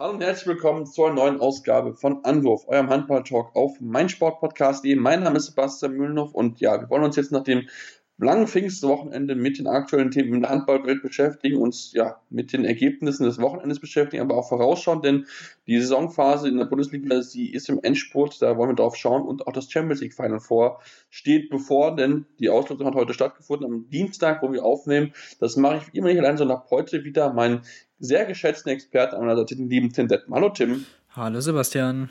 Hallo 0.00 0.14
und 0.14 0.22
herzlich 0.22 0.46
willkommen 0.46 0.86
zur 0.86 1.12
neuen 1.12 1.40
Ausgabe 1.40 1.92
von 1.92 2.24
Anwurf, 2.24 2.66
eurem 2.68 2.88
Handball-Talk 2.88 3.54
auf 3.54 3.78
meinsportpodcast.de. 3.82 4.96
Mein 4.96 5.22
Name 5.22 5.36
ist 5.36 5.48
Sebastian 5.48 5.92
Mühlenhoff 5.92 6.32
und 6.32 6.58
ja, 6.58 6.80
wir 6.80 6.88
wollen 6.88 7.04
uns 7.04 7.16
jetzt 7.16 7.32
nach 7.32 7.44
dem 7.44 7.68
langen 8.16 8.46
Pfingstwochenende 8.46 9.34
mit 9.34 9.58
den 9.58 9.66
aktuellen 9.66 10.10
Themen 10.10 10.36
in 10.36 10.40
der 10.40 10.48
Handballwelt 10.48 11.02
beschäftigen, 11.02 11.58
uns 11.58 11.92
ja 11.92 12.18
mit 12.30 12.54
den 12.54 12.64
Ergebnissen 12.64 13.24
des 13.24 13.42
Wochenendes 13.42 13.78
beschäftigen, 13.78 14.22
aber 14.22 14.38
auch 14.38 14.48
vorausschauen, 14.48 15.02
denn 15.02 15.26
die 15.66 15.78
Saisonphase 15.78 16.48
in 16.48 16.56
der 16.56 16.64
Bundesliga, 16.64 17.20
sie 17.20 17.52
ist 17.52 17.68
im 17.68 17.80
Endspurt, 17.82 18.40
da 18.40 18.56
wollen 18.56 18.70
wir 18.70 18.76
drauf 18.76 18.96
schauen 18.96 19.20
und 19.20 19.46
auch 19.46 19.52
das 19.52 19.70
Champions 19.70 20.00
League 20.00 20.14
Final 20.14 20.40
vor 20.40 20.80
steht 21.10 21.50
bevor, 21.50 21.94
denn 21.94 22.24
die 22.38 22.48
Auslosung 22.48 22.86
hat 22.86 22.94
heute 22.94 23.12
stattgefunden, 23.12 23.66
am 23.66 23.90
Dienstag, 23.90 24.42
wo 24.42 24.50
wir 24.50 24.64
aufnehmen. 24.64 25.12
Das 25.40 25.56
mache 25.56 25.76
ich 25.76 25.94
immer 25.94 26.08
nicht 26.08 26.20
allein, 26.20 26.38
sondern 26.38 26.56
habe 26.56 26.70
heute 26.70 27.04
wieder 27.04 27.34
meinen 27.34 27.60
sehr 28.00 28.24
geschätzten 28.24 28.72
Experten 28.72 29.14
an 29.14 29.20
meiner 29.20 29.36
Seite, 29.36 29.54
den 29.54 29.68
lieben 29.68 29.92
Tim 29.92 30.08
Detman. 30.08 30.40
Hallo 30.40 30.50
Tim. 30.50 30.86
Hallo 31.14 31.40
Sebastian. 31.40 32.10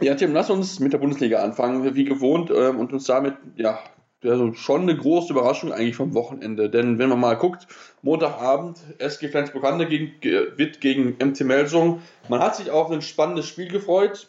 Ja, 0.00 0.14
Tim, 0.14 0.32
lass 0.32 0.50
uns 0.50 0.80
mit 0.80 0.92
der 0.92 0.98
Bundesliga 0.98 1.42
anfangen, 1.42 1.94
wie 1.94 2.04
gewohnt, 2.04 2.50
ähm, 2.50 2.78
und 2.78 2.92
uns 2.92 3.04
damit, 3.04 3.34
ja, 3.56 3.78
also 4.24 4.52
schon 4.54 4.82
eine 4.82 4.96
große 4.96 5.32
Überraschung 5.32 5.72
eigentlich 5.72 5.96
vom 5.96 6.14
Wochenende. 6.14 6.70
Denn 6.70 6.98
wenn 6.98 7.08
man 7.08 7.20
mal 7.20 7.34
guckt, 7.34 7.66
Montagabend, 8.02 8.78
SG 8.98 9.28
Flensburg-Handewitt 9.28 10.20
gegen, 10.20 10.80
gegen 10.80 11.16
MT 11.24 11.40
Melsung. 11.42 12.02
Man 12.28 12.40
hat 12.40 12.56
sich 12.56 12.70
auf 12.70 12.90
ein 12.90 13.02
spannendes 13.02 13.46
Spiel 13.46 13.68
gefreut. 13.68 14.28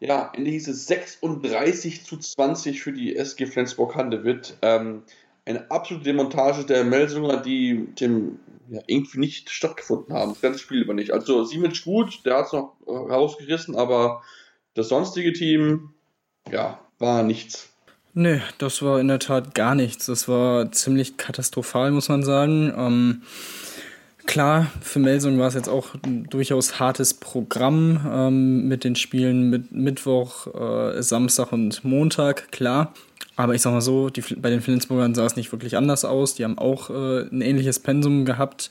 Ja, 0.00 0.32
Ende 0.34 0.50
hieß 0.50 0.68
es 0.68 0.86
36 0.86 2.04
zu 2.04 2.16
20 2.16 2.82
für 2.82 2.92
die 2.92 3.16
SG 3.16 3.46
Flensburg-Handewitt. 3.46 4.56
Ähm, 4.62 5.02
eine 5.44 5.70
absolute 5.70 6.04
Demontage 6.04 6.64
der 6.64 6.84
Melsunger, 6.84 7.38
die 7.38 7.88
dem 8.00 8.38
ja, 8.70 8.80
irgendwie 8.86 9.18
nicht 9.18 9.50
stattgefunden 9.50 10.14
haben. 10.14 10.32
Das 10.32 10.40
ganze 10.40 10.60
Spiel 10.60 10.82
über 10.82 10.94
nicht. 10.94 11.12
Also 11.12 11.44
Siemens 11.44 11.82
gut, 11.82 12.24
der 12.24 12.36
hat 12.36 12.46
es 12.46 12.52
noch 12.52 12.76
äh, 12.86 12.90
rausgerissen, 12.90 13.74
aber 13.74 14.22
das 14.74 14.88
sonstige 14.88 15.32
Team, 15.32 15.90
ja, 16.50 16.80
war 16.98 17.22
nichts. 17.22 17.68
Nee, 18.12 18.40
das 18.58 18.82
war 18.82 19.00
in 19.00 19.08
der 19.08 19.18
Tat 19.18 19.54
gar 19.54 19.74
nichts. 19.74 20.06
Das 20.06 20.28
war 20.28 20.70
ziemlich 20.72 21.16
katastrophal, 21.16 21.90
muss 21.90 22.08
man 22.08 22.22
sagen. 22.24 22.72
Ähm, 22.76 23.22
klar, 24.30 24.70
für 24.80 25.00
Melsung 25.00 25.40
war 25.40 25.48
es 25.48 25.54
jetzt 25.54 25.68
auch 25.68 25.88
ein 26.06 26.24
durchaus 26.30 26.78
hartes 26.78 27.14
Programm 27.14 28.00
ähm, 28.08 28.68
mit 28.68 28.84
den 28.84 28.94
Spielen 28.94 29.50
mit 29.50 29.72
Mittwoch, 29.72 30.46
äh, 30.54 31.02
Samstag 31.02 31.52
und 31.52 31.84
Montag, 31.84 32.52
klar. 32.52 32.94
Aber 33.34 33.56
ich 33.56 33.62
sag 33.62 33.72
mal 33.72 33.80
so, 33.80 34.08
die, 34.08 34.20
bei 34.36 34.50
den 34.50 34.60
Flensburgern 34.60 35.16
sah 35.16 35.26
es 35.26 35.34
nicht 35.34 35.50
wirklich 35.50 35.76
anders 35.76 36.04
aus. 36.04 36.34
Die 36.34 36.44
haben 36.44 36.58
auch 36.58 36.90
äh, 36.90 37.22
ein 37.22 37.40
ähnliches 37.40 37.80
Pensum 37.80 38.24
gehabt. 38.24 38.70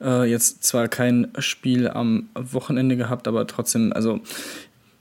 Äh, 0.00 0.30
jetzt 0.30 0.62
zwar 0.62 0.86
kein 0.86 1.26
Spiel 1.38 1.88
am 1.88 2.28
Wochenende 2.34 2.96
gehabt, 2.96 3.26
aber 3.26 3.48
trotzdem, 3.48 3.92
also 3.92 4.20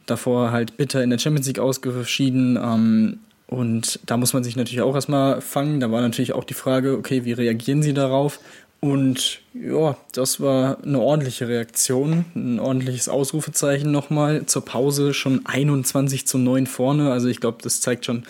davor 0.07 0.51
halt 0.51 0.75
bitter 0.75 1.03
in 1.03 1.11
der 1.11 1.19
Champions 1.19 1.45
League 1.45 1.59
ausgeschieden. 1.59 2.57
Ähm, 2.57 3.19
und 3.45 3.99
da 4.07 4.17
muss 4.17 4.33
man 4.33 4.43
sich 4.43 4.55
natürlich 4.55 4.81
auch 4.81 4.95
erstmal 4.95 5.39
fangen. 5.39 5.79
Da 5.79 5.91
war 5.91 6.01
natürlich 6.01 6.33
auch 6.33 6.43
die 6.43 6.55
Frage, 6.55 6.97
okay, 6.97 7.25
wie 7.25 7.33
reagieren 7.33 7.83
sie 7.83 7.93
darauf? 7.93 8.39
Und 8.83 9.39
ja, 9.53 9.95
das 10.11 10.41
war 10.41 10.77
eine 10.83 10.99
ordentliche 10.99 11.47
Reaktion, 11.47 12.25
ein 12.35 12.59
ordentliches 12.59 13.07
Ausrufezeichen 13.07 13.93
nochmal. 13.93 14.45
Zur 14.45 14.65
Pause 14.65 15.13
schon 15.13 15.45
21 15.45 16.27
zu 16.27 16.37
9 16.37 16.67
vorne. 16.67 17.09
Also 17.09 17.29
ich 17.29 17.39
glaube, 17.39 17.59
das 17.61 17.79
zeigt 17.79 18.05
schon, 18.05 18.23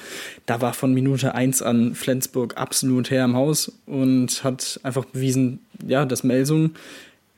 da 0.46 0.62
war 0.62 0.76
von 0.76 0.94
Minute 0.94 1.34
1 1.34 1.64
an 1.64 1.96
Flensburg 1.96 2.56
absolut 2.56 3.10
her 3.10 3.26
im 3.26 3.36
Haus 3.36 3.72
und 3.88 4.44
hat 4.44 4.80
einfach 4.84 5.06
bewiesen, 5.06 5.58
ja, 5.88 6.06
dass 6.06 6.24
Melsung 6.24 6.76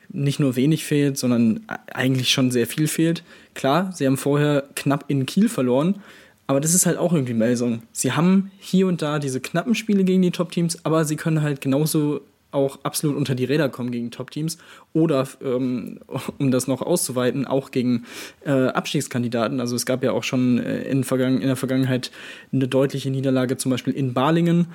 nicht 0.10 0.42
nur 0.42 0.58
wenig 0.58 0.84
fehlt, 0.84 1.18
sondern 1.18 1.62
eigentlich 1.94 2.32
schon 2.32 2.52
sehr 2.52 2.68
viel 2.68 2.90
fehlt. 2.90 3.24
Klar, 3.54 3.94
sie 3.94 4.06
haben 4.06 4.18
vorher 4.18 4.66
knapp 4.76 5.06
in 5.08 5.26
Kiel 5.26 5.48
verloren, 5.48 6.02
aber 6.48 6.60
das 6.60 6.74
ist 6.74 6.86
halt 6.86 6.98
auch 6.98 7.14
irgendwie 7.14 7.34
Melsung. 7.34 7.84
Sie 7.94 8.12
haben 8.12 8.52
hier 8.60 8.88
und 8.88 9.02
da 9.02 9.20
diese 9.20 9.40
knappen 9.40 9.74
Spiele 9.74 10.04
gegen 10.04 10.22
die 10.22 10.32
Top-Teams, 10.32 10.80
aber 10.84 11.06
sie 11.06 11.16
können 11.16 11.42
halt 11.42 11.62
genauso 11.62 12.20
auch 12.56 12.80
absolut 12.84 13.16
unter 13.16 13.36
die 13.36 13.46
Räder 13.46 13.70
kommen 13.70 13.92
gegen 13.92 14.10
Top-Teams 14.10 14.58
oder, 14.94 15.28
ähm, 15.44 16.00
um 16.40 16.52
das 16.52 16.68
noch 16.68 16.82
auszuweiten, 16.82 17.46
auch 17.46 17.72
gegen 17.72 18.06
äh, 18.46 18.52
Abstiegskandidaten. 18.52 19.60
Also 19.60 19.76
es 19.76 19.86
gab 19.86 20.04
ja 20.04 20.12
auch 20.12 20.24
schon 20.24 20.58
äh, 20.60 20.84
in, 20.84 21.04
Vergangen 21.04 21.42
in 21.42 21.48
der 21.48 21.56
Vergangenheit 21.56 22.12
eine 22.52 22.68
deutliche 22.68 23.12
Niederlage, 23.12 23.58
zum 23.58 23.72
Beispiel 23.72 23.94
in 23.94 24.14
Balingen 24.14 24.68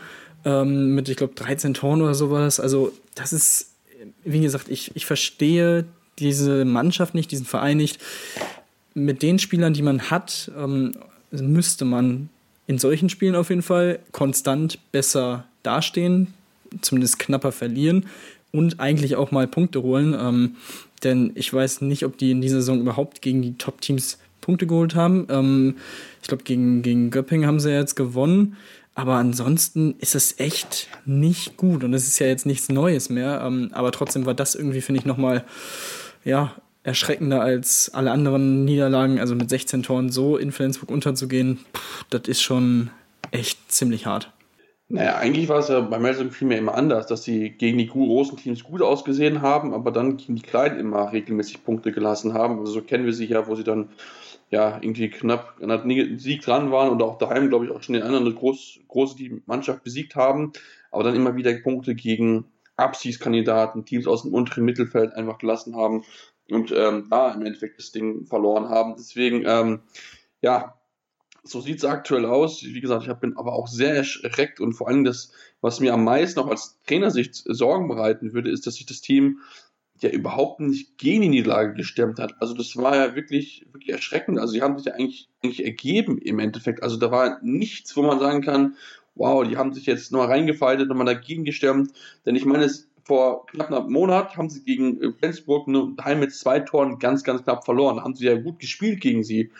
ähm, 0.44 0.94
mit, 0.94 1.08
ich 1.08 1.16
glaube, 1.16 1.34
13 1.34 1.74
Toren 1.74 2.02
oder 2.02 2.14
sowas. 2.14 2.60
Also 2.60 2.92
das 3.14 3.32
ist, 3.32 3.72
wie 4.24 4.40
gesagt, 4.40 4.68
ich, 4.68 4.94
ich 4.94 5.06
verstehe 5.06 5.84
diese 6.18 6.64
Mannschaft 6.64 7.14
nicht, 7.14 7.30
diesen 7.30 7.46
Verein 7.46 7.78
nicht. 7.78 8.00
Mit 8.94 9.22
den 9.22 9.38
Spielern, 9.38 9.72
die 9.72 9.82
man 9.82 10.10
hat, 10.10 10.50
ähm, 10.56 10.92
müsste 11.30 11.84
man 11.84 12.28
in 12.66 12.78
solchen 12.78 13.08
Spielen 13.08 13.34
auf 13.34 13.50
jeden 13.50 13.62
Fall 13.62 14.00
konstant 14.12 14.78
besser 14.92 15.44
dastehen, 15.62 16.34
zumindest 16.80 17.18
knapper 17.18 17.52
verlieren 17.52 18.06
und 18.52 18.80
eigentlich 18.80 19.16
auch 19.16 19.30
mal 19.30 19.46
Punkte 19.46 19.82
holen. 19.82 20.16
Ähm, 20.18 20.56
denn 21.02 21.32
ich 21.34 21.52
weiß 21.52 21.80
nicht, 21.82 22.04
ob 22.04 22.18
die 22.18 22.30
in 22.30 22.40
dieser 22.40 22.60
Saison 22.60 22.80
überhaupt 22.80 23.22
gegen 23.22 23.42
die 23.42 23.56
Top-Teams 23.56 24.18
Punkte 24.40 24.66
geholt 24.66 24.94
haben. 24.94 25.26
Ähm, 25.30 25.76
ich 26.22 26.28
glaube, 26.28 26.44
gegen, 26.44 26.82
gegen 26.82 27.10
Göpping 27.10 27.46
haben 27.46 27.60
sie 27.60 27.70
ja 27.70 27.78
jetzt 27.78 27.96
gewonnen. 27.96 28.56
Aber 28.94 29.14
ansonsten 29.14 29.94
ist 29.98 30.14
es 30.14 30.38
echt 30.40 30.88
nicht 31.04 31.56
gut. 31.56 31.84
Und 31.84 31.94
es 31.94 32.06
ist 32.06 32.18
ja 32.18 32.26
jetzt 32.26 32.46
nichts 32.46 32.68
Neues 32.68 33.08
mehr. 33.08 33.42
Ähm, 33.44 33.70
aber 33.72 33.92
trotzdem 33.92 34.26
war 34.26 34.34
das 34.34 34.54
irgendwie, 34.54 34.80
finde 34.80 35.00
ich, 35.00 35.06
nochmal 35.06 35.44
ja, 36.24 36.54
erschreckender 36.82 37.40
als 37.40 37.90
alle 37.94 38.10
anderen 38.10 38.64
Niederlagen. 38.64 39.20
Also 39.20 39.34
mit 39.34 39.48
16 39.48 39.82
Toren 39.82 40.10
so 40.10 40.36
in 40.36 40.52
Flensburg 40.52 40.90
unterzugehen, 40.90 41.60
pff, 41.74 42.04
das 42.10 42.22
ist 42.26 42.42
schon 42.42 42.90
echt 43.30 43.70
ziemlich 43.70 44.06
hart. 44.06 44.32
Naja, 44.92 45.18
eigentlich 45.18 45.48
war 45.48 45.60
es 45.60 45.68
ja 45.68 45.80
bei 45.80 46.00
Melsung 46.00 46.32
vielmehr 46.32 46.58
immer 46.58 46.74
anders, 46.74 47.06
dass 47.06 47.22
sie 47.22 47.50
gegen 47.50 47.78
die 47.78 47.86
großen 47.86 48.36
Teams 48.36 48.64
gut 48.64 48.82
ausgesehen 48.82 49.40
haben, 49.40 49.72
aber 49.72 49.92
dann 49.92 50.16
gegen 50.16 50.34
die 50.34 50.42
Kleinen 50.42 50.80
immer 50.80 51.12
regelmäßig 51.12 51.62
Punkte 51.62 51.92
gelassen 51.92 52.34
haben. 52.34 52.58
Also 52.58 52.72
so 52.72 52.82
kennen 52.82 53.06
wir 53.06 53.12
sie 53.12 53.26
ja, 53.26 53.46
wo 53.46 53.54
sie 53.54 53.62
dann 53.62 53.90
ja 54.50 54.78
irgendwie 54.80 55.08
knapp 55.08 55.58
an 55.62 55.68
der 55.68 56.18
Sieg 56.18 56.42
dran 56.42 56.72
waren 56.72 56.90
und 56.90 57.00
auch 57.02 57.18
daheim, 57.18 57.48
glaube 57.48 57.66
ich, 57.66 57.70
auch 57.70 57.80
schon 57.80 57.92
den 57.92 58.02
anderen 58.02 58.34
groß, 58.34 58.80
große 58.88 59.16
die 59.16 59.40
Mannschaft 59.46 59.84
besiegt 59.84 60.16
haben, 60.16 60.52
aber 60.90 61.04
dann 61.04 61.14
immer 61.14 61.36
wieder 61.36 61.52
Punkte 61.52 61.94
gegen 61.94 62.46
Abstiegskandidaten, 62.74 63.84
Teams 63.84 64.08
aus 64.08 64.22
dem 64.22 64.34
unteren 64.34 64.64
Mittelfeld 64.64 65.12
einfach 65.12 65.38
gelassen 65.38 65.76
haben 65.76 66.02
und 66.50 66.72
ähm, 66.72 67.06
da 67.08 67.32
im 67.32 67.46
Endeffekt 67.46 67.78
das 67.78 67.92
Ding 67.92 68.26
verloren 68.26 68.68
haben. 68.68 68.96
Deswegen, 68.98 69.44
ähm, 69.46 69.82
ja, 70.42 70.79
so 71.42 71.60
sieht 71.60 71.78
es 71.78 71.84
aktuell 71.84 72.26
aus. 72.26 72.62
Wie 72.62 72.80
gesagt, 72.80 73.06
ich 73.06 73.12
bin 73.14 73.36
aber 73.36 73.52
auch 73.52 73.68
sehr 73.68 73.94
erschreckt 73.94 74.60
und 74.60 74.74
vor 74.74 74.88
allem 74.88 75.04
das, 75.04 75.32
was 75.60 75.80
mir 75.80 75.94
am 75.94 76.04
meisten 76.04 76.40
auch 76.40 76.48
als 76.48 76.78
Trainersicht 76.86 77.34
Sorgen 77.46 77.88
bereiten 77.88 78.32
würde, 78.32 78.50
ist, 78.50 78.66
dass 78.66 78.74
sich 78.74 78.86
das 78.86 79.00
Team 79.00 79.40
ja 80.02 80.10
überhaupt 80.10 80.60
nicht 80.60 80.96
gegen 80.98 81.22
die 81.22 81.28
Niederlage 81.28 81.74
gestemmt 81.74 82.18
hat. 82.18 82.34
Also 82.40 82.54
das 82.54 82.76
war 82.76 82.96
ja 82.96 83.14
wirklich, 83.14 83.66
wirklich 83.72 83.90
erschreckend. 83.90 84.38
Also 84.38 84.52
sie 84.52 84.62
haben 84.62 84.78
sich 84.78 84.86
ja 84.86 84.94
eigentlich, 84.94 85.28
eigentlich 85.42 85.64
ergeben 85.64 86.18
im 86.18 86.38
Endeffekt. 86.38 86.82
Also 86.82 86.96
da 86.96 87.10
war 87.10 87.38
nichts, 87.42 87.96
wo 87.96 88.02
man 88.02 88.18
sagen 88.18 88.40
kann, 88.40 88.76
wow, 89.14 89.46
die 89.46 89.56
haben 89.56 89.74
sich 89.74 89.86
jetzt 89.86 90.12
nochmal 90.12 90.28
reingefaltet, 90.28 90.88
nochmal 90.88 91.06
dagegen 91.06 91.44
gestemmt. 91.44 91.92
Denn 92.24 92.36
ich 92.36 92.46
meine, 92.46 92.64
es, 92.64 92.88
vor 93.04 93.46
knapp 93.46 93.70
einem 93.70 93.92
Monat 93.92 94.36
haben 94.36 94.48
sie 94.48 94.62
gegen 94.62 95.14
Flensburg 95.18 95.68
daheim 95.96 96.20
mit 96.20 96.32
zwei 96.32 96.60
Toren 96.60 96.98
ganz, 96.98 97.24
ganz 97.24 97.42
knapp 97.42 97.64
verloren. 97.64 98.00
Haben 98.00 98.14
sie 98.14 98.26
ja 98.26 98.36
gut 98.36 98.58
gespielt 98.58 99.00
gegen 99.00 99.24
sie. 99.24 99.50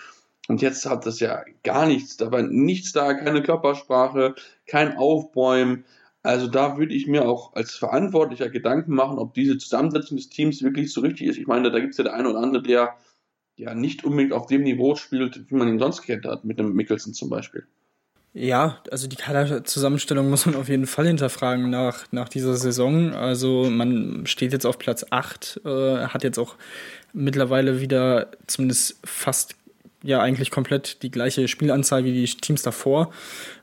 Und 0.51 0.63
jetzt 0.63 0.85
hat 0.85 1.07
das 1.07 1.21
ja 1.21 1.45
gar 1.63 1.87
nichts, 1.87 2.17
da 2.17 2.33
war 2.33 2.43
nichts 2.43 2.91
da, 2.91 3.15
keine 3.15 3.41
Körpersprache, 3.41 4.35
kein 4.67 4.97
Aufbäumen. 4.97 5.85
Also 6.25 6.49
da 6.49 6.77
würde 6.77 6.93
ich 6.93 7.07
mir 7.07 7.29
auch 7.29 7.55
als 7.55 7.77
Verantwortlicher 7.77 8.49
Gedanken 8.49 8.93
machen, 8.93 9.21
ob 9.21 9.33
diese 9.33 9.59
Zusammensetzung 9.59 10.17
des 10.17 10.29
Teams 10.29 10.61
wirklich 10.61 10.93
so 10.93 11.03
richtig 11.03 11.29
ist. 11.29 11.39
Ich 11.39 11.47
meine, 11.47 11.71
da 11.71 11.79
gibt 11.79 11.93
es 11.93 11.99
ja 11.99 12.03
der 12.03 12.15
eine 12.15 12.31
oder 12.31 12.41
andere, 12.41 12.65
der 12.65 12.97
ja 13.55 13.77
nicht 13.77 14.03
unbedingt 14.03 14.33
auf 14.33 14.47
dem 14.47 14.65
Niveau 14.65 14.97
spielt, 14.97 15.49
wie 15.49 15.55
man 15.55 15.69
ihn 15.69 15.79
sonst 15.79 16.03
kennt 16.03 16.25
hat, 16.25 16.45
mit 16.45 16.59
einem 16.59 16.73
Mickelson 16.73 17.15
zum 17.15 17.31
Beispiel. 17.31 17.65
Ja, 18.33 18.79
also 18.91 19.07
die 19.07 19.17
Kaderzusammenstellung 19.17 20.31
muss 20.31 20.47
man 20.47 20.57
auf 20.57 20.69
jeden 20.69 20.87
Fall 20.87 21.07
hinterfragen 21.07 21.71
nach, 21.71 22.07
nach 22.11 22.29
dieser 22.29 22.55
Saison. 22.55 23.15
Also 23.15 23.71
man 23.71 24.27
steht 24.27 24.53
jetzt 24.53 24.67
auf 24.67 24.79
Platz 24.79 25.07
8, 25.11 25.61
äh, 25.65 26.07
hat 26.07 26.25
jetzt 26.25 26.39
auch 26.39 26.57
mittlerweile 27.13 27.81
wieder 27.81 28.31
zumindest 28.47 29.01
fast 29.05 29.55
ja 30.03 30.21
eigentlich 30.21 30.51
komplett 30.51 31.03
die 31.03 31.11
gleiche 31.11 31.47
Spielanzahl 31.49 32.05
wie 32.05 32.13
die 32.13 32.25
Teams 32.25 32.63
davor. 32.63 33.11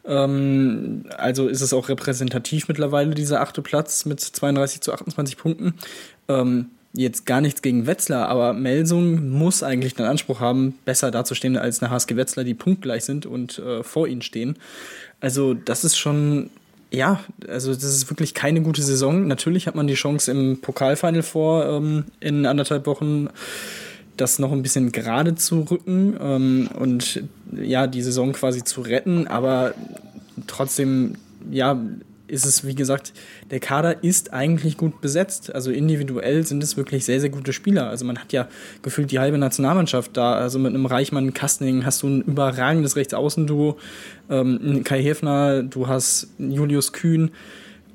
Ähm, 0.06 1.06
also 1.18 1.48
ist 1.48 1.62
es 1.62 1.74
auch 1.74 1.90
repräsentativ 1.90 2.68
mittlerweile, 2.68 3.16
dieser 3.16 3.42
achte 3.42 3.62
Platz 3.62 4.06
mit 4.06 4.20
32 4.20 4.82
zu 4.82 4.94
28 4.94 5.38
Punkten. 5.38 5.74
Ähm, 6.28 6.70
jetzt 6.94 7.26
gar 7.26 7.42
nichts 7.42 7.62
gegen 7.62 7.88
Wetzlar, 7.88 8.28
aber 8.30 8.54
Melsung 8.54 9.30
muss 9.30 9.64
eigentlich 9.64 9.96
den 9.96 10.06
Anspruch 10.06 10.40
haben, 10.40 10.78
besser 10.86 11.12
dazustehen 11.12 11.58
als 11.58 11.82
eine 11.82 11.92
HSG 11.92 12.16
Wetzlar, 12.16 12.44
die 12.44 12.54
punktgleich 12.54 13.06
sind 13.06 13.26
und 13.26 13.60
äh, 13.60 13.84
vor 13.84 14.08
ihnen 14.08 14.22
stehen. 14.22 14.58
Also 15.20 15.54
das 15.54 15.84
ist 15.84 15.98
schon, 15.98 16.50
ja, 16.92 17.20
also 17.48 17.74
das 17.74 17.84
ist 17.84 18.10
wirklich 18.10 18.34
keine 18.34 18.62
gute 18.62 18.82
Saison. 18.82 19.28
Natürlich 19.28 19.68
hat 19.68 19.76
man 19.76 19.88
die 19.88 19.96
Chance 19.96 20.32
im 20.32 20.62
Pokalfinal 20.62 21.24
vor 21.24 21.66
ähm, 21.66 22.06
in 22.20 22.46
anderthalb 22.46 22.86
Wochen 22.86 23.30
das 24.18 24.40
noch 24.40 24.52
ein 24.52 24.62
bisschen 24.62 24.92
gerade 24.92 25.36
zu 25.36 25.62
rücken 25.62 26.18
ähm, 26.20 26.70
und 26.78 27.24
ja, 27.52 27.88
die 27.88 28.02
Saison 28.02 28.34
quasi 28.34 28.64
zu 28.64 28.82
retten, 28.82 29.28
aber 29.28 29.74
trotzdem, 30.48 31.16
ja, 31.50 31.80
ist 32.28 32.46
es, 32.46 32.66
wie 32.66 32.76
gesagt, 32.76 33.14
der 33.52 33.60
Kader 33.60 34.04
ist 34.04 34.34
eigentlich 34.34 34.78
gut 34.78 35.02
besetzt. 35.02 35.54
Also 35.54 35.72
individuell 35.72 36.46
sind 36.46 36.62
es 36.62 36.78
wirklich 36.78 37.06
sehr, 37.06 37.22
sehr 37.22 37.30
gute 37.30 37.54
Spieler. 37.54 37.90
Also 37.90 38.06
man 38.06 38.18
hat 38.18 38.34
ja 38.34 38.48
gefühlt 38.82 39.12
die 39.12 39.20
halbe 39.20 39.38
Nationalmannschaft 39.38 40.16
da. 40.16 40.34
Also 40.34 40.60
mit 40.60 40.74
einem 40.74 40.86
Reichmann 40.86 41.34
Kastening 41.34 41.86
hast 41.86 42.04
du 42.04 42.08
ein 42.08 42.22
überragendes 42.24 42.96
Rechtsaußenduo. 42.96 43.78
Ähm, 44.30 44.82
Kai 44.84 45.02
Hefner, 45.02 45.64
du 45.64 45.88
hast 45.88 46.28
Julius 46.38 46.92
Kühn. 46.92 47.32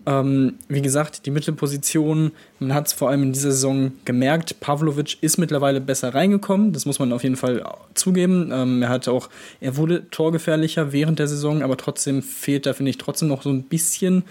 Ähm, 0.04 0.54
wie 0.69 0.82
gesagt, 0.82 1.26
die 1.26 1.31
Mittelposition, 1.31 2.32
man 2.58 2.75
hat 2.75 2.88
es 2.88 2.93
vor 2.93 3.08
allem 3.08 3.22
in 3.22 3.32
dieser 3.32 3.52
Saison 3.52 3.93
gemerkt, 4.04 4.58
Pavlovic 4.58 5.19
ist 5.20 5.38
mittlerweile 5.38 5.81
besser 5.81 6.12
reingekommen, 6.12 6.72
das 6.72 6.87
muss 6.87 6.99
man 6.99 7.12
auf 7.12 7.22
jeden 7.22 7.37
Fall 7.37 7.64
zugeben. 7.94 8.50
Ähm, 8.52 8.82
er 8.82 8.88
hat 8.88 9.06
auch, 9.06 9.28
er 9.60 9.76
wurde 9.76 10.10
torgefährlicher 10.10 10.93
während 10.93 11.20
der 11.20 11.28
Saison, 11.28 11.62
aber 11.62 11.76
trotzdem 11.76 12.22
fehlt 12.22 12.66
da, 12.66 12.72
finde 12.72 12.90
ich, 12.90 12.99
trotzdem 12.99 13.28
noch 13.28 13.43
so 13.43 13.50
ein 13.50 13.62
bisschen, 13.62 14.25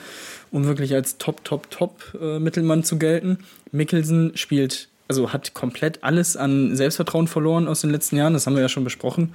um 0.52 0.66
wirklich 0.66 0.94
als 0.94 1.18
Top, 1.18 1.44
Top, 1.46 1.72
Top 1.72 2.02
äh, 2.22 2.40
Mittelmann 2.40 2.84
zu 2.84 3.00
gelten. 3.00 3.38
Mikkelsen 3.72 4.34
spielt, 4.36 4.90
also 5.08 5.32
hat 5.32 5.54
komplett 5.54 6.04
alles 6.04 6.36
an 6.36 6.76
Selbstvertrauen 6.76 7.28
verloren 7.28 7.70
aus 7.70 7.80
den 7.80 7.92
letzten 7.92 8.18
Jahren, 8.18 8.34
das 8.34 8.46
haben 8.46 8.56
wir 8.56 8.62
ja 8.62 8.70
schon 8.70 8.84
besprochen. 8.84 9.34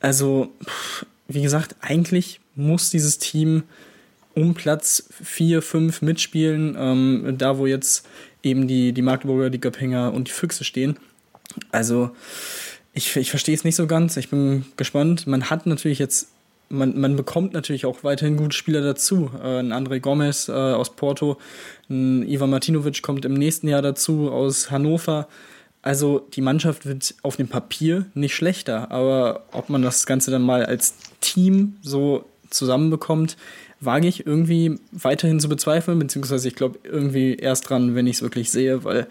Also, 0.00 0.48
wie 1.26 1.42
gesagt, 1.42 1.76
eigentlich 1.82 2.40
muss 2.54 2.88
dieses 2.88 3.18
Team 3.18 3.64
um 4.38 4.54
Platz 4.54 5.08
4, 5.22 5.62
5 5.62 6.02
mitspielen, 6.02 6.76
ähm, 6.78 7.34
da 7.36 7.58
wo 7.58 7.66
jetzt 7.66 8.06
eben 8.42 8.68
die, 8.68 8.92
die 8.92 9.02
Magdeburger, 9.02 9.50
die 9.50 9.60
Göppinger 9.60 10.12
und 10.12 10.28
die 10.28 10.32
Füchse 10.32 10.64
stehen. 10.64 10.96
Also 11.72 12.10
ich, 12.94 13.16
ich 13.16 13.30
verstehe 13.30 13.54
es 13.54 13.64
nicht 13.64 13.76
so 13.76 13.86
ganz. 13.86 14.16
Ich 14.16 14.30
bin 14.30 14.64
gespannt. 14.76 15.26
Man 15.26 15.50
hat 15.50 15.66
natürlich 15.66 15.98
jetzt, 15.98 16.28
man, 16.68 16.98
man 17.00 17.16
bekommt 17.16 17.52
natürlich 17.52 17.84
auch 17.84 18.04
weiterhin 18.04 18.36
gute 18.36 18.56
Spieler 18.56 18.80
dazu. 18.80 19.30
Äh, 19.42 19.58
ein 19.58 19.72
André 19.72 19.98
Gomez 19.98 20.48
äh, 20.48 20.52
aus 20.52 20.94
Porto, 20.94 21.38
ein 21.90 22.22
Ivan 22.28 22.50
Martinovic 22.50 23.02
kommt 23.02 23.24
im 23.24 23.34
nächsten 23.34 23.66
Jahr 23.66 23.82
dazu 23.82 24.30
aus 24.30 24.70
Hannover. 24.70 25.26
Also 25.82 26.26
die 26.34 26.40
Mannschaft 26.40 26.86
wird 26.86 27.14
auf 27.22 27.36
dem 27.36 27.48
Papier 27.48 28.06
nicht 28.14 28.34
schlechter, 28.34 28.90
aber 28.90 29.44
ob 29.52 29.68
man 29.68 29.82
das 29.82 30.06
Ganze 30.06 30.30
dann 30.30 30.42
mal 30.42 30.64
als 30.66 30.94
Team 31.20 31.76
so 31.82 32.24
zusammenbekommt, 32.50 33.36
wage 33.80 34.08
ich 34.08 34.26
irgendwie 34.26 34.78
weiterhin 34.92 35.40
zu 35.40 35.48
bezweifeln, 35.48 35.98
beziehungsweise 35.98 36.48
ich 36.48 36.54
glaube 36.54 36.78
irgendwie 36.82 37.34
erst 37.34 37.68
dran, 37.68 37.94
wenn 37.94 38.06
ich 38.06 38.16
es 38.16 38.22
wirklich 38.22 38.50
sehe, 38.50 38.84
weil 38.84 39.06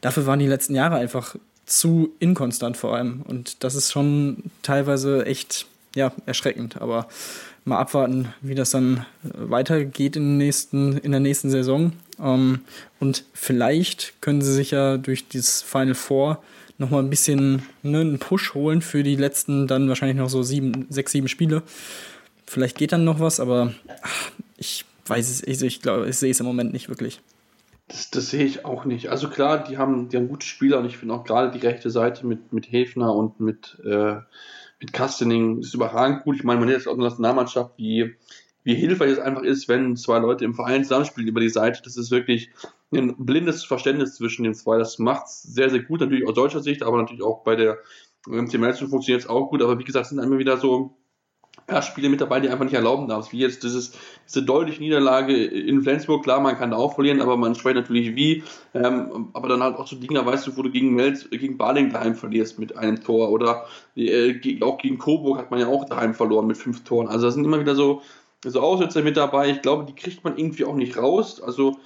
dafür 0.00 0.26
waren 0.26 0.38
die 0.38 0.46
letzten 0.46 0.74
Jahre 0.74 0.96
einfach 0.96 1.36
zu 1.66 2.12
inkonstant 2.18 2.76
vor 2.76 2.94
allem. 2.94 3.22
Und 3.22 3.64
das 3.64 3.74
ist 3.74 3.92
schon 3.92 4.44
teilweise 4.62 5.24
echt 5.24 5.66
ja, 5.94 6.12
erschreckend. 6.26 6.80
Aber 6.80 7.08
mal 7.64 7.78
abwarten, 7.78 8.34
wie 8.40 8.54
das 8.54 8.70
dann 8.70 9.06
weitergeht 9.22 10.16
in, 10.16 10.36
nächsten, 10.36 10.98
in 10.98 11.12
der 11.12 11.20
nächsten 11.20 11.50
Saison. 11.50 11.92
Ähm, 12.20 12.60
und 13.00 13.24
vielleicht 13.32 14.20
können 14.20 14.42
sie 14.42 14.52
sich 14.52 14.72
ja 14.72 14.96
durch 14.96 15.28
dieses 15.28 15.62
Final 15.62 15.94
Four 15.94 16.42
nochmal 16.78 17.02
ein 17.02 17.10
bisschen 17.10 17.62
ne, 17.82 18.00
einen 18.00 18.18
Push 18.18 18.54
holen 18.54 18.82
für 18.82 19.02
die 19.02 19.16
letzten 19.16 19.66
dann 19.66 19.88
wahrscheinlich 19.88 20.18
noch 20.18 20.30
so 20.30 20.42
sieben, 20.42 20.86
sechs, 20.90 21.12
sieben 21.12 21.28
Spiele. 21.28 21.62
Vielleicht 22.52 22.76
geht 22.76 22.92
dann 22.92 23.04
noch 23.04 23.18
was, 23.18 23.40
aber 23.40 23.72
ach, 24.02 24.30
ich 24.58 24.84
weiß 25.06 25.30
es, 25.30 25.42
ich, 25.42 25.62
ich 25.62 25.80
glaube, 25.80 26.06
ich 26.06 26.18
sehe 26.18 26.30
es 26.30 26.38
im 26.38 26.44
Moment 26.44 26.74
nicht 26.74 26.90
wirklich. 26.90 27.22
Das, 27.88 28.10
das, 28.10 28.28
sehe 28.28 28.44
ich 28.44 28.66
auch 28.66 28.84
nicht. 28.84 29.08
Also 29.08 29.30
klar, 29.30 29.64
die 29.64 29.78
haben, 29.78 30.10
die 30.10 30.18
haben 30.18 30.28
gute 30.28 30.44
Spieler 30.44 30.80
und 30.80 30.84
ich 30.84 30.98
finde 30.98 31.14
auch 31.14 31.24
gerade 31.24 31.50
die 31.50 31.66
rechte 31.66 31.88
Seite 31.88 32.26
mit, 32.26 32.52
mit 32.52 32.70
Hefner 32.70 33.14
und 33.14 33.40
mit, 33.40 33.80
äh, 33.86 34.16
mit 34.80 34.92
Kastening 34.92 35.60
ist 35.60 35.72
überragend 35.72 36.24
gut. 36.24 36.36
Ich 36.36 36.44
meine, 36.44 36.60
man 36.60 36.68
hat 36.68 36.76
jetzt 36.76 36.88
auch 36.88 36.92
eine 36.92 37.04
Nationalmannschaft, 37.04 37.72
wie, 37.78 38.16
wie 38.64 38.74
hilfreich 38.74 39.12
es 39.12 39.18
einfach 39.18 39.44
ist, 39.44 39.66
wenn 39.68 39.96
zwei 39.96 40.18
Leute 40.18 40.44
im 40.44 40.52
Verein 40.52 40.84
zusammenspielen 40.84 41.30
über 41.30 41.40
die 41.40 41.48
Seite. 41.48 41.80
Das 41.82 41.96
ist 41.96 42.10
wirklich 42.10 42.50
ein 42.92 43.14
blindes 43.16 43.64
Verständnis 43.64 44.16
zwischen 44.16 44.42
den 44.42 44.54
zwei. 44.54 44.76
Das 44.76 44.98
macht 44.98 45.28
es 45.28 45.42
sehr, 45.42 45.70
sehr 45.70 45.80
gut, 45.80 46.00
natürlich 46.00 46.28
aus 46.28 46.34
deutscher 46.34 46.60
Sicht, 46.60 46.82
aber 46.82 46.98
natürlich 46.98 47.22
auch 47.22 47.44
bei 47.44 47.56
der 47.56 47.78
MCML 48.26 48.74
funktioniert 48.74 49.22
es 49.22 49.26
auch 49.30 49.48
gut. 49.48 49.62
Aber 49.62 49.78
wie 49.78 49.84
gesagt, 49.84 50.08
sind 50.08 50.18
immer 50.18 50.36
wieder 50.36 50.58
so 50.58 50.98
ja, 51.72 51.82
Spiele 51.82 52.08
mit 52.08 52.20
dabei, 52.20 52.40
die 52.40 52.48
einfach 52.48 52.64
nicht 52.64 52.74
erlauben 52.74 53.08
darfst. 53.08 53.32
Wie 53.32 53.38
jetzt 53.38 53.62
dieses, 53.62 53.92
diese 54.28 54.42
deutliche 54.42 54.80
Niederlage 54.80 55.34
in 55.44 55.82
Flensburg, 55.82 56.22
klar, 56.22 56.40
man 56.40 56.56
kann 56.56 56.70
da 56.70 56.76
auch 56.76 56.94
verlieren, 56.94 57.20
aber 57.20 57.36
man 57.36 57.54
spricht 57.54 57.76
natürlich 57.76 58.14
wie. 58.14 58.44
Ähm, 58.74 59.30
aber 59.32 59.48
dann 59.48 59.62
halt 59.62 59.76
auch 59.76 59.86
so 59.86 59.96
Dinger, 59.96 60.24
weißt 60.24 60.46
du, 60.46 60.56
wo 60.56 60.62
du 60.62 60.70
gegen 60.70 60.94
Melz, 60.94 61.28
gegen 61.30 61.56
Baling 61.56 61.90
daheim 61.90 62.14
verlierst 62.14 62.58
mit 62.58 62.76
einem 62.76 63.02
Tor. 63.02 63.30
Oder 63.30 63.64
äh, 63.96 64.34
auch 64.62 64.78
gegen 64.78 64.98
Coburg 64.98 65.38
hat 65.38 65.50
man 65.50 65.60
ja 65.60 65.66
auch 65.66 65.84
daheim 65.86 66.14
verloren 66.14 66.46
mit 66.46 66.58
fünf 66.58 66.84
Toren. 66.84 67.08
Also 67.08 67.26
da 67.26 67.32
sind 67.32 67.44
immer 67.44 67.60
wieder 67.60 67.74
so, 67.74 68.02
so 68.44 68.60
Aussätze 68.60 69.02
mit 69.02 69.16
dabei. 69.16 69.50
Ich 69.50 69.62
glaube, 69.62 69.84
die 69.84 69.94
kriegt 69.94 70.24
man 70.24 70.36
irgendwie 70.36 70.64
auch 70.64 70.74
nicht 70.74 70.98
raus. 70.98 71.40
Also 71.42 71.78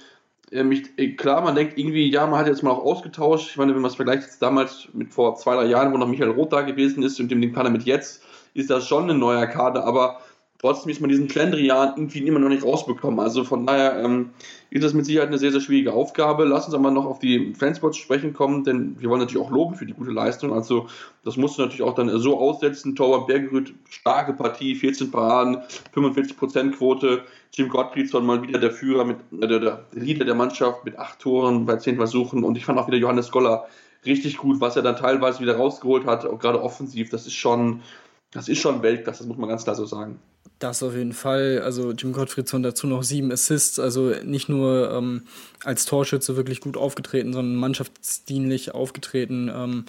äh, 0.51 0.63
mich, 0.63 0.97
äh, 0.97 1.13
klar, 1.13 1.41
man 1.41 1.55
denkt 1.55 1.77
irgendwie, 1.77 2.09
ja, 2.09 2.25
man 2.27 2.39
hat 2.39 2.47
jetzt 2.47 2.63
mal 2.63 2.71
auch 2.71 2.83
ausgetauscht. 2.83 3.49
Ich 3.51 3.57
meine, 3.57 3.73
wenn 3.73 3.81
man 3.81 3.89
es 3.89 3.95
vergleicht 3.95 4.23
jetzt 4.23 4.41
damals 4.41 4.87
mit 4.93 5.13
vor 5.13 5.35
zwei, 5.35 5.55
drei 5.55 5.65
Jahren, 5.65 5.93
wo 5.93 5.97
noch 5.97 6.07
Michael 6.07 6.31
Roth 6.31 6.53
da 6.53 6.61
gewesen 6.61 7.03
ist 7.03 7.19
und 7.19 7.29
dem 7.29 7.41
den 7.41 7.53
Kader 7.53 7.69
mit 7.69 7.83
jetzt, 7.83 8.23
ist 8.57 8.69
das 8.69 8.87
schon 8.87 9.09
ein 9.09 9.19
neuer 9.19 9.45
Kader, 9.45 9.85
aber 9.85 10.19
trotzdem 10.59 10.89
ist 10.89 10.99
man 10.99 11.09
diesen 11.09 11.29
Schlendrian 11.29 11.93
irgendwie 11.95 12.25
immer 12.25 12.39
noch 12.39 12.49
nicht 12.49 12.63
rausbekommen. 12.63 13.19
Also 13.19 13.43
von 13.43 13.67
daher 13.67 14.03
ähm, 14.03 14.31
ist 14.71 14.83
das 14.83 14.93
mit 14.93 15.05
Sicherheit 15.05 15.27
eine 15.27 15.37
sehr, 15.37 15.51
sehr 15.51 15.61
schwierige 15.61 15.93
Aufgabe. 15.93 16.43
Lass 16.45 16.65
uns 16.65 16.73
aber 16.73 16.89
noch 16.89 17.05
auf 17.05 17.19
die 17.19 17.53
Fanspots 17.53 17.97
sprechen 17.97 18.33
kommen, 18.33 18.63
denn 18.63 18.99
wir 18.99 19.09
wollen 19.09 19.19
natürlich 19.19 19.45
auch 19.45 19.51
loben 19.51 19.75
für 19.75 19.85
die 19.85 19.93
gute 19.93 20.09
Leistung. 20.09 20.53
Also 20.53 20.87
das 21.23 21.37
musst 21.37 21.57
du 21.57 21.61
natürlich 21.61 21.83
auch 21.83 21.93
dann 21.93 22.09
so 22.17 22.39
aussetzen. 22.39 22.95
Torwart 22.95 23.27
Bergerüth, 23.27 23.75
starke 23.89 24.33
Partie, 24.33 24.73
14 24.73 25.11
Paraden, 25.11 25.57
45% 25.93 26.71
Quote. 26.71 27.21
Jim 27.53 27.69
Gottfried 27.69 28.11
war 28.13 28.21
mal 28.21 28.41
wieder 28.41 28.59
der 28.59 28.71
Führer, 28.71 29.05
mit, 29.05 29.17
äh, 29.39 29.47
der, 29.47 29.59
der 29.59 29.85
Leader 29.93 30.25
der 30.25 30.35
Mannschaft 30.35 30.83
mit 30.83 30.97
acht 30.97 31.19
Toren 31.19 31.65
bei 31.65 31.75
zehn 31.75 31.97
Versuchen. 31.97 32.43
Und 32.43 32.57
ich 32.57 32.65
fand 32.65 32.79
auch 32.79 32.87
wieder 32.87 32.97
Johannes 32.97 33.29
Goller 33.29 33.67
richtig 34.05 34.37
gut, 34.37 34.61
was 34.61 34.75
er 34.75 34.81
dann 34.81 34.95
teilweise 34.95 35.39
wieder 35.41 35.57
rausgeholt 35.57 36.05
hat, 36.05 36.25
auch 36.25 36.39
gerade 36.39 36.61
offensiv. 36.61 37.09
Das 37.09 37.27
ist 37.27 37.33
schon 37.33 37.81
das 38.31 38.49
ist 38.49 38.59
schon 38.59 38.81
Weltklasse, 38.81 39.19
das 39.19 39.27
muss 39.27 39.37
man 39.37 39.49
ganz 39.49 39.63
klar 39.63 39.75
so 39.75 39.85
sagen. 39.85 40.19
Das 40.59 40.81
auf 40.81 40.95
jeden 40.95 41.13
Fall. 41.13 41.61
Also 41.63 41.91
Jim 41.91 42.13
Gottfriedson 42.13 42.63
dazu 42.63 42.87
noch 42.87 43.03
sieben 43.03 43.31
Assists, 43.31 43.77
also 43.77 44.13
nicht 44.23 44.49
nur 44.49 44.91
ähm, 44.91 45.23
als 45.63 45.85
Torschütze 45.85 46.35
wirklich 46.35 46.61
gut 46.61 46.77
aufgetreten, 46.77 47.31
sondern 47.31 47.57
mannschaftsdienlich 47.57 48.73
aufgetreten. 48.73 49.51
Ähm, 49.53 49.85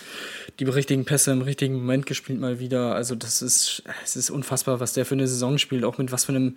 die 0.59 0.65
richtigen 0.65 1.07
Pässe 1.07 1.33
im 1.33 1.41
richtigen 1.41 1.75
Moment 1.77 2.05
gespielt 2.05 2.39
mal 2.39 2.59
wieder. 2.59 2.95
Also 2.95 3.15
das 3.15 3.41
ist, 3.41 3.83
es 4.05 4.17
ist 4.17 4.29
unfassbar, 4.29 4.79
was 4.79 4.93
der 4.93 5.07
für 5.07 5.15
eine 5.15 5.27
Saison 5.27 5.57
spielt, 5.57 5.85
auch 5.85 5.97
mit 5.97 6.13
was 6.13 6.27
für 6.27 6.33
einem, 6.33 6.57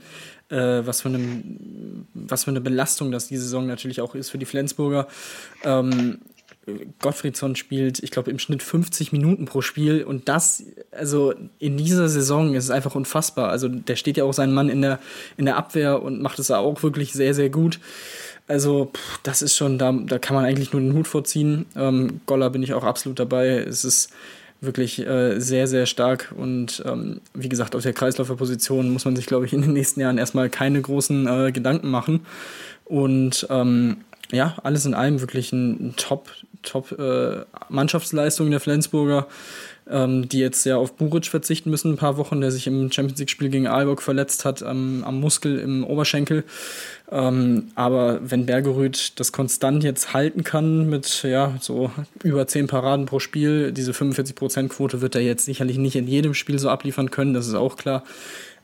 äh, 0.50 0.86
was 0.86 1.02
für 1.02 1.10
einem, 1.10 2.06
was 2.14 2.44
für 2.44 2.52
eine 2.52 2.62
Belastung 2.62 3.12
das 3.12 3.30
die 3.30 3.38
Saison 3.38 3.66
natürlich 3.66 4.02
auch 4.02 4.14
ist 4.14 4.30
für 4.30 4.38
die 4.38 4.46
Flensburger. 4.46 5.08
Ähm, 5.64 6.20
Gottfriedsson 7.00 7.56
spielt, 7.56 8.04
ich 8.04 8.12
glaube, 8.12 8.30
im 8.30 8.38
Schnitt 8.38 8.62
50 8.62 9.12
Minuten 9.12 9.46
pro 9.46 9.62
Spiel 9.62 10.04
und 10.04 10.30
das, 10.30 10.64
also 10.92 11.34
in 11.58 11.78
dieser 11.78 12.08
Saison 12.08 12.54
ist 12.54 12.66
es 12.66 12.70
einfach 12.70 12.94
unfassbar. 12.94 13.50
Also 13.50 13.68
der 13.68 13.96
steht 13.96 14.18
ja 14.18 14.26
auch 14.26 14.34
sein 14.34 14.54
Mann 14.54 14.70
in 14.70 14.82
der, 14.82 15.00
in 15.38 15.46
der 15.46 15.58
Abwehr 15.58 16.04
und 16.04 16.22
macht 16.22 16.38
es 16.38 16.52
auch 16.52 16.84
wirklich 16.84 17.14
sehr, 17.14 17.34
sehr 17.34 17.50
gut. 17.50 17.80
Also 18.48 18.92
pff, 18.94 19.20
das 19.24 19.42
ist 19.42 19.56
schon, 19.56 19.80
da, 19.80 19.92
da 19.92 20.20
kann 20.20 20.36
man 20.36 20.46
eigentlich 20.46 20.72
nur 20.72 20.82
den 20.82 20.94
Hut 20.94 21.08
vorziehen. 21.08 21.66
Ähm, 21.76 22.22
Goller 22.28 22.50
bin 22.52 22.62
ich 22.62 22.74
auch 22.74 22.84
absolut 22.84 23.18
dabei. 23.18 23.48
Es 23.48 23.84
ist 23.84 24.12
wirklich 24.60 25.00
äh, 25.00 25.40
sehr, 25.40 25.68
sehr 25.68 25.88
stark. 25.88 26.34
Und 26.38 26.84
ähm, 26.86 27.22
wie 27.34 27.50
gesagt, 27.50 27.76
auf 27.76 27.82
der 27.82 27.94
Kreisläuferposition 27.94 28.92
muss 28.92 29.06
man 29.06 29.16
sich, 29.16 29.26
glaube 29.26 29.46
ich, 29.46 29.54
in 29.54 29.62
den 29.62 29.74
nächsten 29.74 30.00
Jahren 30.00 30.20
erstmal 30.20 30.50
keine 30.50 30.80
großen 30.82 31.28
äh, 31.28 31.52
Gedanken 31.52 31.90
machen. 31.90 32.26
Und 32.86 33.48
ähm, 33.50 33.98
ja, 34.32 34.56
alles 34.64 34.86
in 34.86 34.94
allem 34.94 35.22
wirklich 35.22 35.52
ein 35.52 35.94
Top, 35.98 36.30
Top 36.64 36.92
äh, 36.98 37.46
Mannschaftsleistung 37.70 38.50
der 38.52 38.60
Flensburger 38.60 39.28
ähm, 39.92 40.30
die 40.30 40.40
jetzt 40.40 40.66
ja 40.66 40.78
auf 40.78 40.94
Buric 40.94 41.26
verzichten 41.26 41.70
müssen, 41.70 41.94
ein 41.94 41.98
paar 41.98 42.18
Wochen, 42.18 42.42
der 42.42 42.52
sich 42.52 42.68
im 42.68 42.92
Champions 42.92 43.20
League-Spiel 43.20 43.50
gegen 43.50 43.68
Aalborg 43.68 44.02
verletzt 44.02 44.46
hat 44.46 44.62
ähm, 44.62 45.04
am 45.06 45.20
Muskel 45.20 45.60
im 45.60 45.84
Oberschenkel. 45.84 46.44
Ähm, 47.12 47.72
aber 47.76 48.20
wenn 48.24 48.46
Bergerud 48.46 49.20
das 49.20 49.32
konstant 49.32 49.84
jetzt 49.84 50.14
halten 50.14 50.44
kann 50.44 50.90
mit 50.90 51.24
ja 51.24 51.56
so 51.60 51.92
über 52.24 52.48
10 52.48 52.68
Paraden 52.68 53.06
pro 53.06 53.20
Spiel, 53.20 53.72
diese 53.72 53.92
45%-Quote 53.92 55.02
wird 55.02 55.16
er 55.16 55.22
jetzt 55.22 55.46
sicherlich 55.46 55.78
nicht 55.78 55.96
in 55.96 56.08
jedem 56.08 56.34
Spiel 56.34 56.58
so 56.58 56.70
abliefern 56.70 57.12
können, 57.12 57.34
das 57.34 57.48
ist 57.48 57.56
auch 57.56 57.76
klar. 57.76 58.04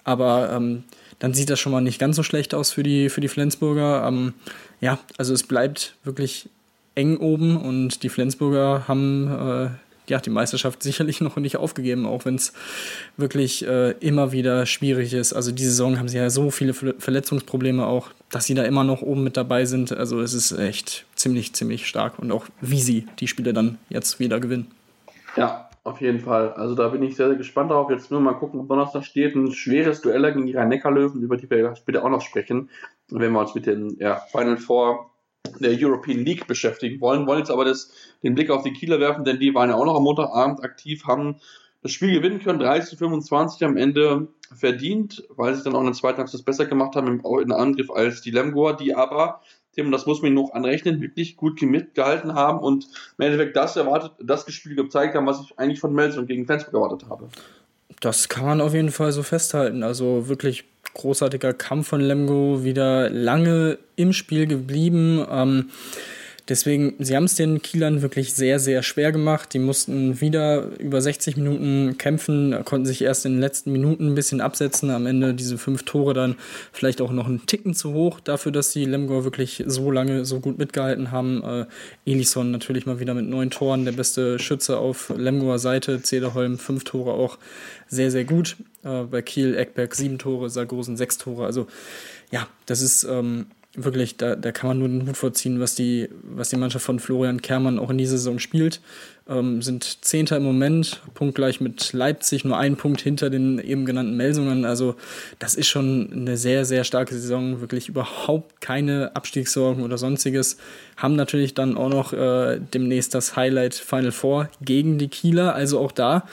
Aber 0.04 0.52
ähm, 0.54 0.84
dann 1.20 1.34
sieht 1.34 1.50
das 1.50 1.60
schon 1.60 1.72
mal 1.72 1.82
nicht 1.82 2.00
ganz 2.00 2.16
so 2.16 2.24
schlecht 2.24 2.54
aus 2.54 2.72
für 2.72 2.84
die, 2.84 3.10
für 3.10 3.22
die 3.22 3.28
Flensburger. 3.28 4.06
Ähm, 4.08 4.34
ja, 4.82 5.00
also 5.18 5.34
es 5.34 5.44
bleibt 5.44 5.96
wirklich 6.04 6.50
eng 6.96 7.18
oben 7.18 7.58
und 7.58 8.04
die 8.04 8.10
Flensburger 8.10 8.88
haben 8.88 9.28
äh, 9.28 9.70
ja, 10.10 10.20
die 10.20 10.30
Meisterschaft 10.30 10.82
sicherlich 10.84 11.22
noch 11.22 11.36
nicht 11.36 11.58
aufgegeben, 11.58 12.06
auch 12.06 12.26
wenn 12.26 12.36
es 12.36 12.54
wirklich 13.18 13.68
äh, 13.68 13.92
immer 14.00 14.32
wieder 14.32 14.66
schwierig 14.66 15.14
ist. 15.14 15.34
Also 15.34 15.52
diese 15.52 15.72
Saison 15.72 16.00
haben 16.00 16.08
sie 16.08 16.18
ja 16.18 16.30
so 16.30 16.50
viele 16.50 16.74
Verletzungsprobleme 16.74 17.86
auch, 17.86 18.10
dass 18.30 18.46
sie 18.46 18.54
da 18.54 18.64
immer 18.64 18.84
noch 18.84 19.02
oben 19.02 19.24
mit 19.24 19.38
dabei 19.38 19.66
sind. 19.66 19.92
Also 19.92 20.22
es 20.22 20.34
ist 20.34 20.54
echt 20.54 21.06
ziemlich, 21.16 21.54
ziemlich 21.54 21.88
stark 21.88 22.20
und 22.20 22.32
auch 22.32 22.46
wie 22.62 22.82
sie 22.82 23.06
die 23.20 23.28
Spiele 23.28 23.54
dann 23.54 23.78
jetzt 23.90 24.20
wieder 24.20 24.40
gewinnen. 24.40 24.68
Ja, 25.36 25.67
auf 25.88 26.02
jeden 26.02 26.20
Fall. 26.20 26.54
Also 26.54 26.76
da 26.76 26.90
bin 26.90 27.02
ich 27.02 27.16
sehr, 27.16 27.30
sehr 27.30 27.38
gespannt 27.38 27.72
drauf. 27.72 27.90
Jetzt 27.90 28.12
nur 28.12 28.20
mal 28.20 28.34
gucken, 28.34 28.60
ob 28.60 28.68
Donnerstag 28.68 29.06
steht. 29.06 29.36
Ein 29.36 29.54
schweres 29.54 30.02
Duell 30.02 30.22
gegen 30.34 30.46
die 30.46 30.54
Rhein-Neckar-Löwen, 30.54 31.22
über 31.22 31.38
die 31.38 31.50
wir 31.50 31.76
später 31.76 32.04
auch 32.04 32.10
noch 32.10 32.22
sprechen. 32.22 32.70
Wenn 33.10 33.32
wir 33.32 33.40
uns 33.40 33.56
mit 33.56 33.66
den 33.66 33.98
ja, 34.00 34.18
Final 34.18 34.58
Four 34.58 35.12
der 35.60 35.78
European 35.80 36.26
League 36.26 36.46
beschäftigen 36.46 37.00
wollen. 37.00 37.26
Wollen 37.26 37.40
jetzt 37.40 37.52
aber 37.52 37.64
das, 37.64 37.92
den 38.22 38.36
Blick 38.36 38.50
auf 38.50 38.64
die 38.64 38.74
Kieler 38.74 39.00
werfen, 39.00 39.24
denn 39.24 39.40
die 39.40 39.56
waren 39.56 39.70
ja 39.70 39.76
auch 39.76 39.86
noch 39.86 39.96
am 39.96 40.04
Montagabend 40.04 40.62
aktiv, 40.62 41.06
haben 41.06 41.38
das 41.82 41.92
Spiel 41.92 42.12
gewinnen 42.12 42.40
können, 42.40 42.60
30 42.60 42.90
zu 42.90 42.98
25 42.98 43.64
am 43.64 43.78
Ende 43.78 44.28
verdient, 44.54 45.26
weil 45.36 45.56
sie 45.56 45.64
dann 45.64 45.76
auch 45.76 45.80
in 45.80 45.86
der 45.86 45.96
zweiten 45.96 46.18
Halbzeit 46.18 46.44
besser 46.44 46.66
gemacht 46.66 46.96
haben 46.96 47.08
im, 47.08 47.40
in 47.42 47.52
Angriff 47.52 47.90
als 47.90 48.22
die 48.22 48.32
Lemgoer, 48.32 48.76
die 48.76 48.94
aber, 48.94 49.42
Tim, 49.78 49.92
das 49.92 50.08
muss 50.08 50.24
man 50.24 50.34
noch 50.34 50.54
anrechnen, 50.54 51.02
wirklich 51.02 51.38
gut 51.38 51.62
mitgehalten 51.62 52.34
haben 52.34 52.60
und 52.60 52.88
im 53.18 53.26
Endeffekt 53.26 53.56
das 53.56 53.76
erwartet, 53.76 54.12
das 54.20 54.52
Spiel 54.52 54.76
gezeigt 54.76 55.14
haben, 55.14 55.28
was 55.28 55.40
ich 55.42 55.60
eigentlich 55.60 55.80
von 55.80 55.94
Melson 55.94 56.26
gegen 56.26 56.48
Flensburg 56.48 56.74
erwartet 56.74 57.08
habe. 57.08 57.28
Das 58.00 58.28
kann 58.28 58.46
man 58.46 58.60
auf 58.60 58.74
jeden 58.74 58.90
Fall 58.90 59.12
so 59.12 59.22
festhalten. 59.22 59.84
Also 59.84 60.28
wirklich 60.28 60.64
großartiger 60.96 61.54
Kampf 61.54 61.90
von 61.90 62.02
Lemgo, 62.02 62.64
wieder 62.64 63.12
lange 63.12 63.78
im 63.96 64.14
Spiel 64.14 64.48
geblieben. 64.48 65.24
Ähm, 65.30 65.70
Deswegen, 66.50 66.96
sie 67.00 67.16
haben 67.16 67.26
es 67.26 67.36
den 67.36 67.62
Kielern 67.62 68.02
wirklich 68.02 68.34
sehr, 68.34 68.60
sehr 68.60 68.82
schwer 68.82 69.12
gemacht. 69.12 69.54
Die 69.54 69.60
mussten 69.60 70.22
wieder 70.22 70.70
über 70.80 71.02
60 71.02 71.36
Minuten 71.36 71.98
kämpfen, 71.98 72.64
konnten 72.64 72.86
sich 72.86 73.02
erst 73.02 73.26
in 73.26 73.34
den 73.34 73.42
letzten 73.42 73.74
Minuten 73.74 74.08
ein 74.08 74.16
bisschen 74.16 74.40
absetzen. 74.40 74.90
Am 74.90 75.06
Ende 75.06 75.34
diese 75.34 75.58
fünf 75.58 75.84
Tore 75.84 76.14
dann 76.14 76.36
vielleicht 76.72 77.02
auch 77.02 77.12
noch 77.12 77.28
einen 77.28 77.46
Ticken 77.48 77.74
zu 77.74 77.94
hoch 77.94 78.22
dafür, 78.22 78.54
dass 78.54 78.72
die 78.72 78.86
Lemgo 78.86 79.26
wirklich 79.26 79.64
so 79.68 79.92
lange 79.92 80.24
so 80.24 80.40
gut 80.40 80.58
mitgehalten 80.58 81.12
haben. 81.12 81.44
Äh, 81.44 81.66
Elison 82.06 82.52
natürlich 82.52 82.86
mal 82.86 83.02
wieder 83.02 83.14
mit 83.14 83.28
neun 83.28 83.50
Toren, 83.50 83.84
der 83.84 83.92
beste 83.92 84.40
Schütze 84.40 84.78
auf 84.78 85.12
Lemgoer 85.16 85.60
Seite. 85.60 86.02
Zederholm 86.02 86.58
fünf 86.58 86.86
Tore 86.86 87.12
auch 87.12 87.38
sehr, 87.90 88.10
sehr 88.10 88.24
gut. 88.24 88.56
Äh, 88.84 89.04
bei 89.04 89.22
Kiel, 89.22 89.54
Eckberg 89.56 89.94
sieben 89.96 90.18
Tore, 90.18 90.50
Sargosen 90.50 90.96
sechs 90.96 91.18
Tore. 91.18 91.46
Also 91.46 91.68
ja, 92.32 92.48
das 92.66 92.82
ist 92.82 93.04
ähm, 93.04 93.48
wirklich, 93.78 94.18
da, 94.18 94.36
da 94.36 94.52
kann 94.52 94.68
man 94.68 94.80
nur 94.80 94.90
den 94.90 95.08
Hut 95.08 95.16
vorziehen, 95.16 95.60
was 95.60 95.76
die, 95.76 96.10
was 96.24 96.50
die 96.50 96.58
Mannschaft 96.58 96.86
von 96.86 97.00
Florian 97.00 97.42
Kermann 97.42 97.80
auch 97.80 97.90
in 97.90 97.98
dieser 97.98 98.18
Saison 98.18 98.40
spielt 98.40 98.82
ähm, 99.30 99.62
sind 99.62 100.06
Zehnter 100.06 100.38
im 100.38 100.44
Moment, 100.44 101.02
punktgleich 101.14 101.62
mit 101.62 101.94
Leipzig, 101.94 102.46
nur 102.46 102.58
ein 102.58 102.76
Punkt 102.76 103.02
hinter 103.02 103.30
den 103.30 103.60
eben 103.60 103.86
genannten 103.86 104.16
Melsungen. 104.16 104.66
Also 104.66 104.96
das 105.40 105.56
ist 105.56 105.68
schon 105.68 106.10
eine 106.12 106.38
sehr, 106.38 106.66
sehr 106.66 106.84
starke 106.84 107.14
Saison, 107.14 107.62
wirklich 107.62 107.90
überhaupt 107.90 108.62
keine 108.62 109.16
Abstiegssorgen 109.16 109.84
oder 109.84 109.98
sonstiges. 109.98 110.58
Haben 110.96 111.16
natürlich 111.16 111.54
dann 111.54 111.78
auch 111.78 111.90
noch 111.90 112.14
äh, 112.14 112.60
demnächst 112.74 113.14
das 113.14 113.36
Highlight 113.36 113.76
Final 113.76 114.12
Four 114.12 114.50
gegen 114.62 114.98
die 114.98 115.10
Kieler. 115.10 115.54
Also 115.54 115.80
auch 115.80 115.92
da 115.92 116.28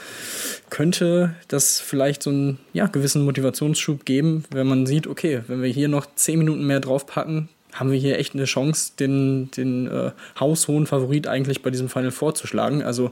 könnte 0.71 1.35
das 1.49 1.81
vielleicht 1.81 2.23
so 2.23 2.31
einen 2.31 2.59
ja, 2.73 2.87
gewissen 2.87 3.25
Motivationsschub 3.25 4.05
geben, 4.05 4.45
wenn 4.51 4.67
man 4.67 4.87
sieht, 4.87 5.07
okay, 5.07 5.43
wenn 5.47 5.63
wir 5.63 5.71
hier 5.71 5.89
noch 5.89 6.07
zehn 6.15 6.39
Minuten 6.39 6.67
mehr 6.67 6.81
draufpacken, 6.81 7.49
haben 7.75 7.91
wir 7.91 7.99
hier 7.99 8.19
echt 8.19 8.35
eine 8.35 8.45
Chance, 8.45 8.93
den, 8.99 9.51
den 9.51 9.87
äh, 9.87 10.13
haushohen 10.39 10.87
Favorit 10.87 11.27
eigentlich 11.27 11.63
bei 11.63 11.71
diesem 11.71 11.89
Final 11.89 12.13
Four 12.13 12.35
zu 12.35 12.47
schlagen. 12.47 12.83
Also 12.83 13.11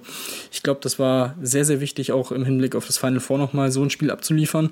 ich 0.50 0.62
glaube, 0.62 0.80
das 0.82 0.98
war 0.98 1.34
sehr, 1.42 1.64
sehr 1.64 1.80
wichtig, 1.80 2.12
auch 2.12 2.32
im 2.32 2.44
Hinblick 2.44 2.74
auf 2.74 2.86
das 2.86 2.98
Final 2.98 3.20
Four 3.20 3.38
nochmal 3.38 3.70
so 3.70 3.82
ein 3.82 3.90
Spiel 3.90 4.10
abzuliefern. 4.10 4.70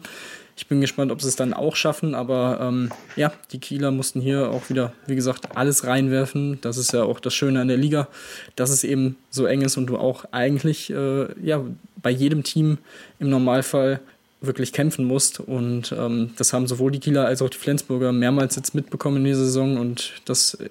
Ich 0.57 0.67
bin 0.67 0.81
gespannt, 0.81 1.11
ob 1.11 1.23
sie 1.23 1.29
es 1.29 1.37
dann 1.37 1.55
auch 1.55 1.75
schaffen, 1.75 2.15
aber 2.15 2.59
ähm, 2.61 2.91
ja, 3.17 3.33
die 3.51 3.61
Kieler 3.61 3.91
mussten 3.91 4.21
hier 4.21 4.51
auch 4.51 4.69
wieder, 4.69 4.93
wie 5.07 5.15
gesagt, 5.15 5.57
alles 5.57 5.87
reinwerfen. 5.87 6.61
Das 6.61 6.77
ist 6.77 6.93
ja 6.93 7.03
auch 7.03 7.19
das 7.19 7.35
Schöne 7.35 7.61
an 7.61 7.69
der 7.69 7.79
Liga, 7.79 8.09
dass 8.57 8.71
es 8.71 8.85
eben 8.85 9.17
so 9.31 9.47
eng 9.47 9.63
ist 9.63 9.77
und 9.79 9.87
du 9.87 9.97
auch 9.97 10.27
eigentlich 10.33 10.91
äh, 10.91 11.29
ja, 11.43 11.65
bei 12.03 12.11
jedem 12.11 12.43
Team 12.43 12.79
im 13.19 13.31
Normalfall 13.31 14.01
wirklich 14.41 14.73
kämpfen 14.73 15.05
musst. 15.05 15.41
Und 15.41 15.93
ähm, 15.93 16.31
das 16.37 16.53
haben 16.53 16.67
sowohl 16.67 16.91
die 16.91 17.01
Kieler 17.01 17.27
als 17.27 17.43
auch 17.43 17.51
die 17.51 17.59
Flensburger 17.59 18.13
mehrmals 18.13 18.57
jetzt 18.57 18.75
mitbekommen 18.75 19.19
in 19.19 19.25
dieser 19.25 19.45
Saison. 19.45 19.79
Und 19.79 20.15
das 20.25 20.55
äh, 20.55 20.69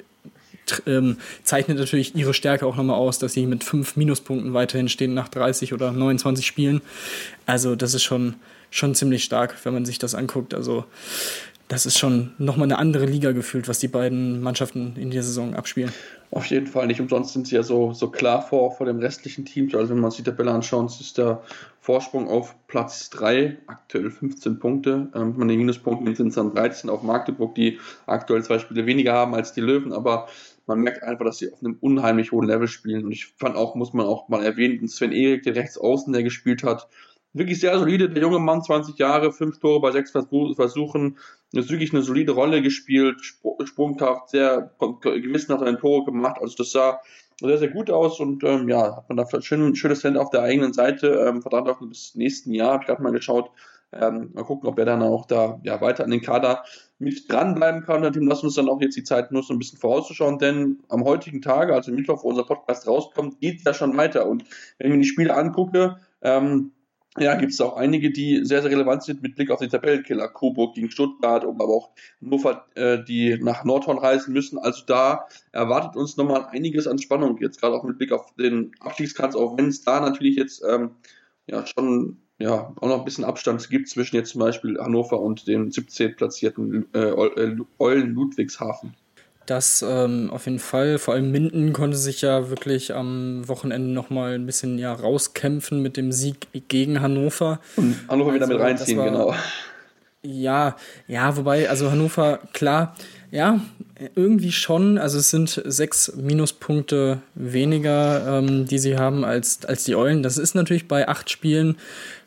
ähm, 0.86 1.18
zeichnet 1.44 1.78
natürlich 1.78 2.16
ihre 2.16 2.34
Stärke 2.34 2.66
auch 2.66 2.76
nochmal 2.76 2.98
aus, 2.98 3.20
dass 3.20 3.34
sie 3.34 3.46
mit 3.46 3.64
fünf 3.64 3.96
Minuspunkten 3.96 4.54
weiterhin 4.54 4.90
stehen 4.90 5.14
nach 5.14 5.28
30 5.28 5.74
oder 5.74 5.92
29 5.92 6.46
Spielen. 6.46 6.82
Also 7.46 7.76
das 7.76 7.94
ist 7.94 8.04
schon, 8.04 8.36
schon 8.70 8.96
ziemlich 8.96 9.24
stark, 9.24 9.56
wenn 9.64 9.74
man 9.74 9.86
sich 9.86 10.00
das 10.00 10.16
anguckt. 10.16 10.54
Also 10.54 10.86
das 11.68 11.86
ist 11.86 12.00
schon 12.00 12.32
nochmal 12.38 12.66
eine 12.66 12.80
andere 12.80 13.06
Liga 13.06 13.32
gefühlt, 13.32 13.68
was 13.68 13.80
die 13.80 13.88
beiden 13.88 14.42
Mannschaften 14.42 14.96
in 14.98 15.12
der 15.12 15.24
Saison 15.24 15.54
abspielen. 15.54 15.94
Auf 16.32 16.46
jeden 16.46 16.68
Fall, 16.68 16.86
nicht 16.86 17.02
umsonst 17.02 17.34
sind 17.34 17.48
sie 17.48 17.56
ja 17.56 17.64
so, 17.64 17.92
so 17.94 18.12
klar 18.12 18.44
vor, 18.44 18.72
vor 18.72 18.86
dem 18.86 19.00
restlichen 19.00 19.46
Team. 19.46 19.68
Also 19.74 19.90
wenn 19.90 20.00
man 20.00 20.12
sich 20.12 20.24
die 20.24 20.30
Tabelle 20.30 20.52
anschaut, 20.52 20.92
ist 21.00 21.18
der 21.18 21.42
Vorsprung 21.82 22.28
auf 22.28 22.56
Platz 22.68 23.10
3, 23.10 23.58
aktuell 23.66 24.12
15 24.12 24.60
Punkte. 24.60 25.10
Ähm, 25.16 25.32
wenn 25.32 25.40
man 25.40 25.48
den 25.48 25.58
Minuspunkten 25.58 26.16
sind 26.16 26.28
es 26.28 26.36
dann 26.36 26.54
13 26.54 26.90
auf 26.92 27.02
Magdeburg, 27.02 27.56
die 27.56 27.80
aktuell 28.06 28.44
zwei 28.44 28.60
Spiele 28.60 28.86
weniger 28.86 29.14
haben 29.14 29.34
als 29.34 29.54
die 29.54 29.62
Löwen, 29.62 29.92
aber 29.92 30.28
man 30.68 30.82
merkt 30.82 31.02
einfach, 31.02 31.26
dass 31.26 31.40
sie 31.40 31.52
auf 31.52 31.64
einem 31.64 31.78
unheimlich 31.82 32.32
hohen 32.32 32.48
Level 32.48 32.68
spielen. 32.68 33.06
Und 33.06 33.12
ich 33.12 33.34
fand 33.38 33.56
auch, 33.56 33.74
muss 33.74 33.94
man 33.94 34.06
auch 34.06 34.30
mal 34.30 34.46
erwähnen, 34.46 34.88
Sven 34.88 35.12
Erik, 35.12 35.42
der 35.44 35.56
rechts 35.56 35.80
außen, 35.80 36.14
der 36.14 36.22
gespielt 36.22 36.64
hat, 36.64 36.88
wirklich 37.34 37.60
sehr 37.60 37.78
solide. 37.78 38.10
Der 38.10 38.24
junge 38.24 38.40
Mann, 38.40 38.64
20 38.64 38.98
Jahre, 38.98 39.32
fünf 39.32 39.60
Tore 39.60 39.82
bei 39.82 39.92
sechs 39.92 40.12
Versuchen, 40.12 41.18
ist 41.52 41.70
wirklich 41.70 41.94
eine 41.94 42.02
solide 42.02 42.32
Rolle 42.32 42.62
gespielt, 42.62 43.22
Sprungkraft, 43.64 44.30
sehr 44.30 44.72
gewissenhaft 44.80 45.64
ein 45.64 45.78
Tore 45.78 46.06
gemacht. 46.06 46.38
Also 46.42 46.56
das 46.58 46.72
sah 46.72 47.00
sehr, 47.40 47.58
sehr 47.58 47.70
gut 47.70 47.90
aus 47.90 48.20
und 48.20 48.44
ähm, 48.44 48.68
ja, 48.68 48.98
hat 48.98 49.10
man 49.10 49.18
da 49.18 49.42
schön, 49.42 49.76
schönes 49.76 50.02
Talent 50.02 50.18
auf 50.18 50.30
der 50.30 50.42
eigenen 50.42 50.74
Seite, 50.74 51.26
ähm, 51.28 51.42
verdammt 51.42 51.70
auch 51.70 51.80
bis 51.80 52.14
nächsten 52.16 52.54
Jahr, 52.54 52.74
habe 52.74 52.84
ich 52.84 52.88
gerade 52.88 53.02
mal 53.02 53.12
geschaut. 53.12 53.50
Ähm, 53.92 54.30
mal 54.34 54.44
gucken, 54.44 54.70
ob 54.70 54.78
er 54.78 54.86
dann 54.86 55.02
auch 55.02 55.26
da 55.26 55.60
ja, 55.64 55.82
weiter 55.82 56.04
an 56.04 56.12
den 56.12 56.22
Kader 56.22 56.64
mit 57.00 57.32
dranbleiben 57.32 57.82
kann. 57.84 58.06
Und 58.06 58.16
lassen 58.18 58.46
uns 58.46 58.54
dann 58.54 58.70
auch 58.70 58.80
jetzt 58.82 58.96
die 58.96 59.04
Zeit 59.04 59.32
nutzen, 59.32 59.54
ein 59.54 59.60
bisschen 59.60 59.80
vorauszuschauen, 59.80 60.38
denn 60.38 60.84
am 60.90 61.06
heutigen 61.06 61.42
Tage, 61.42 61.74
also 61.74 61.92
Mittwoch, 61.92 62.24
wo 62.24 62.30
unser 62.30 62.44
Podcast 62.44 62.88
rauskommt, 62.88 63.40
geht 63.40 63.58
es 63.58 63.64
ja 63.64 63.74
schon 63.74 63.98
weiter. 63.98 64.28
Und 64.28 64.44
wenn 64.78 64.88
ich 64.88 64.94
mir 64.94 65.02
die 65.02 65.08
Spiele 65.08 65.34
angucke, 65.36 65.98
ähm, 66.22 66.72
ja, 67.20 67.36
gibt 67.36 67.52
es 67.52 67.62
auch 67.62 67.76
einige, 67.78 68.12
die 68.12 68.44
sehr, 68.44 68.62
sehr 68.62 68.72
relevant 68.72 69.04
sind 69.04 69.22
mit 69.22 69.36
Blick 69.36 69.52
auf 69.52 69.60
den 69.60 69.70
Tabellenkiller. 69.70 70.28
Coburg 70.30 70.76
gegen 70.76 70.92
Stuttgart, 70.92 71.44
aber 71.44 71.66
auch 71.66 71.90
Hannover, 72.22 72.66
äh, 72.76 73.04
die 73.04 73.38
nach 73.42 73.64
Nordhorn 73.64 73.98
reisen 73.98 74.34
müssen. 74.34 74.58
Also 74.58 74.84
da 74.86 75.26
erwartet 75.52 75.96
uns 75.96 76.18
nochmal 76.18 76.48
einiges 76.52 76.88
an 76.88 77.00
Spannung, 77.00 77.38
jetzt 77.40 77.60
gerade 77.60 77.76
auch 77.76 77.84
mit 77.84 77.98
Blick 77.98 78.12
auf 78.12 78.34
den 78.36 78.72
Abstiegskampf, 78.80 79.36
auch 79.36 79.58
wenn 79.58 79.68
es 79.68 79.84
da 79.84 80.00
natürlich 80.00 80.36
jetzt 80.36 80.64
ähm, 80.68 80.92
ja 81.48 81.66
schon 81.66 82.18
ja, 82.40 82.74
auch 82.80 82.88
noch 82.88 83.00
ein 83.00 83.06
bisschen 83.06 83.26
Abstand 83.26 83.70
gibt 83.70 83.90
zwischen 83.90 84.16
jetzt 84.16 84.32
zum 84.32 84.40
Beispiel 84.40 84.80
Hannover 84.80 85.20
und 85.20 85.48
dem 85.48 85.72
17. 85.72 86.16
platzierten 86.16 86.88
äh, 86.94 87.12
Eulen 87.80 88.14
Ludwigshafen. 88.14 88.96
Das 89.50 89.82
ähm, 89.82 90.30
auf 90.32 90.46
jeden 90.46 90.60
Fall. 90.60 91.00
Vor 91.00 91.16
allem 91.16 91.32
Minden 91.32 91.74
konnte 91.74 91.98
sich 91.98 92.22
ja 92.22 92.52
wirklich 92.52 92.94
am 92.94 93.48
Wochenende 93.48 93.90
nochmal 93.90 94.36
ein 94.36 94.46
bisschen 94.46 94.78
ja, 94.78 94.94
rauskämpfen 94.94 95.82
mit 95.82 95.98
dem 95.98 96.12
Sieg 96.12 96.48
gegen 96.68 97.02
Hannover. 97.02 97.60
Und 97.76 97.96
Hannover 98.08 98.32
also, 98.32 98.36
wieder 98.36 98.48
mit 98.48 98.60
reinziehen, 98.60 99.00
war, 99.00 99.06
genau. 99.06 99.34
Ja, 100.22 100.76
ja, 101.08 101.36
wobei, 101.36 101.68
also 101.68 101.90
Hannover, 101.90 102.40
klar, 102.54 102.96
ja, 103.32 103.60
Irgendwie 104.16 104.52
schon. 104.52 105.00
Also 105.00 105.18
es 105.18 105.32
sind 105.32 105.62
sechs 105.66 106.16
Minuspunkte 106.16 107.20
weniger, 107.34 108.40
ähm, 108.40 108.68
die 108.68 108.78
sie 108.78 108.98
haben 108.98 109.26
als, 109.26 109.66
als 109.66 109.84
die 109.84 109.96
Eulen. 109.96 110.22
Das 110.22 110.38
ist 110.38 110.54
natürlich 110.54 110.88
bei 110.88 111.08
acht 111.08 111.30
Spielen 111.32 111.78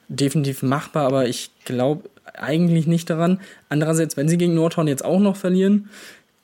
definitiv 0.09 0.63
machbar, 0.63 1.07
aber 1.07 1.29
ich 1.29 1.51
glaube 1.65 2.11
eigentlich 2.35 2.87
nicht 2.87 3.09
daran. 3.09 3.41
Andererseits, 3.69 4.17
wenn 4.17 4.29
sie 4.29 4.39
gegen 4.39 4.55
Nordhorn 4.55 4.89
jetzt 4.89 5.05
auch 5.05 5.21
noch 5.21 5.37
verlieren, 5.37 5.89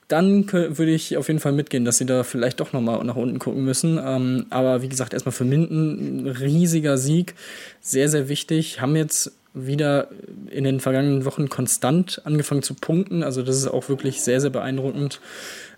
dann 0.09 0.51
würde 0.51 0.91
ich 0.91 1.17
auf 1.17 1.27
jeden 1.27 1.39
Fall 1.39 1.51
mitgehen, 1.51 1.85
dass 1.85 1.99
sie 1.99 2.05
da 2.05 2.23
vielleicht 2.23 2.59
doch 2.59 2.73
nochmal 2.73 3.03
nach 3.03 3.15
unten 3.15 3.37
gucken 3.37 3.63
müssen. 3.63 3.99
Ähm, 4.03 4.47
aber 4.49 4.81
wie 4.81 4.89
gesagt, 4.89 5.13
erstmal 5.13 5.33
für 5.33 5.45
Minden 5.45 6.27
riesiger 6.27 6.97
Sieg, 6.97 7.35
sehr, 7.79 8.09
sehr 8.09 8.27
wichtig. 8.27 8.81
Haben 8.81 8.95
jetzt 8.95 9.31
wieder 9.53 10.09
in 10.49 10.63
den 10.63 10.79
vergangenen 10.79 11.25
Wochen 11.25 11.47
konstant 11.47 12.21
angefangen 12.25 12.63
zu 12.63 12.73
punkten. 12.73 13.21
Also 13.21 13.43
das 13.43 13.55
ist 13.55 13.67
auch 13.67 13.87
wirklich 13.87 14.21
sehr, 14.21 14.41
sehr 14.41 14.49
beeindruckend, 14.49 15.21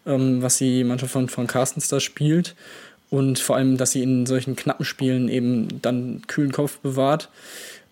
ähm, 0.05 0.41
was 0.41 0.57
die 0.57 0.85
Mannschaft 0.85 1.11
von, 1.11 1.27
von 1.27 1.45
Carstens 1.47 1.89
da 1.89 1.99
spielt. 1.99 2.55
Und 3.09 3.39
vor 3.39 3.57
allem, 3.57 3.75
dass 3.75 3.91
sie 3.91 4.01
in 4.01 4.25
solchen 4.25 4.55
knappen 4.55 4.85
Spielen 4.85 5.27
eben 5.27 5.81
dann 5.81 6.21
kühlen 6.27 6.53
Kopf 6.53 6.77
bewahrt. 6.79 7.27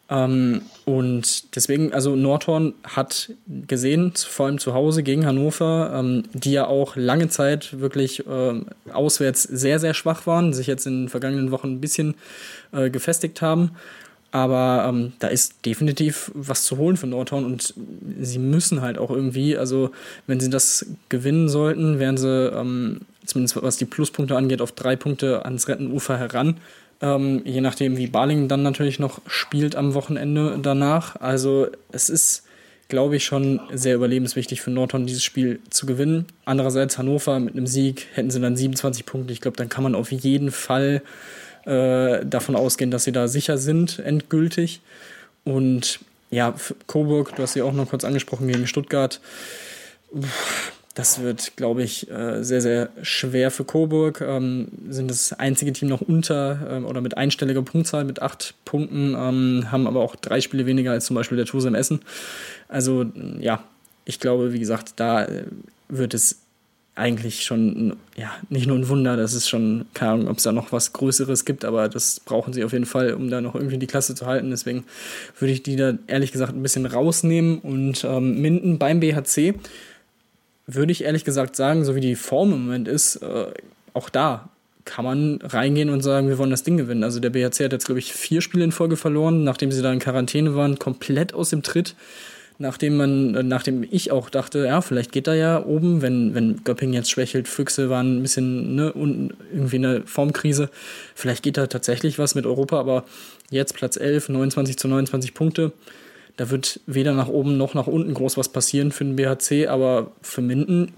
Ähm, 0.09 0.61
und 0.85 1.55
deswegen, 1.55 1.93
also 1.93 2.15
Nordhorn 2.15 2.73
hat 2.83 3.31
gesehen, 3.67 4.13
vor 4.15 4.47
allem 4.47 4.57
zu 4.57 4.73
Hause 4.73 5.03
gegen 5.03 5.25
Hannover, 5.25 5.91
ähm, 5.93 6.23
die 6.33 6.51
ja 6.51 6.65
auch 6.65 6.95
lange 6.95 7.29
Zeit 7.29 7.79
wirklich 7.79 8.25
äh, 8.27 8.61
auswärts 8.91 9.43
sehr, 9.43 9.79
sehr 9.79 9.93
schwach 9.93 10.25
waren, 10.25 10.53
sich 10.53 10.67
jetzt 10.67 10.87
in 10.87 11.03
den 11.03 11.09
vergangenen 11.09 11.51
Wochen 11.51 11.73
ein 11.73 11.81
bisschen 11.81 12.15
äh, 12.71 12.89
gefestigt 12.89 13.41
haben. 13.41 13.71
Aber 14.31 14.85
ähm, 14.87 15.13
da 15.19 15.27
ist 15.27 15.65
definitiv 15.65 16.31
was 16.35 16.63
zu 16.63 16.77
holen 16.77 16.97
für 16.97 17.07
Nordhorn 17.07 17.45
und 17.45 17.73
sie 18.21 18.37
müssen 18.37 18.81
halt 18.81 18.99
auch 18.99 19.09
irgendwie, 19.09 19.57
also 19.57 19.89
wenn 20.27 20.39
sie 20.39 20.51
das 20.51 20.85
gewinnen 21.09 21.49
sollten, 21.49 21.97
wären 21.97 22.17
sie 22.17 22.47
ähm, 22.47 23.01
zumindest 23.25 23.61
was 23.61 23.77
die 23.77 23.85
Pluspunkte 23.85 24.35
angeht, 24.35 24.61
auf 24.61 24.71
drei 24.71 24.95
Punkte 24.95 25.45
ans 25.45 25.67
Rettenufer 25.67 26.17
heran. 26.17 26.57
Ähm, 27.01 27.41
je 27.45 27.61
nachdem, 27.61 27.97
wie 27.97 28.07
Balingen 28.07 28.47
dann 28.47 28.63
natürlich 28.63 28.99
noch 28.99 29.21
spielt 29.27 29.75
am 29.75 29.93
Wochenende 29.93 30.59
danach. 30.61 31.15
Also 31.21 31.67
es 31.91 32.09
ist, 32.09 32.43
glaube 32.89 33.15
ich, 33.15 33.23
schon 33.23 33.61
sehr 33.71 33.95
überlebenswichtig 33.95 34.61
für 34.61 34.71
Nordhorn, 34.71 35.05
dieses 35.05 35.23
Spiel 35.23 35.59
zu 35.69 35.85
gewinnen. 35.85 36.25
Andererseits 36.45 36.97
Hannover 36.97 37.39
mit 37.39 37.55
einem 37.55 37.67
Sieg 37.67 38.07
hätten 38.13 38.31
sie 38.31 38.41
dann 38.41 38.57
27 38.57 39.05
Punkte. 39.05 39.31
Ich 39.31 39.41
glaube, 39.41 39.57
dann 39.57 39.69
kann 39.69 39.83
man 39.83 39.95
auf 39.95 40.11
jeden 40.11 40.51
Fall 40.51 41.01
äh, 41.65 42.25
davon 42.25 42.55
ausgehen, 42.55 42.91
dass 42.91 43.05
sie 43.05 43.11
da 43.11 43.27
sicher 43.27 43.57
sind, 43.57 43.99
endgültig. 43.99 44.81
Und 45.45 45.99
ja, 46.31 46.53
Coburg, 46.87 47.35
du 47.35 47.43
hast 47.43 47.53
sie 47.53 47.61
auch 47.61 47.73
noch 47.73 47.89
kurz 47.89 48.03
angesprochen 48.03 48.47
gegen 48.47 48.67
Stuttgart. 48.67 49.21
Das 50.99 51.21
wird, 51.21 51.55
glaube 51.55 51.81
ich, 51.81 52.11
äh, 52.11 52.43
sehr, 52.43 52.59
sehr 52.59 52.89
schwer 53.03 53.51
für 53.51 53.63
Coburg. 53.63 54.19
Ähm, 54.19 54.67
sind 54.89 55.09
das 55.09 55.31
einzige 55.31 55.71
Team 55.71 55.87
noch 55.87 56.01
unter 56.01 56.59
ähm, 56.69 56.85
oder 56.85 56.99
mit 56.99 57.15
einstelliger 57.15 57.61
Punktzahl 57.61 58.03
mit 58.03 58.21
acht 58.21 58.53
Punkten, 58.65 59.15
ähm, 59.17 59.71
haben 59.71 59.87
aber 59.87 60.01
auch 60.01 60.17
drei 60.17 60.41
Spiele 60.41 60.65
weniger 60.65 60.91
als 60.91 61.05
zum 61.05 61.15
Beispiel 61.15 61.37
der 61.37 61.45
Tusem 61.45 61.73
Essen. 61.73 62.01
Also 62.67 63.05
ja, 63.39 63.63
ich 64.03 64.19
glaube, 64.19 64.51
wie 64.51 64.59
gesagt, 64.59 64.95
da 64.97 65.23
äh, 65.23 65.45
wird 65.87 66.13
es 66.13 66.41
eigentlich 66.95 67.45
schon, 67.45 67.95
ja, 68.17 68.31
nicht 68.49 68.67
nur 68.67 68.75
ein 68.75 68.89
Wunder, 68.89 69.15
das 69.15 69.33
ist 69.33 69.47
schon, 69.47 69.85
keine 69.93 70.11
Ahnung, 70.11 70.27
ob 70.27 70.39
es 70.39 70.43
da 70.43 70.51
noch 70.51 70.73
was 70.73 70.91
Größeres 70.91 71.45
gibt, 71.45 71.63
aber 71.63 71.87
das 71.87 72.19
brauchen 72.19 72.51
sie 72.51 72.65
auf 72.65 72.73
jeden 72.73 72.85
Fall, 72.85 73.13
um 73.13 73.29
da 73.29 73.39
noch 73.39 73.55
irgendwie 73.55 73.77
die 73.77 73.87
Klasse 73.87 74.15
zu 74.15 74.25
halten. 74.25 74.49
Deswegen 74.49 74.83
würde 75.39 75.53
ich 75.53 75.63
die 75.63 75.77
da 75.77 75.93
ehrlich 76.07 76.33
gesagt 76.33 76.53
ein 76.53 76.61
bisschen 76.61 76.85
rausnehmen 76.85 77.59
und 77.59 78.03
ähm, 78.03 78.41
Minden 78.41 78.79
beim 78.79 78.99
BHC 78.99 79.53
würde 80.75 80.91
ich 80.91 81.03
ehrlich 81.03 81.25
gesagt 81.25 81.55
sagen, 81.55 81.83
so 81.83 81.95
wie 81.95 82.01
die 82.01 82.15
Form 82.15 82.53
im 82.53 82.65
Moment 82.65 82.87
ist, 82.87 83.17
äh, 83.17 83.47
auch 83.93 84.09
da 84.09 84.49
kann 84.85 85.05
man 85.05 85.39
reingehen 85.43 85.89
und 85.89 86.01
sagen, 86.01 86.29
wir 86.29 86.37
wollen 86.37 86.49
das 86.49 86.63
Ding 86.63 86.77
gewinnen. 86.77 87.03
Also 87.03 87.19
der 87.19 87.29
BHC 87.29 87.65
hat 87.65 87.73
jetzt, 87.73 87.85
glaube 87.85 87.99
ich, 87.99 88.13
vier 88.13 88.41
Spiele 88.41 88.63
in 88.63 88.71
Folge 88.71 88.97
verloren, 88.97 89.43
nachdem 89.43 89.71
sie 89.71 89.81
da 89.81 89.91
in 89.91 89.99
Quarantäne 89.99 90.55
waren, 90.55 90.79
komplett 90.79 91.33
aus 91.33 91.51
dem 91.51 91.61
Tritt. 91.63 91.95
Nachdem 92.61 92.97
man, 92.97 93.35
äh, 93.35 93.43
nachdem 93.43 93.85
ich 93.89 94.11
auch 94.11 94.29
dachte, 94.29 94.65
ja, 94.65 94.81
vielleicht 94.81 95.11
geht 95.11 95.27
er 95.27 95.35
ja 95.35 95.63
oben, 95.63 96.01
wenn, 96.01 96.33
wenn 96.35 96.63
Göpping 96.63 96.93
jetzt 96.93 97.09
schwächelt, 97.09 97.47
Füchse 97.47 97.89
waren 97.89 98.17
ein 98.17 98.21
bisschen, 98.21 98.75
ne, 98.75 98.91
und 98.91 99.33
irgendwie 99.53 99.77
eine 99.77 100.01
Formkrise. 100.05 100.69
Vielleicht 101.15 101.43
geht 101.43 101.57
da 101.57 101.67
tatsächlich 101.67 102.19
was 102.19 102.35
mit 102.35 102.45
Europa, 102.45 102.79
aber 102.79 103.05
jetzt 103.49 103.75
Platz 103.75 103.95
11, 103.95 104.29
29 104.29 104.77
zu 104.77 104.87
29 104.87 105.33
Punkte 105.33 105.71
da 106.39 106.49
wird 106.49 106.79
weder 106.85 107.13
nach 107.13 107.27
oben 107.27 107.57
noch 107.57 107.73
nach 107.73 107.87
unten 107.87 108.13
groß 108.13 108.37
was 108.37 108.47
passieren 108.47 108.93
für 108.93 109.03
den 109.03 109.17
BHC, 109.17 109.67
aber 109.67 110.11
für 110.21 110.41
Minden 110.41 110.93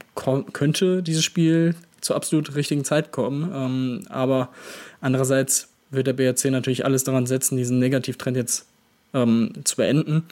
könnte 0.53 1.01
dieses 1.01 1.23
Spiel 1.23 1.73
zur 1.99 2.15
absolut 2.15 2.53
richtigen 2.53 2.83
Zeit 2.85 3.11
kommen. 3.11 3.51
Ähm, 3.51 4.05
aber 4.07 4.49
andererseits 5.01 5.69
wird 5.89 6.05
der 6.05 6.13
BHC 6.13 6.51
natürlich 6.51 6.85
alles 6.85 7.05
daran 7.05 7.25
setzen, 7.25 7.57
diesen 7.57 7.79
Negativtrend 7.79 8.37
jetzt 8.37 8.67
ähm, 9.15 9.53
zu 9.63 9.77
beenden. 9.77 10.25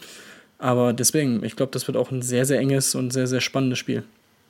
Aber 0.60 0.94
deswegen, 0.94 1.44
ich 1.44 1.56
glaube, 1.56 1.72
das 1.72 1.88
wird 1.88 1.98
auch 1.98 2.12
ein 2.12 2.22
sehr, 2.22 2.46
sehr 2.46 2.60
enges 2.60 2.94
und 2.94 3.12
sehr, 3.12 3.26
sehr 3.26 3.42
spannendes 3.42 3.80
Spiel. 3.80 4.04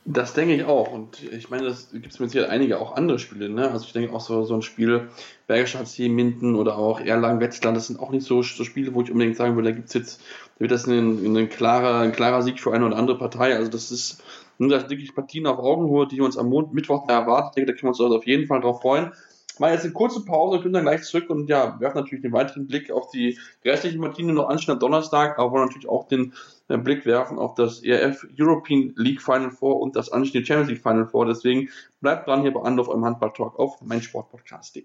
Das 0.06 0.32
denke 0.32 0.54
ich 0.54 0.64
auch. 0.64 0.92
Und 0.92 1.22
ich 1.22 1.50
meine, 1.50 1.64
das 1.64 1.90
gibt 1.92 2.12
es 2.12 2.20
mit 2.20 2.30
Sicherheit 2.30 2.50
einige 2.50 2.80
auch 2.80 2.96
andere 2.96 3.18
Spiele. 3.18 3.50
Ne? 3.50 3.70
Also 3.70 3.84
ich 3.84 3.92
denke 3.92 4.14
auch 4.14 4.20
so, 4.20 4.44
so 4.44 4.54
ein 4.54 4.62
Spiel 4.62 5.08
Bergische 5.46 5.78
HC, 5.78 6.08
Minden 6.08 6.54
oder 6.54 6.78
auch 6.78 7.00
Erlangen, 7.00 7.40
Wetzlar, 7.40 7.74
das 7.74 7.88
sind 7.88 8.00
auch 8.00 8.10
nicht 8.10 8.26
so, 8.26 8.42
so 8.42 8.64
Spiele, 8.64 8.94
wo 8.94 9.02
ich 9.02 9.10
unbedingt 9.10 9.36
sagen 9.36 9.56
würde, 9.56 9.70
da 9.70 9.76
gibt 9.76 9.88
es 9.88 9.94
jetzt, 9.94 10.20
da 10.56 10.60
wird 10.60 10.70
das 10.70 10.86
ein, 10.86 11.36
ein, 11.36 11.48
klarer, 11.50 12.00
ein 12.00 12.12
klarer 12.12 12.42
Sieg 12.42 12.60
für 12.60 12.72
eine 12.72 12.86
oder 12.86 12.96
andere 12.96 13.18
Partei. 13.18 13.54
Also 13.54 13.70
das 13.70 13.90
ist 13.90 14.22
nur 14.58 14.70
das 14.70 14.88
wirklich 14.88 15.14
Partien 15.14 15.46
auf 15.46 15.58
Augenhöhe, 15.58 16.06
die 16.06 16.20
uns 16.20 16.38
am 16.38 16.48
Mond, 16.48 16.72
Mittwoch 16.72 17.08
erwartet. 17.08 17.50
Ich 17.50 17.54
denke, 17.56 17.72
da 17.72 17.78
können 17.78 17.88
wir 17.88 17.90
uns 17.90 18.00
also 18.00 18.16
auf 18.16 18.26
jeden 18.26 18.46
Fall 18.46 18.60
drauf 18.60 18.80
freuen. 18.80 19.12
Mal 19.58 19.74
jetzt 19.74 19.84
eine 19.84 19.92
kurze 19.92 20.24
Pause 20.24 20.56
und 20.56 20.62
können 20.62 20.72
dann 20.72 20.84
gleich 20.84 21.02
zurück 21.02 21.28
und 21.28 21.50
ja, 21.50 21.78
werfen 21.80 21.98
natürlich 21.98 22.22
den 22.22 22.32
weiteren 22.32 22.66
Blick 22.66 22.90
auf 22.90 23.10
die 23.10 23.38
restlichen 23.62 24.00
Partien, 24.00 24.28
die 24.28 24.32
noch 24.32 24.48
anstehen 24.48 24.78
Donnerstag, 24.78 25.38
aber 25.38 25.60
natürlich 25.60 25.88
auch 25.88 26.08
den 26.08 26.32
äh, 26.70 26.78
Blick 26.78 27.04
werfen 27.06 27.38
auf 27.38 27.54
das 27.54 27.82
ERF 27.82 28.26
European 28.38 28.92
League 28.96 29.20
Final 29.20 29.50
Four 29.50 29.80
und 29.80 29.96
das 29.96 30.10
anstehende 30.10 30.46
Champions 30.46 30.70
League 30.70 30.82
Final 30.82 31.06
Four. 31.06 31.26
Deswegen 31.26 31.68
bleibt 32.00 32.26
dran 32.26 32.42
hier 32.42 32.52
bei 32.52 32.62
Anlauf 32.62 32.88
eurem 32.88 33.04
Handball 33.04 33.32
Talk 33.32 33.58
auf 33.58 33.80
meinsportpodcast.de. 33.82 34.84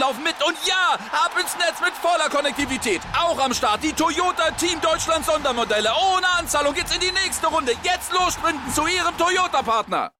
laufen 0.00 0.24
mit. 0.24 0.34
Und 0.44 0.56
ja, 0.66 0.98
ab 1.12 1.32
ins 1.38 1.54
Netz 1.58 1.78
mit 1.80 1.92
voller 1.92 2.28
Konnektivität. 2.28 3.00
Auch 3.16 3.38
am 3.38 3.52
Start 3.52 3.84
die 3.84 3.92
Toyota 3.92 4.50
Team 4.52 4.80
Deutschland 4.80 5.24
Sondermodelle. 5.24 5.90
Ohne 5.90 6.26
Anzahlung 6.38 6.74
geht's 6.74 6.94
in 6.94 7.00
die 7.00 7.12
nächste 7.12 7.46
Runde. 7.46 7.72
Jetzt 7.84 8.12
los 8.12 8.34
sprinten 8.34 8.72
zu 8.72 8.86
ihrem 8.86 9.16
Toyota-Partner. 9.16 10.10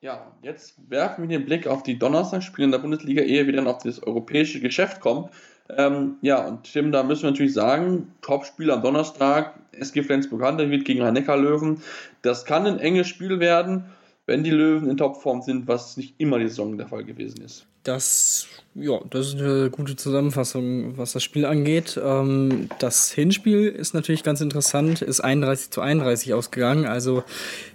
Ja, 0.00 0.32
jetzt 0.42 0.74
werfen 0.90 1.28
wir 1.28 1.38
den 1.38 1.46
Blick 1.46 1.66
auf 1.66 1.82
die 1.82 1.98
Donnerstagsspiele 1.98 2.66
in 2.66 2.72
der 2.72 2.78
Bundesliga, 2.78 3.22
ehe 3.22 3.46
wir 3.46 3.54
dann 3.54 3.66
auf 3.66 3.82
das 3.82 4.02
europäische 4.02 4.60
Geschäft 4.60 5.00
kommen. 5.00 5.30
Ähm, 5.70 6.16
ja, 6.20 6.46
und 6.46 6.64
Tim, 6.64 6.92
da 6.92 7.02
müssen 7.02 7.22
wir 7.22 7.30
natürlich 7.30 7.54
sagen, 7.54 8.12
Topspiel 8.20 8.70
am 8.70 8.82
Donnerstag, 8.82 9.54
SG 9.72 10.02
Flensburg-Handewitt 10.02 10.84
gegen 10.84 11.00
Rhein-Neckar-Löwen. 11.00 11.82
Das 12.20 12.44
kann 12.44 12.66
ein 12.66 12.78
enges 12.80 13.08
Spiel 13.08 13.40
werden, 13.40 13.86
wenn 14.26 14.42
die 14.42 14.50
Löwen 14.50 14.88
in 14.88 14.96
Topform 14.96 15.42
sind, 15.42 15.68
was 15.68 15.96
nicht 15.96 16.14
immer 16.18 16.38
die 16.38 16.48
Saison 16.48 16.78
der 16.78 16.88
Fall 16.88 17.04
gewesen 17.04 17.42
ist. 17.42 17.66
Das, 17.82 18.46
ja, 18.74 18.98
das 19.10 19.28
ist 19.28 19.40
eine 19.40 19.68
gute 19.68 19.94
Zusammenfassung, 19.94 20.96
was 20.96 21.12
das 21.12 21.22
Spiel 21.22 21.44
angeht. 21.44 22.00
Ähm, 22.02 22.70
das 22.78 23.12
Hinspiel 23.12 23.66
ist 23.66 23.92
natürlich 23.92 24.22
ganz 24.22 24.40
interessant, 24.40 25.02
ist 25.02 25.20
31 25.20 25.70
zu 25.70 25.82
31 25.82 26.32
ausgegangen. 26.32 26.86
Also 26.86 27.24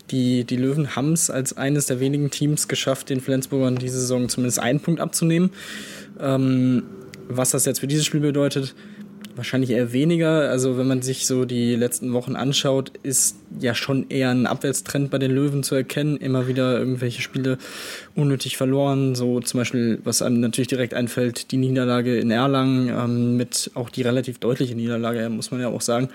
die, 0.10 0.46
die 0.46 0.56
Löwen 0.56 0.96
haben 0.96 1.14
es 1.14 1.30
als 1.30 1.56
eines 1.56 1.86
der 1.86 2.00
wenigen 2.00 2.32
Teams 2.32 2.68
geschafft, 2.68 3.12
den 3.12 3.22
Flensburgern 3.22 3.76
diese 3.76 4.00
Saison 4.00 4.30
zumindest 4.30 4.58
einen 4.58 4.80
Punkt 4.80 5.00
abzunehmen. 5.00 5.52
Ähm, 6.20 6.84
was 7.28 7.52
das 7.52 7.66
jetzt 7.66 7.80
für 7.80 7.88
dieses 7.88 8.08
Spiel 8.08 8.22
bedeutet, 8.22 8.74
wahrscheinlich 9.36 9.72
eher 9.72 9.94
weniger. 9.94 10.50
Also 10.50 10.78
wenn 10.78 10.88
man 10.88 11.02
sich 11.02 11.26
so 11.26 11.46
die 11.46 11.76
letzten 11.76 12.14
Wochen 12.14 12.36
anschaut, 12.36 12.92
ist 13.04 13.38
ja 13.60 13.74
schon 13.74 14.10
eher 14.10 14.30
ein 14.30 14.46
Abwärtstrend 14.46 15.10
bei 15.10 15.18
den 15.18 15.32
Löwen 15.32 15.64
zu 15.64 15.76
erkennen. 15.76 16.18
Immer 16.18 16.48
wieder 16.48 16.78
irgendwelche 16.78 17.22
Spiele 17.22 17.58
unnötig 18.16 18.58
verloren. 18.58 19.16
So 19.16 19.40
zum 19.40 19.60
Beispiel, 19.60 20.00
was 20.04 20.22
einem 20.22 20.40
natürlich 20.42 20.68
direkt 20.68 20.94
einfällt, 20.94 21.52
die 21.52 21.58
Niederlage 21.58 22.20
in 22.20 22.32
Erlangen 22.32 22.90
ähm, 22.90 23.38
mit 23.38 23.72
auch 23.76 23.90
die 23.90 24.02
relativ 24.02 24.40
deutliche 24.40 24.76
Niederlage, 24.76 25.30
muss 25.30 25.52
man 25.52 25.62
ja 25.62 25.70
auch 25.70 25.82
sagen. 25.82 26.10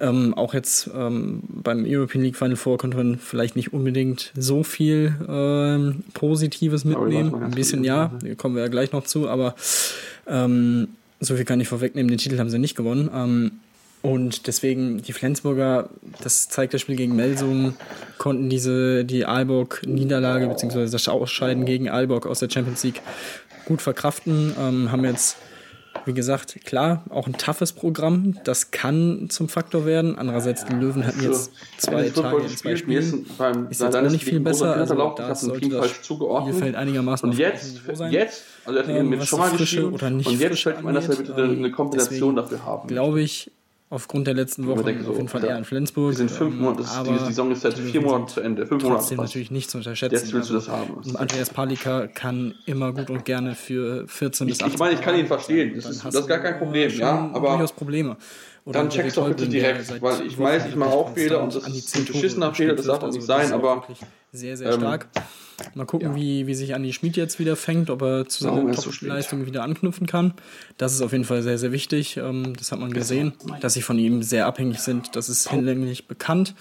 Ähm, 0.00 0.34
auch 0.34 0.54
jetzt 0.54 0.88
ähm, 0.94 1.42
beim 1.48 1.84
European 1.86 2.24
League 2.24 2.36
Final 2.36 2.56
Four 2.56 2.78
konnte 2.78 2.96
man 2.96 3.18
vielleicht 3.18 3.56
nicht 3.56 3.72
unbedingt 3.72 4.32
so 4.36 4.62
viel 4.62 5.14
ähm, 5.28 6.04
Positives 6.14 6.84
mitnehmen. 6.84 7.34
Ein 7.42 7.50
bisschen 7.50 7.84
ja, 7.84 8.12
kommen 8.36 8.54
wir 8.54 8.62
ja 8.62 8.68
gleich 8.68 8.92
noch 8.92 9.04
zu, 9.04 9.28
aber 9.28 9.54
ähm, 10.26 10.88
so 11.24 11.36
viel 11.36 11.44
kann 11.44 11.60
ich 11.60 11.68
vorwegnehmen, 11.68 12.08
den 12.08 12.18
Titel 12.18 12.38
haben 12.38 12.50
sie 12.50 12.58
nicht 12.58 12.76
gewonnen. 12.76 13.10
Ähm, 13.14 13.52
und 14.02 14.48
deswegen, 14.48 15.00
die 15.00 15.12
Flensburger, 15.12 15.88
das 16.20 16.48
zeigt 16.48 16.74
das 16.74 16.80
Spiel 16.80 16.96
gegen 16.96 17.14
Melsungen, 17.14 17.74
konnten 18.18 18.50
diese, 18.50 19.04
die 19.04 19.24
Aalborg-Niederlage 19.24 20.48
bzw. 20.48 20.90
das 20.90 21.06
Ausscheiden 21.06 21.64
gegen 21.64 21.88
Aalborg 21.88 22.26
aus 22.26 22.40
der 22.40 22.50
Champions 22.50 22.82
League 22.82 23.00
gut 23.64 23.80
verkraften, 23.80 24.54
ähm, 24.58 24.90
haben 24.90 25.04
jetzt 25.04 25.36
wie 26.04 26.14
gesagt, 26.14 26.64
klar, 26.64 27.04
auch 27.10 27.26
ein 27.26 27.34
toughes 27.34 27.72
Programm. 27.72 28.38
Das 28.44 28.70
kann 28.70 29.28
zum 29.30 29.48
Faktor 29.48 29.86
werden. 29.86 30.18
Andererseits, 30.18 30.64
die 30.64 30.74
Löwen 30.74 31.06
hatten 31.06 31.22
jetzt 31.22 31.52
zwei 31.78 32.08
Tage 32.10 32.42
in 32.42 32.48
zwei 32.48 32.76
Spielen. 32.76 33.26
Ist 33.70 33.80
jetzt 33.80 33.96
auch 33.96 34.02
nicht 34.02 34.24
viel 34.24 34.40
besser. 34.40 34.76
Also 34.76 34.94
da 34.94 35.34
sollte 35.34 35.68
das 35.68 35.90
Spielfeld 35.94 36.74
einigermaßen 36.74 37.30
Und 37.30 37.38
jetzt, 37.38 37.80
jetzt, 38.10 38.44
also 38.64 38.78
er 38.78 38.84
hat 38.84 38.90
ähm, 38.90 39.08
mit 39.08 39.24
schon 39.24 39.38
mal 39.38 39.52
nicht 39.52 40.26
und 40.26 40.40
jetzt 40.40 40.58
stellt 40.58 40.82
man, 40.82 40.94
dass 40.94 41.08
wir 41.08 41.16
bitte 41.16 41.34
eine 41.34 41.70
Kombination 41.70 42.36
dafür 42.36 42.64
haben. 42.64 42.88
Glaube 42.88 43.20
ich, 43.20 43.50
aufgrund 43.92 44.26
der 44.26 44.32
letzten 44.32 44.66
Woche 44.66 44.84
denke, 44.84 45.08
auf 45.08 45.16
jeden 45.16 45.28
Fall 45.28 45.44
eher 45.44 45.58
in 45.58 45.64
Flensburg. 45.64 46.12
Die 46.12 46.16
sind 46.16 46.30
fünf 46.30 46.54
ähm, 46.54 46.62
Monate, 46.62 46.82
ähm, 46.82 47.18
die 47.18 47.24
Saison 47.26 47.50
ist 47.50 47.60
seit 47.60 47.78
vier 47.78 48.00
Monaten 48.00 48.26
zu 48.26 48.40
Ende. 48.40 48.66
Fünf 48.66 48.82
Monate. 48.82 49.00
Trotzdem 49.00 49.18
natürlich 49.18 49.50
nicht 49.50 49.70
zu 49.70 49.78
unterschätzen. 49.78 50.14
Jetzt 50.14 50.32
willst 50.32 50.48
du 50.48 50.54
das 50.54 50.68
haben. 50.68 50.96
Also, 50.96 51.18
Andreas 51.18 51.50
Palika 51.50 52.06
kann 52.06 52.54
immer 52.64 52.92
gut 52.92 53.10
und 53.10 53.26
gerne 53.26 53.54
für 53.54 54.08
14 54.08 54.46
bis 54.46 54.62
18 54.62 54.72
Ich 54.72 54.78
meine, 54.78 54.94
ich 54.94 55.02
kann 55.02 55.14
ihn 55.16 55.26
verstehen. 55.26 55.74
Das 55.76 55.84
ist, 55.84 56.04
das 56.04 56.14
ist 56.14 56.26
gar 56.26 56.38
kein 56.38 56.58
Problem. 56.58 56.90
Ja, 56.90 57.30
aber 57.34 57.50
durchaus 57.50 57.72
Probleme. 57.72 58.16
Oder 58.64 58.80
dann 58.80 58.90
check's 58.90 59.14
doch 59.14 59.28
bitte 59.28 59.48
direkt, 59.48 60.00
weil 60.00 60.26
ich 60.26 60.38
weiß, 60.38 60.66
ich 60.66 60.76
mache 60.76 60.90
auch 60.90 61.14
Fehler 61.14 61.42
und 61.42 61.54
das 61.54 61.66
ist 61.66 61.96
ein 61.96 62.04
beschissener 62.04 62.54
Fehler, 62.54 62.74
das 62.74 62.86
darf 62.86 63.02
auch 63.02 63.10
nicht 63.10 63.22
sein, 63.22 63.52
aber 63.52 63.84
sehr, 64.30 64.56
sehr 64.56 64.72
stark. 64.72 65.08
Ähm, 65.16 65.22
Mal 65.74 65.84
gucken, 65.84 66.10
ja. 66.10 66.16
wie, 66.16 66.46
wie 66.46 66.54
sich 66.54 66.74
Andi 66.74 66.92
Schmid 66.92 67.16
jetzt 67.16 67.38
wieder 67.38 67.56
fängt, 67.56 67.90
ob 67.90 68.02
er 68.02 68.26
zu 68.26 68.44
seiner 68.44 68.72
Top-Leistung 68.72 69.40
so 69.40 69.46
wieder 69.46 69.62
anknüpfen 69.62 70.06
kann. 70.06 70.34
Das 70.78 70.92
ist 70.92 71.02
auf 71.02 71.12
jeden 71.12 71.24
Fall 71.24 71.42
sehr, 71.42 71.58
sehr 71.58 71.72
wichtig. 71.72 72.16
Ähm, 72.16 72.54
das 72.56 72.72
hat 72.72 72.80
man 72.80 72.92
gesehen, 72.92 73.34
dass 73.60 73.74
sie 73.74 73.82
von 73.82 73.98
ihm 73.98 74.22
sehr 74.22 74.46
abhängig 74.46 74.80
sind. 74.80 75.14
Das 75.14 75.28
ist 75.28 75.50
hinlänglich 75.50 76.08
bekannt. 76.08 76.54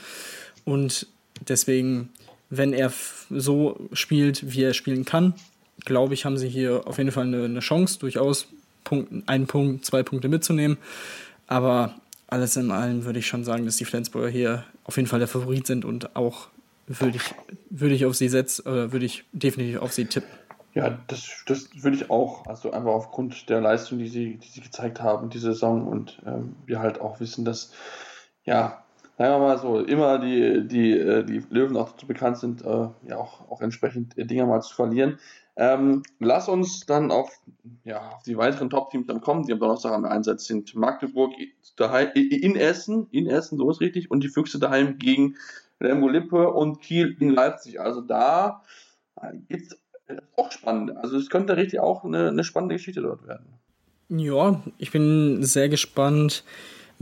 Und 0.66 1.08
deswegen, 1.48 2.10
wenn 2.50 2.74
er 2.74 2.92
so 3.30 3.80
spielt, 3.94 4.54
wie 4.54 4.64
er 4.64 4.74
spielen 4.74 5.06
kann, 5.06 5.34
glaube 5.86 6.14
ich, 6.14 6.26
haben 6.26 6.38
sie 6.38 6.50
hier 6.50 6.84
auf 6.86 6.98
jeden 6.98 7.12
Fall 7.12 7.26
eine, 7.26 7.46
eine 7.46 7.60
Chance, 7.60 8.00
durchaus 8.00 8.48
Punkt, 8.84 9.28
einen 9.28 9.48
Punkt, 9.48 9.86
zwei 9.86 10.04
Punkte 10.04 10.28
mitzunehmen. 10.28 10.78
Aber 11.52 11.96
alles 12.28 12.56
in 12.56 12.72
allem 12.72 13.04
würde 13.04 13.20
ich 13.20 13.28
schon 13.28 13.44
sagen, 13.44 13.66
dass 13.66 13.76
die 13.76 13.84
Flensburger 13.84 14.30
hier 14.30 14.64
auf 14.86 14.96
jeden 14.96 15.10
Fall 15.10 15.20
der 15.20 15.28
Favorit 15.28 15.68
sind 15.68 15.84
und 15.84 16.16
auch 16.16 16.48
würde 16.88 17.18
ich, 17.18 17.36
würde 17.70 17.94
ich 17.94 18.06
auf 18.06 18.16
sie 18.16 18.30
setzen, 18.30 18.66
oder 18.66 18.94
würde 18.94 19.06
ich 19.06 19.26
definitiv 19.34 19.82
auf 19.82 19.92
sie 19.92 20.06
tippen. 20.06 20.30
Ja, 20.74 20.98
das, 21.08 21.44
das 21.48 21.68
würde 21.84 21.98
ich 21.98 22.10
auch. 22.10 22.48
Also 22.48 22.72
einfach 22.72 22.92
aufgrund 22.92 23.50
der 23.50 23.60
Leistung, 23.60 24.00
die 24.00 24.08
sie, 24.08 24.38
die 24.38 24.48
sie 24.48 24.62
gezeigt 24.62 25.02
haben, 25.02 25.30
diese 25.30 25.52
Saison 25.52 25.86
und 25.86 26.22
ähm, 26.26 26.56
wir 26.68 26.80
halt 26.80 27.02
auch 27.02 27.20
wissen, 27.20 27.44
dass, 27.44 27.74
ja, 28.46 28.86
sagen 29.22 29.42
wir 29.42 29.48
mal 29.48 29.58
so, 29.60 29.80
immer 29.80 30.20
die, 30.20 30.68
die, 30.68 30.92
äh, 30.98 31.24
die 31.24 31.44
Löwen 31.50 31.78
auch 31.78 31.92
dazu 31.92 32.08
bekannt 32.08 32.38
sind, 32.38 32.64
äh, 32.64 32.88
ja 33.08 33.18
auch, 33.18 33.50
auch 33.50 33.62
entsprechend 33.62 34.14
Dinger 34.18 34.46
mal 34.46 34.62
zu 34.62 34.74
verlieren. 34.74 35.20
Ähm, 35.58 36.02
lass 36.20 36.50
uns 36.50 36.86
dann 36.86 37.12
auf, 37.12 37.30
ja, 37.84 38.00
auf 38.12 38.24
die 38.24 38.38
weiteren 38.38 38.70
Top-Teams 38.70 39.08
dann 39.08 39.22
kommen, 39.22 39.46
die 39.46 39.54
am 39.54 39.60
Donnerstag 39.60 39.92
am 39.92 40.06
Einsatz 40.06 40.46
sind. 40.46 40.74
Magdeburg 40.76 41.34
daheim, 41.76 42.10
in 42.14 42.56
Essen, 42.56 43.08
in 43.12 43.28
Essen, 43.28 43.58
so 43.58 43.70
ist 43.70 43.82
richtig, 43.82 44.10
und 44.10 44.24
die 44.24 44.30
Füchse 44.30 44.60
daheim 44.60 44.98
gegen 44.98 45.36
Lemgo 45.80 46.08
Lippe 46.08 46.52
und 46.52 46.82
Kiel 46.82 47.16
in 47.20 47.30
Leipzig. 47.30 47.80
Also 47.80 48.02
da 48.02 48.64
gibt 49.50 49.72
es 49.72 49.80
auch 50.36 50.52
spannend. 50.52 50.96
Also 50.98 51.18
es 51.18 51.30
könnte 51.30 51.58
richtig 51.58 51.80
auch 51.80 52.04
eine, 52.04 52.30
eine 52.30 52.44
spannende 52.44 52.76
Geschichte 52.76 53.02
dort 53.02 53.28
werden. 53.28 53.46
Ja, 54.10 54.62
ich 54.78 54.92
bin 54.92 55.44
sehr 55.44 55.70
gespannt, 55.70 56.44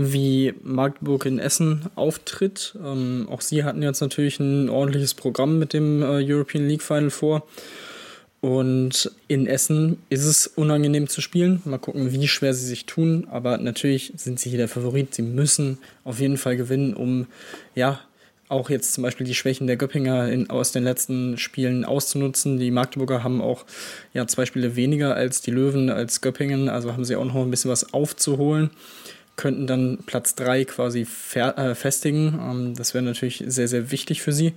wie 0.02 0.54
Magdeburg 0.64 1.26
in 1.26 1.40
Essen 1.40 1.88
auftritt. 1.96 2.74
Ähm, 2.82 3.28
auch 3.30 3.42
sie 3.42 3.66
hatten 3.66 3.84
jetzt 3.84 4.00
natürlich 4.00 4.40
ein 4.40 4.70
ordentliches 4.70 5.14
Programm 5.14 5.60
mit 5.60 5.74
dem 5.74 6.02
äh, 6.02 6.24
European 6.24 6.70
League 6.70 6.82
Final 6.82 7.10
vor. 7.10 7.46
Und 8.40 9.12
in 9.28 9.46
Essen 9.46 9.98
ist 10.10 10.24
es 10.24 10.48
unangenehm 10.48 11.10
zu 11.10 11.20
spielen. 11.20 11.62
Mal 11.66 11.80
gucken, 11.80 12.14
wie 12.14 12.30
schwer 12.30 12.54
sie 12.54 12.66
sich 12.66 12.86
tun. 12.86 13.28
Aber 13.30 13.58
natürlich 13.58 14.14
sind 14.16 14.40
sie 14.40 14.50
hier 14.50 14.58
der 14.58 14.70
Favorit. 14.70 15.14
Sie 15.14 15.22
müssen 15.22 15.80
auf 16.06 16.22
jeden 16.22 16.38
Fall 16.38 16.56
gewinnen, 16.56 16.94
um 16.94 17.28
ja 17.76 18.00
auch 18.48 18.70
jetzt 18.70 18.94
zum 18.94 19.04
Beispiel 19.04 19.28
die 19.28 19.36
Schwächen 19.36 19.68
der 19.68 19.76
Göppinger 19.76 20.30
in, 20.30 20.50
aus 20.50 20.72
den 20.72 20.86
letzten 20.86 21.38
Spielen 21.38 21.84
auszunutzen. 21.84 22.58
Die 22.58 22.72
Magdeburger 22.72 23.22
haben 23.22 23.42
auch 23.42 23.66
ja, 24.14 24.26
zwei 24.28 24.46
Spiele 24.46 24.78
weniger 24.78 25.14
als 25.14 25.42
die 25.42 25.52
Löwen, 25.52 25.90
als 25.90 26.22
Göppingen, 26.22 26.70
also 26.70 26.94
haben 26.94 27.04
sie 27.04 27.18
auch 27.18 27.26
noch 27.26 27.36
ein 27.36 27.52
bisschen 27.52 27.70
was 27.70 27.94
aufzuholen. 27.94 28.70
Könnten 29.40 29.68
dann 29.68 30.00
Platz 30.06 30.36
3 30.36 30.66
quasi 30.66 31.08
äh, 31.36 31.76
festigen. 31.76 32.40
Ähm, 32.42 32.74
das 32.76 32.94
wäre 32.94 33.04
natürlich 33.04 33.44
sehr, 33.48 33.68
sehr 33.68 33.92
wichtig 33.92 34.22
für 34.22 34.34
sie. 34.34 34.54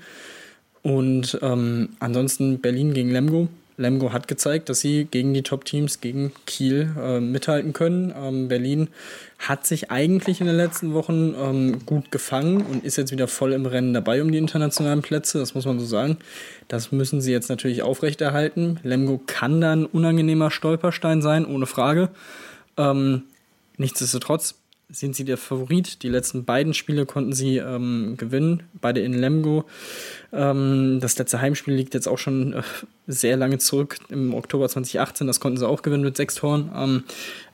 Und 0.83 1.39
ähm, 1.41 1.91
ansonsten 2.01 2.61
Berlin 2.61 2.93
gegen 2.93 3.11
Lemgo 3.11 3.49
Lemgo 3.77 4.13
hat 4.13 4.29
gezeigt, 4.29 4.69
dass 4.69 4.81
sie 4.81 5.07
gegen 5.11 5.33
die 5.33 5.43
Top-Teams, 5.43 6.01
gegen 6.01 6.33
Kiel 6.47 6.95
äh, 7.01 7.21
mithalten 7.21 7.73
können. 7.73 8.13
Ähm, 8.17 8.49
Berlin 8.49 8.89
hat 9.39 9.67
sich 9.67 9.91
eigentlich 9.91 10.41
in 10.41 10.47
den 10.47 10.57
letzten 10.57 10.93
Wochen 10.93 11.35
ähm, 11.39 11.87
gut 11.87 12.11
gefangen 12.11 12.63
und 12.63 12.85
ist 12.85 12.97
jetzt 12.97 13.13
wieder 13.13 13.29
voll 13.29 13.53
im 13.53 13.67
Rennen 13.67 13.95
dabei 13.95 14.23
um 14.23 14.31
die 14.31 14.39
internationalen 14.39 15.03
Plätze. 15.03 15.39
Das 15.39 15.55
muss 15.55 15.65
man 15.65 15.79
so 15.79 15.87
sagen. 15.87 16.19
Das 16.69 16.93
müssen 16.93 17.21
sie 17.21 17.33
jetzt 17.33 17.49
natürlich 17.49 17.83
aufrechterhalten. 17.83 18.79
Lemgo 18.83 19.21
kann 19.27 19.61
dann 19.61 19.87
unangenehmer 19.87 20.51
Stolperstein 20.51 21.23
sein, 21.23 21.47
ohne 21.47 21.67
Frage. 21.67 22.11
Ähm, 22.77 23.23
nichtsdestotrotz 23.79 24.55
sind 24.93 25.17
sie 25.17 25.25
der 25.25 25.39
Favorit. 25.39 26.03
Die 26.03 26.09
letzten 26.09 26.45
beiden 26.45 26.75
Spiele 26.75 27.07
konnten 27.07 27.33
sie 27.33 27.57
ähm, 27.57 28.15
gewinnen, 28.19 28.63
beide 28.81 29.01
in 29.01 29.15
Lemgo. 29.15 29.65
Ähm, 30.33 30.99
das 31.01 31.19
letzte 31.19 31.41
Heimspiel 31.41 31.75
liegt 31.75 31.95
jetzt 31.95 32.07
auch 32.07 32.19
schon 32.19 32.53
äh, 32.53 32.63
sehr 33.07 33.37
lange 33.37 33.59
zurück, 33.59 33.99
im 34.11 34.35
Oktober 34.35 34.69
2018. 34.69 35.27
Das 35.27 35.41
konnten 35.41 35.59
sie 35.59 35.67
auch 35.67 35.83
gewinnen 35.83 36.05
mit 36.05 36.17
sechs 36.17 36.35
Toren. 36.35 36.71
Ähm, 36.77 37.05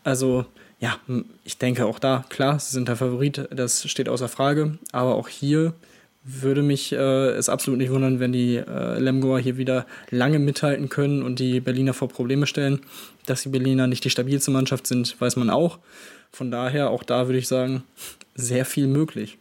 also 0.04 0.44
ja, 0.80 0.98
ich 1.44 1.58
denke 1.58 1.86
auch 1.86 1.98
da, 1.98 2.24
klar, 2.28 2.58
sie 2.58 2.72
sind 2.72 2.88
der 2.88 2.96
Favorit, 2.96 3.48
das 3.50 3.88
steht 3.88 4.08
außer 4.08 4.28
Frage. 4.28 4.78
Aber 4.92 5.14
auch 5.14 5.28
hier 5.28 5.74
würde 6.28 6.62
mich 6.62 6.92
äh, 6.92 7.30
es 7.30 7.48
absolut 7.48 7.78
nicht 7.78 7.90
wundern, 7.90 8.20
wenn 8.20 8.32
die 8.32 8.56
äh, 8.56 8.98
Lemgoer 8.98 9.40
hier 9.40 9.56
wieder 9.56 9.86
lange 10.10 10.38
mithalten 10.38 10.88
können 10.88 11.22
und 11.22 11.38
die 11.38 11.60
Berliner 11.60 11.94
vor 11.94 12.08
Probleme 12.08 12.46
stellen. 12.46 12.80
Dass 13.26 13.42
die 13.42 13.48
Berliner 13.48 13.86
nicht 13.86 14.04
die 14.04 14.10
stabilste 14.10 14.50
Mannschaft 14.50 14.86
sind, 14.86 15.20
weiß 15.20 15.36
man 15.36 15.50
auch. 15.50 15.78
Von 16.30 16.50
daher, 16.50 16.90
auch 16.90 17.02
da 17.02 17.26
würde 17.26 17.38
ich 17.38 17.48
sagen, 17.48 17.82
sehr 18.34 18.64
viel 18.64 18.86
möglich. 18.86 19.38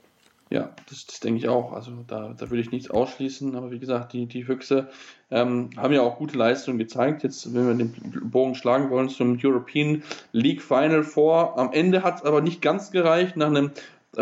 Ja, 0.49 0.69
das, 0.89 1.05
das 1.05 1.19
denke 1.19 1.39
ich 1.39 1.49
auch. 1.49 1.73
Also 1.73 1.91
da, 2.07 2.33
da 2.37 2.49
würde 2.49 2.61
ich 2.61 2.71
nichts 2.71 2.89
ausschließen. 2.89 3.55
Aber 3.55 3.71
wie 3.71 3.79
gesagt, 3.79 4.13
die, 4.13 4.27
die 4.27 4.43
Füchse 4.43 4.87
ähm, 5.29 5.71
haben 5.75 5.93
ja 5.93 6.01
auch 6.01 6.17
gute 6.17 6.37
Leistungen 6.37 6.77
gezeigt. 6.77 7.23
Jetzt, 7.23 7.53
wenn 7.53 7.67
wir 7.67 7.73
den 7.75 7.93
Bogen 8.31 8.55
schlagen 8.55 8.89
wollen 8.89 9.09
zum 9.09 9.37
European 9.43 10.03
League 10.31 10.61
Final 10.61 11.03
Four. 11.03 11.57
Am 11.57 11.73
Ende 11.73 12.03
hat 12.03 12.19
es 12.19 12.23
aber 12.23 12.39
nicht 12.39 12.61
ganz 12.61 12.91
gereicht. 12.91 13.35
Nach 13.35 13.47
einem 13.47 13.71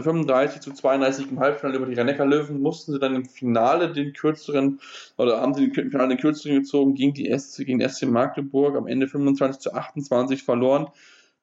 35 0.01 0.61
zu 0.61 0.73
32 0.73 1.31
im 1.31 1.39
Halbfinale 1.39 1.77
über 1.77 1.85
die 1.85 1.95
rhein 1.95 2.29
löwen 2.29 2.61
mussten 2.61 2.93
sie 2.93 2.99
dann 2.99 3.15
im 3.15 3.25
Finale 3.25 3.91
den 3.91 4.13
kürzeren, 4.13 4.79
oder 5.17 5.41
haben 5.41 5.53
sie 5.53 5.65
im 5.65 5.73
Finale 5.73 6.09
den 6.09 6.17
kürzeren 6.17 6.55
gezogen 6.55 6.95
gegen 6.95 7.13
die 7.13 7.37
SC, 7.37 7.65
gegen 7.65 7.87
SC 7.87 8.03
Magdeburg. 8.07 8.75
Am 8.75 8.87
Ende 8.87 9.07
25 9.07 9.59
zu 9.59 9.73
28 9.73 10.43
verloren. 10.43 10.87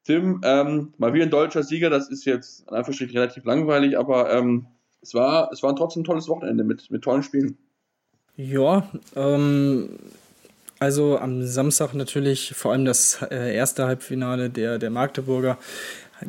Tim, 0.05 0.41
ähm, 0.45 0.93
mal 0.99 1.15
wieder 1.15 1.27
ein 1.27 1.31
deutscher 1.31 1.63
Sieger, 1.63 1.89
das 1.89 2.11
ist 2.11 2.25
jetzt 2.25 2.69
in 2.69 2.75
Anführungsstrichen 2.75 3.17
relativ 3.17 3.45
langweilig, 3.45 3.97
aber 3.97 4.33
ähm, 4.33 4.67
es, 5.01 5.15
war, 5.15 5.51
es 5.53 5.63
war 5.63 5.77
trotzdem 5.77 6.03
ein 6.03 6.05
tolles 6.05 6.29
Wochenende 6.29 6.65
mit, 6.65 6.91
mit 6.91 7.03
tollen 7.03 7.23
Spielen. 7.23 7.57
Ja, 8.37 8.89
ähm, 9.15 9.91
also 10.81 11.19
am 11.19 11.47
Samstag 11.47 11.95
natürlich 11.95 12.55
vor 12.57 12.73
allem 12.73 12.85
das 12.85 13.23
äh, 13.31 13.55
erste 13.55 13.87
Halbfinale 13.87 14.51
der, 14.51 14.79
der 14.79 14.91
Magdeburger 14.91 15.57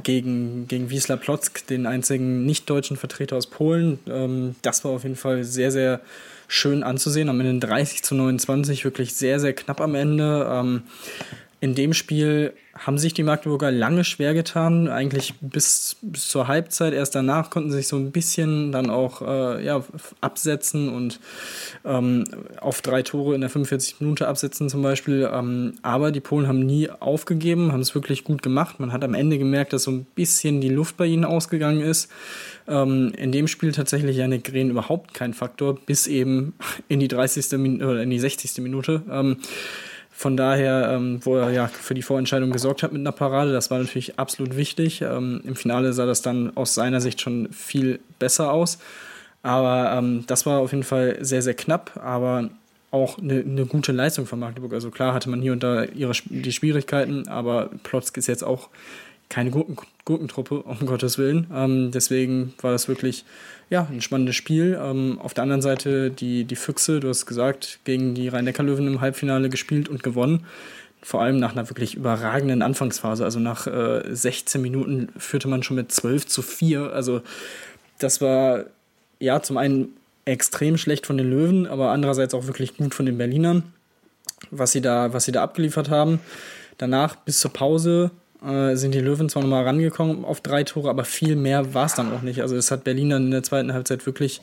gegen, 0.02 0.68
gegen 0.68 0.90
Wisla 0.90 1.18
Plock, 1.18 1.66
den 1.70 1.86
einzigen 1.86 2.46
nicht-deutschen 2.46 2.98
Vertreter 2.98 3.36
aus 3.36 3.48
Polen. 3.48 4.00
Ähm, 4.08 4.56
das 4.62 4.84
war 4.84 4.92
auf 4.92 5.04
jeden 5.04 5.16
Fall 5.16 5.44
sehr, 5.44 5.72
sehr 5.72 6.02
schön 6.48 6.84
anzusehen. 6.84 7.30
Am 7.30 7.40
Ende 7.40 7.66
30 7.66 8.04
zu 8.04 8.16
29, 8.16 8.86
wirklich 8.86 9.14
sehr, 9.14 9.40
sehr 9.40 9.54
knapp 9.54 9.82
am 9.82 9.96
Ende. 9.96 10.48
Ähm, 10.50 10.84
in 11.64 11.76
dem 11.76 11.94
Spiel 11.94 12.52
haben 12.78 12.98
sich 12.98 13.14
die 13.14 13.24
Magdeburger 13.24 13.72
lange 13.72 14.04
schwer 14.04 14.34
getan, 14.34 14.90
eigentlich 14.90 15.36
bis, 15.40 15.96
bis 16.02 16.28
zur 16.28 16.50
Halbzeit. 16.50 16.92
Erst 16.92 17.16
danach 17.16 17.50
konnten 17.52 17.72
sie 17.72 17.78
sich 17.78 17.88
so 17.88 17.96
ein 17.96 18.12
bisschen 18.12 18.74
dann 18.74 18.90
auch 18.90 19.22
äh, 19.22 19.64
ja, 19.64 19.82
absetzen 20.20 20.90
und 20.90 21.22
ähm, 21.86 22.26
auf 22.60 22.82
drei 22.82 23.02
Tore 23.02 23.34
in 23.34 23.40
der 23.40 23.50
45 23.50 24.02
Minute 24.02 24.28
absetzen 24.28 24.68
zum 24.68 24.82
Beispiel. 24.82 25.30
Ähm, 25.32 25.76
aber 25.84 26.12
die 26.12 26.20
Polen 26.20 26.50
haben 26.50 26.60
nie 26.60 26.90
aufgegeben, 26.90 27.72
haben 27.72 27.80
es 27.80 27.96
wirklich 27.96 28.26
gut 28.26 28.42
gemacht. 28.42 28.82
Man 28.82 28.92
hat 28.92 29.06
am 29.06 29.14
Ende 29.14 29.38
gemerkt, 29.38 29.72
dass 29.72 29.84
so 29.84 29.92
ein 29.92 30.04
bisschen 30.04 30.60
die 30.60 30.68
Luft 30.68 30.98
bei 30.98 31.06
ihnen 31.06 31.24
ausgegangen 31.24 31.80
ist. 31.80 32.12
Ähm, 32.68 33.14
in 33.16 33.32
dem 33.32 33.48
Spiel 33.48 33.72
tatsächlich 33.72 34.18
Janik 34.18 34.44
Green 34.44 34.70
überhaupt 34.70 35.14
kein 35.14 35.34
Faktor, 35.34 35.80
bis 35.80 36.08
eben 36.08 36.56
in 36.90 37.00
die 37.00 37.08
30. 37.08 37.58
Min 37.58 37.82
oder 37.82 38.04
in 38.04 38.10
die 38.10 38.20
60. 38.20 38.58
Minute. 38.58 39.02
Von 40.16 40.38
daher, 40.38 40.92
ähm, 40.92 41.20
wo 41.24 41.36
er 41.38 41.50
ja 41.50 41.68
für 41.68 41.96
die 41.96 42.04
Vorentscheidung 42.04 42.52
gesorgt 42.52 42.84
hat 42.84 42.94
mit 42.94 43.02
einer 43.02 43.12
Parade, 43.12 43.52
das 43.52 43.72
war 43.72 43.80
natürlich 43.80 44.20
absolut 44.20 44.56
wichtig. 44.56 45.02
Ähm, 45.02 45.42
Im 45.44 45.56
Finale 45.56 45.92
sah 45.92 46.06
das 46.06 46.22
dann 46.22 46.56
aus 46.56 46.76
seiner 46.76 47.02
Sicht 47.02 47.20
schon 47.20 47.52
viel 47.52 48.00
besser 48.20 48.52
aus. 48.52 48.78
Aber 49.42 49.92
ähm, 49.98 50.24
das 50.28 50.46
war 50.46 50.60
auf 50.60 50.72
jeden 50.72 50.84
Fall 50.84 51.18
sehr, 51.22 51.42
sehr 51.42 51.56
knapp, 51.56 52.00
aber 52.02 52.50
auch 52.92 53.18
eine, 53.18 53.40
eine, 53.40 53.66
gute 53.66 53.92
Leistung 53.92 54.28
von 54.28 54.40
Magdeburg. 54.40 54.72
Also 54.72 54.92
klar 54.92 55.16
hatte 55.16 55.30
man 55.30 55.42
hier 55.42 55.52
und 55.52 55.64
da 55.64 55.84
ihre, 55.84 56.14
die 56.26 56.52
Schwierigkeiten, 56.52 57.28
aber 57.28 57.72
Plotzk 57.82 58.16
ist 58.18 58.28
jetzt 58.28 58.44
auch 58.44 58.70
keine 59.30 59.52
Gurken, 59.52 59.78
Gurkentruppe, 60.06 60.64
um 60.64 60.80
Gottes 60.86 61.18
Willen. 61.18 61.48
Ähm, 61.54 61.92
deswegen 61.92 62.54
war 62.62 62.72
das 62.72 62.88
wirklich 62.88 63.26
ja, 63.70 63.88
ein 63.90 64.02
spannendes 64.02 64.36
Spiel. 64.36 64.80
Ähm, 64.82 65.20
auf 65.20 65.34
der 65.34 65.44
anderen 65.44 65.62
Seite 65.62 66.12
die, 66.12 66.44
die 66.44 66.56
Füchse, 66.56 67.00
du 67.00 67.10
hast 67.10 67.26
gesagt, 67.26 67.80
gegen 67.86 68.14
die 68.14 68.28
Rhein-Neckar-Löwen 68.28 68.88
im 68.88 69.02
Halbfinale 69.02 69.50
gespielt 69.50 69.90
und 69.90 70.04
gewonnen. 70.04 70.46
Vor 71.02 71.22
allem 71.22 71.38
nach 71.40 71.52
einer 71.52 71.70
wirklich 71.70 71.96
überragenden 71.96 72.62
Anfangsphase. 72.62 73.26
Also 73.26 73.40
nach 73.40 73.68
äh, 73.68 74.04
16 74.10 74.62
Minuten 74.62 75.10
führte 75.18 75.48
man 75.48 75.64
schon 75.64 75.76
mit 75.76 75.92
12 75.92 76.28
zu 76.28 76.42
4. 76.42 76.94
Also 76.94 77.22
das 78.00 78.22
war 78.22 78.66
ja 79.20 79.42
zum 79.42 79.58
einen 79.58 79.90
extrem 80.26 80.78
schlecht 80.78 81.06
von 81.06 81.18
den 81.18 81.30
Löwen, 81.30 81.68
aber 81.68 81.92
andererseits 81.92 82.34
auch 82.34 82.48
wirklich 82.48 82.78
gut 82.78 82.94
von 82.94 83.06
den 83.06 83.18
Berlinern, 83.18 83.64
was 84.52 84.72
sie 84.72 84.82
da, 84.82 85.14
was 85.14 85.26
sie 85.26 85.32
da 85.32 85.44
abgeliefert 85.44 85.90
haben. 85.90 86.20
Danach 86.78 87.16
bis 87.16 87.40
zur 87.40 87.52
Pause 87.52 88.12
äh, 88.46 88.76
sind 88.76 88.94
die 88.94 89.00
Löwen 89.00 89.30
zwar 89.30 89.42
nochmal 89.42 89.64
rangekommen 89.64 90.26
auf 90.26 90.42
drei 90.42 90.64
Tore, 90.64 90.90
aber 90.90 91.06
viel 91.06 91.36
mehr 91.36 91.74
war 91.74 91.86
es 91.86 91.96
dann 91.96 92.12
auch 92.12 92.22
nicht. 92.22 92.42
Also 92.42 92.56
das 92.56 92.72
hat 92.72 92.84
Berlin 92.84 93.10
dann 93.10 93.26
in 93.26 93.32
der 93.32 93.44
zweiten 93.44 93.74
Halbzeit 93.74 94.06
wirklich 94.06 94.42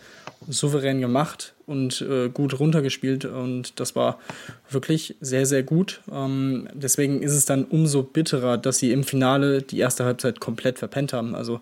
souverän 0.48 1.00
gemacht 1.00 1.52
und 1.66 2.00
äh, 2.00 2.28
gut 2.30 2.58
runtergespielt 2.58 3.26
und 3.26 3.78
das 3.78 3.94
war 3.94 4.18
wirklich 4.70 5.16
sehr, 5.20 5.44
sehr 5.44 5.62
gut. 5.62 6.00
Ähm, 6.10 6.68
deswegen 6.72 7.22
ist 7.22 7.34
es 7.34 7.44
dann 7.44 7.64
umso 7.64 8.02
bitterer, 8.02 8.56
dass 8.56 8.78
sie 8.78 8.90
im 8.92 9.04
Finale 9.04 9.62
die 9.62 9.78
erste 9.78 10.04
Halbzeit 10.04 10.40
komplett 10.40 10.78
verpennt 10.78 11.12
haben. 11.12 11.34
Also 11.34 11.60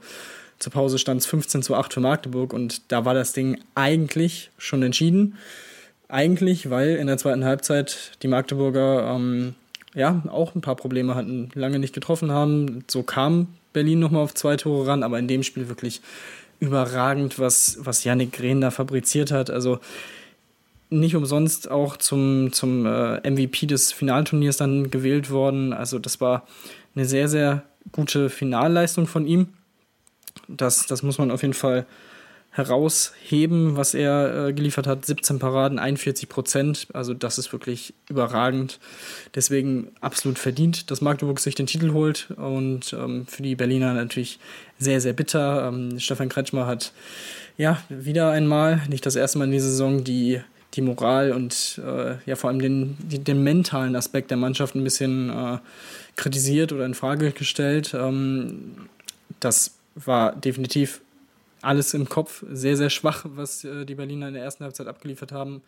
zur 0.59 0.73
Pause 0.73 0.99
stand 0.99 1.21
es 1.21 1.27
15 1.27 1.63
zu 1.63 1.75
8 1.75 1.93
für 1.93 2.01
Magdeburg 2.01 2.53
und 2.53 2.91
da 2.93 3.05
war 3.05 3.15
das 3.15 3.33
Ding 3.33 3.61
eigentlich 3.75 4.51
schon 4.59 4.83
entschieden. 4.83 5.37
Eigentlich, 6.09 6.71
weil 6.71 6.97
in 6.97 7.07
der 7.07 7.19
zweiten 7.19 7.45
Halbzeit 7.45 8.13
die 8.23 8.29
Magdeburger 8.29 9.15
ähm, 9.15 9.55
ja, 9.99 10.23
auch 10.29 10.55
ein 10.55 10.61
paar 10.61 10.77
Probleme 10.77 11.17
hatten, 11.17 11.51
lange 11.55 11.81
nicht 11.81 11.93
getroffen 11.93 12.31
haben. 12.31 12.85
So 12.89 13.03
kam 13.03 13.49
Berlin 13.73 13.99
nochmal 13.99 14.23
auf 14.23 14.33
zwei 14.33 14.57
Tore 14.57 14.87
ran, 14.87 15.03
aber 15.03 15.19
in 15.19 15.27
dem 15.27 15.43
Spiel 15.43 15.69
wirklich 15.69 16.01
überragend, 16.61 17.41
was, 17.41 17.79
was 17.81 18.05
Yannick 18.05 18.33
Grehn 18.33 18.61
da 18.61 18.71
fabriziert 18.71 19.33
hat. 19.33 19.51
Also 19.51 19.81
nicht 20.89 21.17
umsonst 21.17 21.69
auch 21.69 21.97
zum, 21.97 22.53
zum 22.53 22.87
äh, 22.87 23.29
MVP 23.29 23.67
des 23.67 23.91
Finalturniers 23.91 24.57
dann 24.57 24.91
gewählt 24.91 25.31
worden. 25.31 25.73
Also 25.73 25.99
das 25.99 26.21
war 26.21 26.47
eine 26.95 27.05
sehr, 27.05 27.29
sehr 27.29 27.65
gute 27.91 28.31
Finalleistung 28.31 29.09
von 29.09 29.27
ihm. 29.27 29.49
Das, 30.47 30.87
das 30.87 31.03
muss 31.03 31.19
man 31.19 31.33
auf 31.33 31.43
jeden 31.43 31.55
Fall 31.55 31.87
herausheben, 32.59 33.77
was 33.77 33.95
er 33.95 34.49
äh, 34.49 34.53
geliefert 34.53 34.87
hat. 34.87 35.07
17 35.07 35.39
Paraden, 35.39 35.79
41 35.79 36.29
Prozent. 36.29 36.89
Also 36.93 37.15
das 37.15 37.39
ist 37.39 37.53
wirklich 37.53 37.95
überragend. 38.11 38.79
Deswegen 39.35 39.93
absolut 40.01 40.39
verdient, 40.39 40.91
dass 40.91 41.01
Magdeburg 41.01 41.41
sich 41.41 41.55
den 41.55 41.67
Titel 41.67 41.93
holt. 41.93 42.31
Und 42.33 42.93
ähm, 42.93 43.27
für 43.27 43.43
die 43.43 43.57
Berliner 43.57 43.95
natürlich 43.95 44.39
sehr, 44.79 45.01
sehr 45.01 45.15
bitter. 45.15 45.69
Ähm, 45.69 45.99
Stefan 45.99 46.29
Kretschmer 46.29 46.67
hat 46.67 46.93
ja 47.57 47.83
wieder 47.89 48.31
einmal, 48.31 48.83
nicht 48.89 49.07
das 49.07 49.17
erste 49.17 49.39
Mal 49.39 49.47
in 49.47 49.53
dieser 49.53 49.71
Saison, 49.71 50.05
die 50.05 50.41
die 50.75 50.83
Moral 50.83 51.33
und 51.33 51.81
äh, 51.85 52.17
ja 52.27 52.37
vor 52.37 52.51
allem 52.51 52.61
den, 52.61 52.97
die, 53.01 53.19
den 53.19 53.43
mentalen 53.43 53.97
Aspekt 53.97 54.31
der 54.31 54.37
Mannschaft 54.37 54.75
ein 54.75 54.85
bisschen 54.85 55.31
äh, 55.31 55.59
kritisiert 56.17 56.73
oder 56.73 56.85
in 56.85 56.95
Frage 56.95 57.33
gestellt. 57.33 57.95
Ähm, 57.95 58.89
das 59.41 59.77
war 59.95 60.37
definitiv 60.37 61.01
alles 61.63 61.95
im 61.95 62.09
Kopf 62.09 62.45
sehr, 62.51 62.77
sehr 62.77 62.91
schwach, 62.91 63.25
was 63.29 63.65
äh, 63.65 63.85
die 63.85 63.95
Berliner 63.95 64.29
in 64.29 64.35
der 64.35 64.45
ersten 64.45 64.65
Halbzeit 64.65 64.87
abgeliefert 64.87 65.33
haben. 65.33 65.63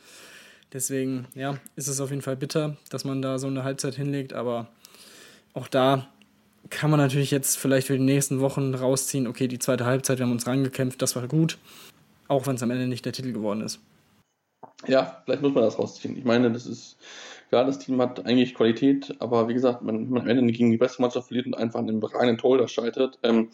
Deswegen, 0.72 1.26
ja, 1.34 1.58
ist 1.76 1.88
es 1.88 2.00
auf 2.00 2.10
jeden 2.10 2.22
Fall 2.22 2.36
bitter, 2.36 2.76
dass 2.90 3.04
man 3.04 3.22
da 3.22 3.38
so 3.38 3.48
eine 3.48 3.64
Halbzeit 3.64 3.96
hinlegt, 3.96 4.32
aber 4.32 4.68
auch 5.52 5.66
da 5.66 6.06
kann 6.68 6.90
man 6.90 7.00
natürlich 7.00 7.30
jetzt 7.30 7.58
vielleicht 7.58 7.88
für 7.88 7.98
die 7.98 8.04
nächsten 8.04 8.40
Wochen 8.40 8.74
rausziehen, 8.74 9.26
okay, 9.26 9.48
die 9.48 9.58
zweite 9.58 9.84
Halbzeit, 9.84 10.18
wir 10.18 10.26
haben 10.26 10.32
uns 10.32 10.46
rangekämpft, 10.46 11.02
das 11.02 11.16
war 11.16 11.26
gut, 11.26 11.58
auch 12.28 12.46
wenn 12.46 12.54
es 12.54 12.62
am 12.62 12.70
Ende 12.70 12.86
nicht 12.86 13.04
der 13.04 13.12
Titel 13.12 13.32
geworden 13.32 13.62
ist. 13.62 13.80
Ja, 14.86 15.22
vielleicht 15.24 15.42
muss 15.42 15.54
man 15.54 15.64
das 15.64 15.78
rausziehen. 15.78 16.16
Ich 16.16 16.24
meine, 16.24 16.50
das 16.50 16.66
ist, 16.66 16.96
klar, 17.50 17.64
das 17.64 17.78
Team 17.78 18.00
hat 18.00 18.24
eigentlich 18.24 18.54
Qualität, 18.54 19.14
aber 19.18 19.48
wie 19.48 19.54
gesagt, 19.54 19.80
wenn 19.84 20.08
man 20.08 20.22
am 20.22 20.28
Ende 20.28 20.52
gegen 20.52 20.70
die 20.70 20.78
beste 20.78 21.02
Mannschaft 21.02 21.28
verliert 21.28 21.46
und 21.46 21.54
einfach 21.54 21.80
einen 21.80 22.02
reinen 22.02 22.38
Tor 22.38 22.66
scheitert, 22.66 23.18
ähm, 23.22 23.50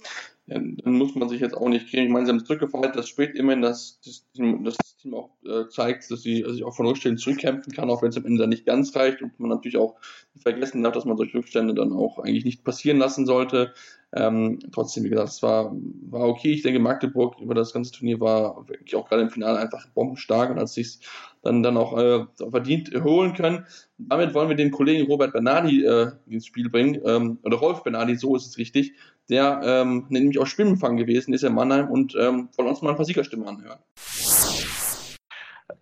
dann 0.47 0.77
muss 0.85 1.17
man 1.17 1.29
sich 1.29 1.41
jetzt 1.41 1.57
auch 1.57 1.69
nicht 1.69 1.89
kriegen. 1.89 2.05
Ich 2.05 2.13
meine, 2.13 2.27
sie 2.27 2.33
haben 2.33 2.45
zurückgefallen, 2.45 2.93
das 2.95 3.09
spielt 3.09 3.35
immerhin, 3.35 3.63
dass 3.63 3.99
das 4.05 4.25
Team, 4.33 4.63
das 4.65 4.77
Team 4.97 5.15
auch 5.15 5.31
äh, 5.45 5.69
zeigt, 5.69 6.09
dass 6.11 6.23
sie 6.23 6.45
sich 6.47 6.63
auch 6.63 6.77
von 6.77 6.87
Rückständen 6.87 7.19
zurückkämpfen 7.19 7.73
kann, 7.73 7.91
auch 7.91 8.03
wenn 8.03 8.11
es 8.11 8.17
am 8.17 8.27
Ende 8.27 8.43
dann 8.43 8.51
nicht 8.51 8.65
ganz 8.65 8.95
reicht 8.95 9.23
und 9.23 9.39
man 9.41 9.51
natürlich 9.51 9.77
auch 9.77 9.97
vergessen 10.37 10.85
darf, 10.85 10.95
dass 10.95 11.05
man 11.05 11.17
solche 11.17 11.39
Rückstände 11.39 11.75
dann 11.75 11.93
auch 11.93 12.21
eigentlich 12.21 12.45
nicht 12.45 12.63
passieren 12.63 12.99
lassen 12.99 13.27
sollte. 13.27 13.75
Ähm, 14.13 14.61
trotzdem, 14.73 15.03
wie 15.03 15.11
gesagt, 15.11 15.31
es 15.31 15.43
war, 15.43 15.75
war 16.09 16.29
okay. 16.29 16.53
Ich 16.53 16.63
denke, 16.63 16.79
Magdeburg 16.79 17.41
über 17.41 17.55
das 17.55 17.73
ganze 17.73 17.91
Turnier 17.91 18.21
war 18.21 18.69
wirklich 18.69 18.95
auch 18.95 19.09
gerade 19.09 19.23
im 19.23 19.31
Finale 19.31 19.59
einfach 19.59 19.89
bombenstark 19.89 20.51
und 20.51 20.61
hat 20.61 20.69
sich 20.69 21.01
dann, 21.43 21.63
dann 21.63 21.77
auch 21.77 21.97
äh, 21.97 22.25
verdient 22.51 22.91
holen 23.03 23.35
können. 23.35 23.67
Damit 23.99 24.35
wollen 24.35 24.49
wir 24.49 24.57
den 24.57 24.71
Kollegen 24.71 25.07
Robert 25.07 25.33
Bernardi 25.33 25.85
äh, 25.85 26.11
ins 26.29 26.47
Spiel 26.47 26.69
bringen, 26.69 27.01
ähm, 27.05 27.39
oder 27.43 27.57
Rolf 27.57 27.83
Bernardi, 27.83 28.17
so 28.17 28.37
ist 28.37 28.47
es 28.47 28.59
richtig, 28.59 28.95
der 29.29 29.61
ähm, 29.65 30.07
nämlich 30.09 30.39
auch 30.39 30.47
Spielempfang 30.47 30.97
gewesen 30.97 31.35
ist 31.35 31.45
in 31.45 31.55
Mannheim 31.55 31.89
und 31.89 32.15
ähm, 32.15 32.49
wollen 32.57 32.69
uns 32.69 32.83
mal 32.83 32.91
ein 32.91 32.97
paar 32.97 33.05
Siegerstimmen 33.05 33.47
anhören. 33.47 33.79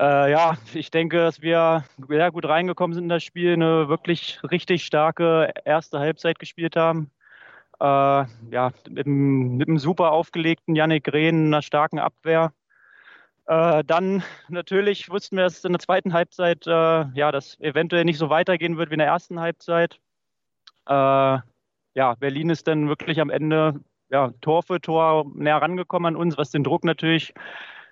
Äh, 0.00 0.30
ja, 0.32 0.56
ich 0.72 0.90
denke, 0.90 1.18
dass 1.18 1.40
wir 1.40 1.84
sehr 2.08 2.30
gut 2.32 2.46
reingekommen 2.46 2.94
sind 2.94 3.04
in 3.04 3.08
das 3.10 3.22
Spiel, 3.22 3.52
eine 3.52 3.88
wirklich 3.88 4.40
richtig 4.50 4.84
starke 4.84 5.52
erste 5.64 5.98
Halbzeit 5.98 6.38
gespielt 6.38 6.76
haben. 6.76 7.10
Äh, 7.80 7.84
ja, 8.50 8.72
mit 8.88 9.06
einem, 9.06 9.56
mit 9.56 9.68
einem, 9.68 9.78
super 9.78 10.12
aufgelegten 10.12 10.74
Yannick 10.74 11.12
Rehn, 11.12 11.46
einer 11.46 11.62
starken 11.62 11.98
Abwehr. 11.98 12.52
Äh, 13.46 13.84
dann 13.84 14.22
natürlich 14.48 15.10
wussten 15.10 15.36
wir, 15.36 15.44
dass 15.44 15.64
in 15.64 15.72
der 15.72 15.80
zweiten 15.80 16.12
Halbzeit 16.12 16.66
äh, 16.66 16.70
ja, 16.70 17.32
das 17.32 17.58
eventuell 17.60 18.04
nicht 18.04 18.18
so 18.18 18.30
weitergehen 18.30 18.76
wird 18.76 18.90
wie 18.90 18.94
in 18.94 18.98
der 18.98 19.08
ersten 19.08 19.40
Halbzeit. 19.40 19.98
Äh, 20.86 21.38
ja, 21.96 22.14
Berlin 22.18 22.50
ist 22.50 22.66
dann 22.66 22.88
wirklich 22.88 23.20
am 23.20 23.30
Ende 23.30 23.80
ja, 24.10 24.32
Tor 24.40 24.62
für 24.62 24.80
Tor 24.80 25.26
näher 25.34 25.56
rangekommen 25.56 26.14
an 26.14 26.20
uns, 26.20 26.36
was 26.36 26.50
den 26.50 26.64
Druck 26.64 26.84
natürlich 26.84 27.34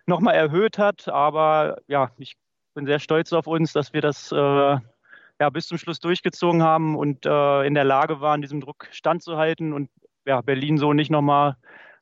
nochmal 0.06 0.34
erhöht 0.34 0.78
hat. 0.78 1.08
Aber 1.08 1.78
ja, 1.86 2.10
ich 2.18 2.36
bin 2.74 2.86
sehr 2.86 2.98
stolz 2.98 3.32
auf 3.32 3.46
uns, 3.46 3.72
dass 3.72 3.92
wir 3.92 4.00
das 4.00 4.32
äh, 4.32 4.36
ja, 4.36 5.50
bis 5.50 5.66
zum 5.66 5.78
Schluss 5.78 6.00
durchgezogen 6.00 6.62
haben 6.62 6.96
und 6.96 7.26
äh, 7.26 7.66
in 7.66 7.74
der 7.74 7.84
Lage 7.84 8.20
waren, 8.20 8.42
diesem 8.42 8.60
Druck 8.60 8.88
standzuhalten 8.90 9.72
und 9.72 9.90
ja, 10.24 10.40
Berlin 10.40 10.78
so 10.78 10.92
nicht 10.92 11.10
nochmal 11.10 11.56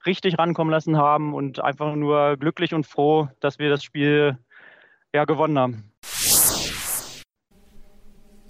richtig 0.06 0.38
rankommen 0.38 0.70
lassen 0.70 0.96
haben 0.96 1.34
und 1.34 1.60
einfach 1.60 1.94
nur 1.94 2.36
glücklich 2.36 2.74
und 2.74 2.86
froh, 2.86 3.28
dass 3.40 3.58
wir 3.58 3.70
das 3.70 3.84
Spiel 3.84 4.38
ja, 5.12 5.24
gewonnen 5.24 5.58
haben. 5.58 5.92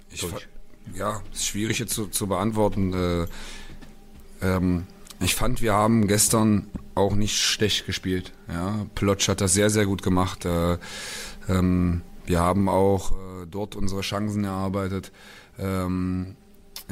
Ich, 0.09 0.25
ja, 0.93 1.21
ist 1.31 1.47
schwierig 1.47 1.79
jetzt 1.79 1.93
zu, 1.93 2.07
zu 2.07 2.27
beantworten. 2.27 2.93
Äh, 2.93 3.27
ähm, 4.41 4.87
ich 5.19 5.35
fand, 5.35 5.61
wir 5.61 5.73
haben 5.73 6.07
gestern 6.07 6.67
auch 6.95 7.15
nicht 7.15 7.37
schlecht 7.37 7.85
gespielt. 7.85 8.33
Ja, 8.47 8.85
Plotsch 8.95 9.29
hat 9.29 9.41
das 9.41 9.53
sehr, 9.53 9.69
sehr 9.69 9.85
gut 9.85 10.01
gemacht. 10.01 10.45
Äh, 10.45 10.77
ähm, 11.47 12.01
wir 12.25 12.39
haben 12.39 12.69
auch 12.69 13.11
äh, 13.11 13.47
dort 13.49 13.75
unsere 13.75 14.01
Chancen 14.01 14.43
erarbeitet. 14.43 15.11
Ähm, 15.59 16.35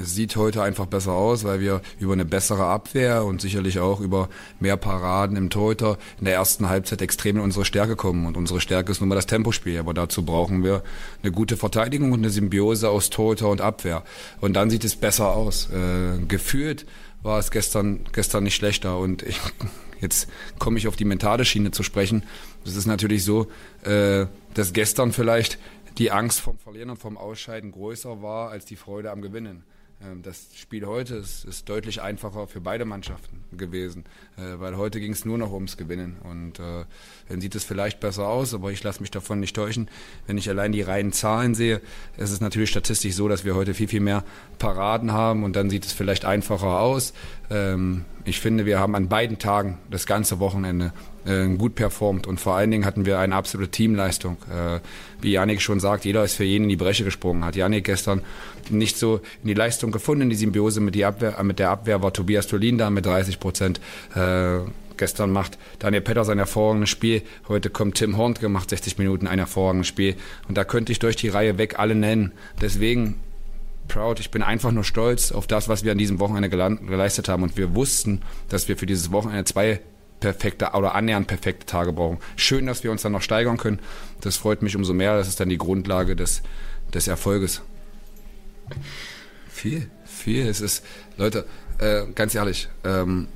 es 0.01 0.15
sieht 0.15 0.35
heute 0.35 0.63
einfach 0.63 0.85
besser 0.85 1.11
aus, 1.11 1.43
weil 1.43 1.59
wir 1.59 1.81
über 1.99 2.13
eine 2.13 2.25
bessere 2.25 2.65
Abwehr 2.65 3.25
und 3.25 3.41
sicherlich 3.41 3.79
auch 3.79 3.99
über 3.99 4.29
mehr 4.59 4.77
Paraden 4.77 5.35
im 5.35 5.49
Torhüter 5.49 5.97
in 6.19 6.25
der 6.25 6.35
ersten 6.35 6.69
Halbzeit 6.69 7.01
extrem 7.01 7.37
in 7.37 7.43
unsere 7.43 7.65
Stärke 7.65 7.95
kommen. 7.95 8.25
Und 8.25 8.37
unsere 8.37 8.61
Stärke 8.61 8.91
ist 8.91 9.01
nun 9.01 9.09
mal 9.09 9.15
das 9.15 9.25
Tempospiel. 9.25 9.77
Aber 9.79 9.93
dazu 9.93 10.23
brauchen 10.23 10.63
wir 10.63 10.83
eine 11.21 11.31
gute 11.31 11.57
Verteidigung 11.57 12.11
und 12.11 12.19
eine 12.19 12.29
Symbiose 12.29 12.89
aus 12.89 13.09
Torhüter 13.09 13.49
und 13.49 13.61
Abwehr. 13.61 14.03
Und 14.39 14.53
dann 14.53 14.69
sieht 14.69 14.83
es 14.83 14.95
besser 14.95 15.35
aus. 15.35 15.69
Äh, 15.69 16.19
gefühlt 16.27 16.85
war 17.21 17.39
es 17.39 17.51
gestern, 17.51 18.01
gestern 18.13 18.43
nicht 18.43 18.55
schlechter. 18.55 18.97
Und 18.97 19.23
ich, 19.23 19.39
jetzt 20.01 20.29
komme 20.59 20.77
ich 20.77 20.87
auf 20.87 20.95
die 20.95 21.05
mentale 21.05 21.45
Schiene 21.45 21.71
zu 21.71 21.83
sprechen. 21.83 22.23
Das 22.63 22.75
ist 22.75 22.85
natürlich 22.85 23.23
so, 23.23 23.47
äh, 23.83 24.27
dass 24.53 24.73
gestern 24.73 25.11
vielleicht 25.11 25.59
die 25.97 26.11
Angst 26.11 26.39
vom 26.39 26.57
Verlieren 26.57 26.91
und 26.91 26.97
vom 26.97 27.17
Ausscheiden 27.17 27.71
größer 27.71 28.21
war 28.21 28.51
als 28.51 28.65
die 28.65 28.77
Freude 28.77 29.11
am 29.11 29.21
Gewinnen. 29.21 29.63
Ähm, 30.01 30.21
das 30.21 30.47
Spiel 30.55 30.85
heute 30.85 31.15
ist, 31.15 31.43
ist, 31.43 31.67
deutlich 31.67 32.01
einfacher 32.01 32.47
für 32.47 32.61
beide 32.61 32.85
Mannschaften 32.85 33.43
gewesen, 33.51 34.05
äh, 34.37 34.59
weil 34.59 34.77
heute 34.77 34.99
ging 34.99 35.11
es 35.11 35.25
nur 35.25 35.37
noch 35.37 35.51
ums 35.51 35.75
Gewinnen. 35.75 36.17
Und 36.23 36.59
äh, 36.59 36.85
dann 37.27 37.41
sieht 37.41 37.55
es 37.55 37.63
vielleicht 37.63 37.99
besser 37.99 38.27
aus, 38.27 38.53
aber 38.53 38.71
ich 38.71 38.81
lasse 38.83 39.01
mich 39.01 39.11
davon 39.11 39.39
nicht 39.39 39.55
täuschen. 39.55 39.89
Wenn 40.25 40.37
ich 40.37 40.49
allein 40.49 40.71
die 40.71 40.81
reinen 40.81 41.11
Zahlen 41.11 41.53
sehe, 41.53 41.81
ist 42.17 42.31
es 42.31 42.39
natürlich 42.39 42.69
statistisch 42.69 43.13
so, 43.13 43.27
dass 43.27 43.43
wir 43.43 43.55
heute 43.55 43.73
viel, 43.73 43.87
viel 43.87 43.99
mehr 43.99 44.23
Paraden 44.57 45.11
haben 45.11 45.43
und 45.43 45.55
dann 45.55 45.69
sieht 45.69 45.85
es 45.85 45.91
vielleicht 45.91 46.23
einfacher 46.23 46.79
aus. 46.79 47.13
Ähm, 47.49 48.05
ich 48.23 48.39
finde, 48.39 48.65
wir 48.65 48.79
haben 48.79 48.95
an 48.95 49.09
beiden 49.09 49.39
Tagen 49.39 49.79
das 49.89 50.05
ganze 50.05 50.39
Wochenende 50.39 50.93
äh, 51.25 51.47
gut 51.55 51.75
performt 51.75 52.27
und 52.27 52.39
vor 52.39 52.55
allen 52.55 52.69
Dingen 52.69 52.85
hatten 52.85 53.05
wir 53.05 53.19
eine 53.19 53.35
absolute 53.35 53.71
Teamleistung. 53.71 54.37
Wie 55.21 55.31
Janik 55.31 55.61
schon 55.61 55.79
sagt, 55.79 56.05
jeder 56.05 56.23
ist 56.23 56.35
für 56.35 56.43
jeden 56.43 56.63
in 56.63 56.69
die 56.69 56.75
Bresche 56.75 57.03
gesprungen. 57.03 57.43
Hat 57.43 57.55
Janik 57.55 57.85
gestern 57.85 58.21
nicht 58.69 58.97
so 58.97 59.21
in 59.41 59.47
die 59.47 59.53
Leistung 59.53 59.91
gefunden, 59.91 60.23
in 60.23 60.29
die 60.29 60.35
Symbiose 60.35 60.81
mit, 60.81 60.95
die 60.95 61.05
Abwehr, 61.05 61.37
äh, 61.37 61.43
mit 61.43 61.59
der 61.59 61.69
Abwehr 61.69 62.01
war 62.01 62.13
Tobias 62.13 62.47
Tolin 62.47 62.77
da 62.77 62.89
mit 62.89 63.05
30 63.05 63.39
Prozent. 63.39 63.79
Äh, 64.15 64.59
gestern 64.97 65.31
macht 65.31 65.57
Daniel 65.79 66.01
Petter 66.01 66.25
sein 66.25 66.37
hervorragendes 66.37 66.89
Spiel. 66.89 67.21
Heute 67.47 67.69
kommt 67.69 67.95
Tim 67.95 68.17
Horn 68.17 68.33
gemacht 68.35 68.69
60 68.69 68.97
Minuten 68.97 69.27
ein 69.27 69.39
hervorragendes 69.39 69.87
Spiel. 69.87 70.15
Und 70.47 70.57
da 70.57 70.63
könnte 70.63 70.91
ich 70.91 70.99
durch 70.99 71.15
die 71.15 71.29
Reihe 71.29 71.57
weg 71.57 71.79
alle 71.79 71.95
nennen. 71.95 72.31
Deswegen 72.61 73.19
proud. 73.89 74.19
Ich 74.19 74.31
bin 74.31 74.41
einfach 74.41 74.71
nur 74.71 74.83
stolz 74.85 75.31
auf 75.31 75.47
das, 75.47 75.67
was 75.67 75.83
wir 75.83 75.91
an 75.91 75.97
diesem 75.97 76.19
Wochenende 76.19 76.49
geleistet 76.49 77.27
haben. 77.27 77.43
Und 77.43 77.57
wir 77.57 77.75
wussten, 77.75 78.21
dass 78.47 78.67
wir 78.67 78.77
für 78.77 78.85
dieses 78.85 79.11
Wochenende 79.11 79.43
zwei 79.45 79.81
perfekte 80.19 80.71
oder 80.73 80.95
annähernd 80.95 81.27
perfekte 81.27 81.65
Tage 81.65 81.93
brauchen. 81.93 82.19
Schön, 82.35 82.65
dass 82.65 82.83
wir 82.83 82.91
uns 82.91 83.01
dann 83.01 83.11
noch 83.11 83.21
steigern 83.21 83.57
können. 83.57 83.79
Das 84.21 84.37
freut 84.37 84.61
mich 84.61 84.75
umso 84.75 84.93
mehr. 84.93 85.17
Das 85.17 85.27
ist 85.27 85.39
dann 85.39 85.49
die 85.49 85.57
Grundlage 85.57 86.15
des, 86.15 86.41
des 86.93 87.07
Erfolges. 87.07 87.61
Viel, 89.49 89.89
viel. 90.05 90.47
Es 90.47 90.61
ist, 90.61 90.85
Leute, 91.17 91.45
äh, 91.79 92.05
ganz 92.13 92.35
ehrlich, 92.35 92.69
ähm, 92.83 93.27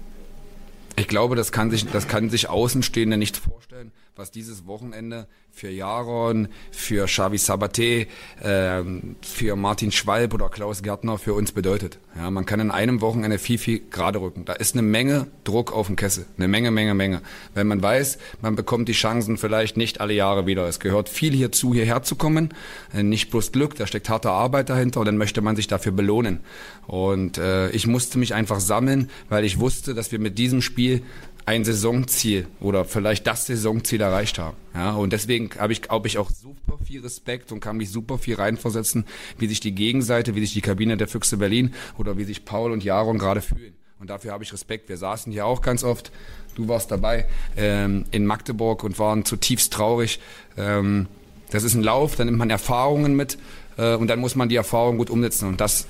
ich 0.96 1.08
glaube, 1.08 1.36
das 1.36 1.52
kann 1.52 1.72
sich, 1.72 1.86
das 1.88 2.08
kann 2.08 2.30
sich 2.30 2.50
Außenstehende 2.50 3.18
nicht 3.18 3.38
vorstellen, 3.38 3.92
was 4.16 4.32
dieses 4.32 4.66
Wochenende 4.68 5.28
für 5.56 5.70
Jaron, 5.70 6.48
für 6.72 7.06
Xavi 7.06 7.38
Sabaté, 7.38 8.08
äh, 8.42 8.84
für 9.22 9.56
Martin 9.56 9.92
Schwalb 9.92 10.34
oder 10.34 10.50
Klaus 10.50 10.82
Gärtner 10.82 11.20
für 11.20 11.36
uns 11.36 11.52
bedeutet. 11.52 12.00
Ja, 12.16 12.32
man 12.32 12.48
kann 12.48 12.60
in 12.60 12.72
einem 12.72 13.02
Wochenende 13.02 13.38
viel, 13.38 13.60
viel 13.60 13.82
gerade 13.92 14.20
rücken. 14.20 14.46
Da 14.46 14.54
ist 14.54 14.74
eine 14.74 14.82
Menge 14.82 15.28
Druck 15.44 15.72
auf 15.72 15.88
dem 15.88 15.96
Kessel. 15.96 16.26
Eine 16.38 16.48
Menge, 16.48 16.72
Menge, 16.72 16.96
Menge. 16.96 17.22
Wenn 17.54 17.68
man 17.68 17.84
weiß, 17.84 18.18
man 18.42 18.56
bekommt 18.56 18.90
die 18.90 18.94
Chancen 18.94 19.38
vielleicht 19.38 19.78
nicht 19.78 20.02
alle 20.02 20.14
Jahre 20.14 20.48
wieder. 20.48 20.68
Es 20.68 20.80
gehört 20.80 21.08
viel 21.08 21.34
hierzu, 21.34 21.74
hierher 21.74 22.02
zu 22.02 22.16
kommen. 22.16 22.50
Äh, 22.92 23.04
nicht 23.04 23.30
bloß 23.30 23.52
Glück, 23.52 23.76
da 23.76 23.86
steckt 23.86 24.10
harte 24.10 24.32
Arbeit 24.32 24.70
dahinter 24.70 25.02
und 25.02 25.06
dann 25.06 25.18
möchte 25.18 25.42
man 25.42 25.56
sich 25.56 25.68
dafür 25.68 25.92
belohnen. 25.92 26.40
Und 26.88 27.38
äh, 27.38 27.70
ich 27.70 27.86
musste 27.86 28.18
mich 28.18 28.34
einfach 28.34 28.60
sammeln, 28.60 29.12
weil 29.30 29.46
ich 29.46 29.60
wusste, 29.60 29.94
dass 29.94 30.12
wir 30.12 30.18
mit 30.18 30.40
diesem 30.40 30.64
Spiel 30.64 31.04
ein 31.46 31.66
Saisonziel 31.66 32.48
oder 32.60 32.86
vielleicht 32.86 33.28
das 33.28 33.46
Saisonziel 33.46 34.02
erreicht 34.02 34.40
haben. 34.40 34.56
Ja, 34.74 34.94
und 34.94 35.14
deswegen 35.14 35.50
habe 35.58 35.74
ich, 35.74 35.82
glaube 35.82 36.08
ich, 36.08 36.18
auch 36.18 36.30
super 36.30 36.78
viel 36.84 37.02
Respekt 37.02 37.52
und 37.52 37.60
kann 37.60 37.78
mich 37.78 37.90
super 37.90 38.18
viel 38.18 38.36
reinversetzen, 38.36 39.06
wie 39.38 39.48
sich 39.48 39.60
die 39.60 39.76
Gegenseite, 39.76 40.36
wie 40.36 40.40
sich 40.40 40.54
die 40.54 40.62
Kabine 40.62 40.98
der 40.98 41.08
Füchse 41.08 41.38
Berlin 41.38 41.74
oder 41.98 42.18
wie 42.18 42.24
sich 42.24 42.46
Paul 42.46 42.72
und 42.72 42.84
Jaron 42.84 43.18
gerade 43.18 43.42
fühlen. 43.42 43.74
Und 44.00 44.10
dafür 44.10 44.32
habe 44.32 44.44
ich 44.44 44.52
Respekt. 44.52 44.90
Wir 44.90 44.98
saßen 44.98 45.32
hier 45.32 45.46
auch 45.46 45.62
ganz 45.62 45.84
oft, 45.84 46.12
du 46.56 46.68
warst 46.68 46.92
dabei, 46.92 47.28
ähm, 47.56 48.06
in 48.12 48.26
Magdeburg 48.26 48.84
und 48.84 49.00
waren 49.00 49.26
zutiefst 49.26 49.72
traurig. 49.72 50.20
Ähm, 50.58 51.08
das 51.52 51.64
ist 51.64 51.74
ein 51.74 51.84
Lauf, 51.84 52.16
dann 52.16 52.28
nimmt 52.28 52.40
man 52.40 52.50
Erfahrungen 52.50 53.16
mit 53.16 53.38
äh, 53.78 53.96
und 53.96 54.08
dann 54.08 54.20
muss 54.20 54.36
man 54.36 54.50
die 54.50 54.56
Erfahrungen 54.56 54.98
gut 54.98 55.10
umsetzen. 55.10 55.48
Und 55.48 55.62
das, 55.62 55.88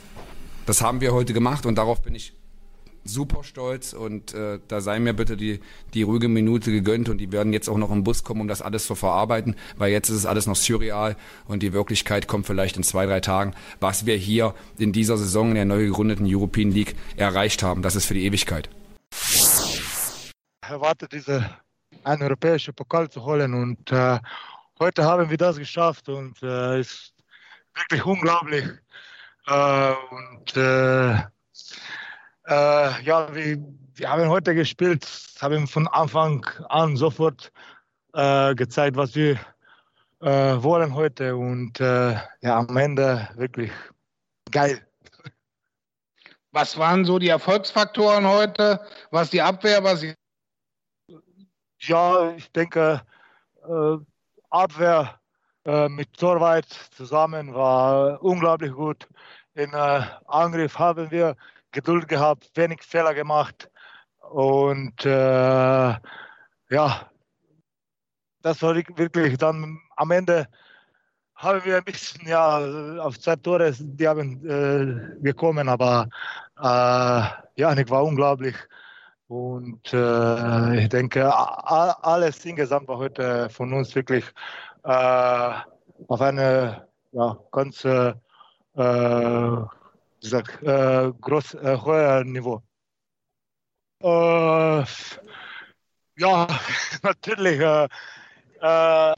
das 0.65 0.81
haben 0.81 1.01
wir 1.01 1.13
heute 1.13 1.33
gemacht 1.33 1.65
und 1.65 1.75
darauf 1.75 2.01
bin 2.01 2.15
ich 2.15 2.33
super 3.03 3.43
stolz 3.43 3.93
und 3.93 4.33
äh, 4.33 4.59
da 4.67 4.81
sei 4.81 4.99
mir 4.99 5.13
bitte 5.13 5.37
die, 5.37 5.59
die 5.93 6.03
ruhige 6.03 6.27
Minute 6.27 6.71
gegönnt 6.71 7.09
und 7.09 7.17
die 7.17 7.31
werden 7.31 7.53
jetzt 7.53 7.69
auch 7.69 7.77
noch 7.77 7.91
im 7.91 8.03
Bus 8.03 8.23
kommen, 8.23 8.41
um 8.41 8.47
das 8.47 8.61
alles 8.61 8.85
zu 8.85 8.95
verarbeiten, 8.95 9.55
weil 9.77 9.91
jetzt 9.91 10.09
ist 10.09 10.17
es 10.17 10.25
alles 10.25 10.47
noch 10.47 10.55
surreal 10.55 11.15
und 11.47 11.63
die 11.63 11.73
Wirklichkeit 11.73 12.27
kommt 12.27 12.45
vielleicht 12.47 12.77
in 12.77 12.83
zwei, 12.83 13.05
drei 13.05 13.19
Tagen, 13.19 13.53
was 13.79 14.05
wir 14.05 14.15
hier 14.15 14.53
in 14.77 14.91
dieser 14.91 15.17
Saison 15.17 15.49
in 15.49 15.55
der 15.55 15.65
neu 15.65 15.85
gegründeten 15.85 16.25
European 16.27 16.71
League 16.71 16.95
erreicht 17.17 17.63
haben. 17.63 17.81
Das 17.81 17.95
ist 17.95 18.05
für 18.05 18.13
die 18.13 18.25
Ewigkeit. 18.25 18.69
Erwartet 20.61 21.11
diese 21.11 21.49
ein 22.03 22.21
europäische 22.21 22.73
Pokal 22.73 23.09
zu 23.09 23.23
holen 23.23 23.53
und 23.53 23.91
äh, 23.91 24.19
heute 24.79 25.03
haben 25.03 25.29
wir 25.29 25.37
das 25.37 25.57
geschafft 25.57 26.09
und 26.09 26.41
äh, 26.41 26.79
ist 26.79 27.13
wirklich 27.75 28.05
unglaublich 28.05 28.65
äh, 29.47 29.93
und 30.11 30.57
äh, 32.47 33.03
ja, 33.03 33.33
wir, 33.33 33.57
wir, 33.95 34.09
haben 34.09 34.27
heute 34.29 34.55
gespielt, 34.55 35.07
haben 35.39 35.67
von 35.67 35.87
Anfang 35.87 36.45
an 36.69 36.97
sofort 36.97 37.51
äh, 38.13 38.53
gezeigt, 38.55 38.97
was 38.97 39.15
wir 39.15 39.39
äh, 40.21 40.61
wollen 40.61 40.93
heute 40.93 41.35
und 41.35 41.79
äh, 41.79 42.13
ja, 42.41 42.59
am 42.59 42.75
Ende 42.77 43.29
wirklich 43.35 43.71
geil. 44.51 44.85
Was 46.51 46.77
waren 46.77 47.03
so 47.05 47.17
die 47.17 47.29
Erfolgsfaktoren 47.29 48.27
heute? 48.27 48.79
Was 49.09 49.29
die 49.31 49.41
Abwehr, 49.41 49.83
was 49.83 50.01
die 50.01 50.13
Ja, 51.79 52.31
ich 52.31 52.51
denke, 52.51 53.01
äh, 53.67 53.97
Abwehr 54.49 55.19
äh, 55.65 55.89
mit 55.89 56.13
Torwart 56.13 56.67
zusammen 56.95 57.53
war 57.53 58.21
unglaublich 58.21 58.71
gut. 58.71 59.07
In 59.55 59.73
Angriff 59.73 60.79
haben 60.79 61.11
wir 61.11 61.35
Geduld 61.73 62.07
gehabt, 62.07 62.49
wenig 62.55 62.81
Fehler 62.83 63.13
gemacht. 63.13 63.69
Und 64.31 65.05
äh, 65.05 65.09
ja, 66.69 67.09
das 68.41 68.61
war 68.61 68.75
wirklich 68.75 69.37
dann 69.37 69.79
am 69.95 70.11
Ende 70.11 70.47
haben 71.35 71.63
wir 71.65 71.77
ein 71.77 71.83
bisschen 71.83 72.27
ja 72.27 72.57
auf 72.99 73.19
zwei 73.19 73.35
Tore 73.35 73.73
die 73.77 74.07
haben 74.07 74.45
äh, 74.47 75.21
gekommen, 75.21 75.67
aber 75.67 76.07
äh, 76.57 76.61
ja, 77.61 77.73
ich 77.77 77.89
war 77.89 78.03
unglaublich. 78.03 78.55
Und 79.27 79.93
äh, 79.93 80.83
ich 80.83 80.89
denke, 80.89 81.33
alles 81.33 82.45
insgesamt 82.45 82.87
war 82.87 82.97
heute 82.97 83.49
von 83.49 83.73
uns 83.73 83.95
wirklich 83.95 84.25
äh, 84.83 85.51
auf 86.07 86.21
eine 86.21 86.87
ja, 87.11 87.37
ganz 87.51 87.83
äh, 87.85 88.13
gesagt, 90.23 90.63
äh, 90.63 91.11
groß, 91.19 91.55
äh, 91.55 91.77
höher 91.83 92.23
Niveau. 92.23 92.63
Äh, 94.01 94.85
ja, 96.17 96.47
natürlich. 97.03 97.59
Äh, 97.59 97.87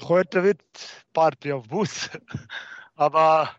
heute 0.01 0.43
wird 0.43 0.61
Party 1.13 1.51
auf 1.53 1.67
Bus. 1.67 2.09
Aber 2.95 3.51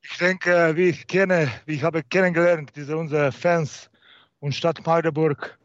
ich 0.00 0.16
denke, 0.18 0.76
wie 0.76 0.90
ich 0.90 1.06
kenne, 1.06 1.50
wie 1.66 1.74
ich 1.74 1.82
habe 1.82 2.02
kennengelernt, 2.04 2.70
diese 2.76 2.96
unsere 2.96 3.32
Fans 3.32 3.90
und 4.40 4.54
Stadt 4.54 4.84
Magdeburg 4.86 5.58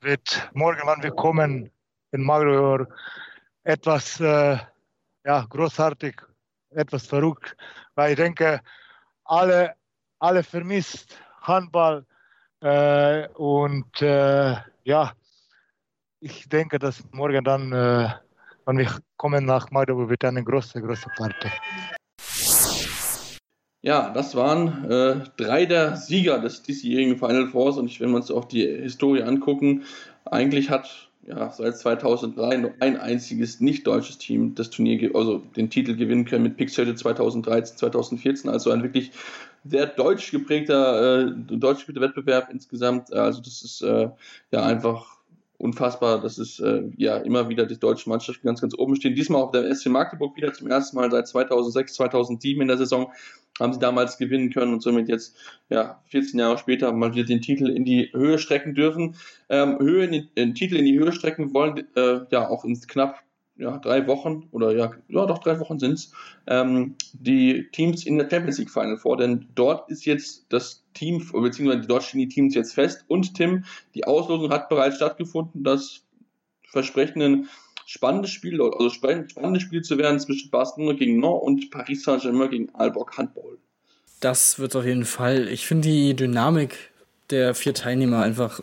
wird 0.00 0.50
morgen, 0.52 0.80
wann 0.84 1.02
wir 1.02 1.12
kommen 1.12 1.70
in 2.10 2.22
Magdeburg, 2.22 2.92
etwas 3.62 4.18
ja, 4.18 4.66
großartig, 5.24 6.20
etwas 6.70 7.06
verrückt, 7.06 7.56
weil 7.94 8.10
ich 8.10 8.16
denke, 8.16 8.60
alle, 9.28 9.74
alle 10.18 10.42
vermisst 10.42 11.18
Handball 11.42 12.04
äh, 12.60 13.28
und 13.34 14.00
äh, 14.02 14.56
ja, 14.84 15.12
ich 16.20 16.48
denke, 16.48 16.78
dass 16.78 17.04
morgen 17.12 17.44
dann, 17.44 17.72
äh, 17.72 18.08
wenn 18.64 18.78
wir 18.78 18.90
kommen 19.16 19.44
nach 19.44 19.70
Magdeburg, 19.70 20.08
wird 20.08 20.24
eine 20.24 20.42
große, 20.42 20.80
große 20.80 21.08
Party. 21.16 21.50
Ja, 23.82 24.10
das 24.10 24.34
waren 24.34 24.90
äh, 24.90 25.20
drei 25.36 25.66
der 25.66 25.96
Sieger 25.96 26.40
des 26.40 26.62
diesjährigen 26.62 27.18
Final 27.18 27.46
Fours 27.46 27.76
und 27.76 27.86
ich, 27.86 28.00
wenn 28.00 28.10
wir 28.10 28.16
uns 28.16 28.30
auch 28.30 28.46
die 28.46 28.66
Historie 28.66 29.22
angucken, 29.22 29.84
eigentlich 30.24 30.70
hat 30.70 31.08
ja, 31.26 31.50
seit 31.50 31.76
2003 31.76 32.56
nur 32.58 32.74
ein 32.80 32.96
einziges 32.96 33.60
nicht-deutsches 33.60 34.18
Team 34.18 34.54
das 34.54 34.70
Turnier, 34.70 35.10
also 35.14 35.38
den 35.38 35.70
Titel 35.70 35.96
gewinnen 35.96 36.24
können 36.24 36.44
mit 36.44 36.56
Pixel 36.56 36.94
2013, 36.94 37.76
2014. 37.76 38.48
Also 38.48 38.70
ein 38.70 38.82
wirklich 38.82 39.10
sehr 39.64 39.86
deutsch 39.86 40.30
geprägter, 40.30 41.26
äh, 41.26 41.32
deutsch 41.34 41.86
geprägter 41.86 42.08
Wettbewerb 42.08 42.48
insgesamt. 42.50 43.12
Also 43.12 43.40
das 43.40 43.62
ist 43.62 43.82
äh, 43.82 44.08
ja 44.52 44.62
einfach 44.64 45.15
unfassbar, 45.58 46.20
dass 46.20 46.38
es 46.38 46.60
äh, 46.60 46.82
ja 46.96 47.16
immer 47.16 47.48
wieder 47.48 47.66
die 47.66 47.78
deutschen 47.78 48.10
Mannschaften 48.10 48.46
ganz, 48.46 48.60
ganz 48.60 48.74
oben 48.76 48.96
stehen. 48.96 49.14
Diesmal 49.14 49.42
auch 49.42 49.52
der 49.52 49.74
SC 49.74 49.86
Magdeburg 49.86 50.36
wieder 50.36 50.52
zum 50.52 50.68
ersten 50.68 50.96
Mal 50.96 51.10
seit 51.10 51.28
2006, 51.28 51.94
2007 51.94 52.62
in 52.62 52.68
der 52.68 52.78
Saison 52.78 53.12
haben 53.58 53.72
sie 53.72 53.78
damals 53.78 54.18
gewinnen 54.18 54.50
können 54.50 54.74
und 54.74 54.82
somit 54.82 55.08
jetzt 55.08 55.36
ja 55.70 56.02
14 56.08 56.38
Jahre 56.38 56.58
später 56.58 56.92
mal 56.92 57.14
wieder 57.14 57.24
den 57.24 57.40
Titel 57.40 57.68
in 57.68 57.84
die 57.84 58.10
Höhe 58.12 58.38
strecken 58.38 58.74
dürfen. 58.74 59.16
Ähm, 59.48 59.78
Höhe 59.78 60.04
in 60.04 60.28
den 60.36 60.54
Titel 60.54 60.76
in 60.76 60.84
die 60.84 60.98
Höhe 60.98 61.12
strecken 61.12 61.54
wollen 61.54 61.86
äh, 61.96 62.20
ja 62.30 62.48
auch 62.48 62.64
in 62.64 62.78
knapp 62.80 63.22
ja, 63.58 63.78
drei 63.78 64.06
Wochen 64.06 64.48
oder 64.50 64.74
ja, 64.76 64.92
ja 65.08 65.26
doch 65.26 65.38
drei 65.38 65.58
Wochen 65.60 65.78
sind's 65.78 66.12
ähm, 66.46 66.94
die 67.12 67.68
Teams 67.72 68.04
in 68.04 68.18
der 68.18 68.28
Champions 68.28 68.58
League 68.58 68.70
Final 68.70 68.98
vor, 68.98 69.16
denn 69.16 69.48
dort 69.54 69.90
ist 69.90 70.04
jetzt 70.04 70.46
das 70.50 70.84
Team, 70.94 71.26
beziehungsweise 71.32 71.86
dort 71.86 72.02
stehen 72.02 72.20
die 72.20 72.28
Teams 72.28 72.54
jetzt 72.54 72.74
fest 72.74 73.04
und 73.08 73.34
Tim, 73.34 73.64
die 73.94 74.04
Auslosung 74.04 74.50
hat 74.50 74.68
bereits 74.68 74.96
stattgefunden, 74.96 75.64
das 75.64 76.02
versprechenden 76.68 77.48
spannendes 77.86 78.32
Spiel, 78.32 78.60
also 78.60 78.90
spannendes 78.90 79.62
Spiel 79.62 79.82
zu 79.82 79.96
werden 79.96 80.18
zwischen 80.20 80.50
Barcelona 80.50 80.98
gegen 80.98 81.20
Nantes 81.20 81.42
und 81.42 81.70
Paris 81.70 82.02
Saint-Germain 82.02 82.50
gegen 82.50 82.74
Alborg 82.74 83.16
Handball. 83.16 83.58
Das 84.20 84.58
wird 84.58 84.74
auf 84.76 84.84
jeden 84.84 85.04
Fall. 85.04 85.48
Ich 85.48 85.66
finde 85.66 85.88
die 85.88 86.14
Dynamik 86.14 86.90
der 87.30 87.54
vier 87.54 87.74
Teilnehmer 87.74 88.22
einfach 88.22 88.60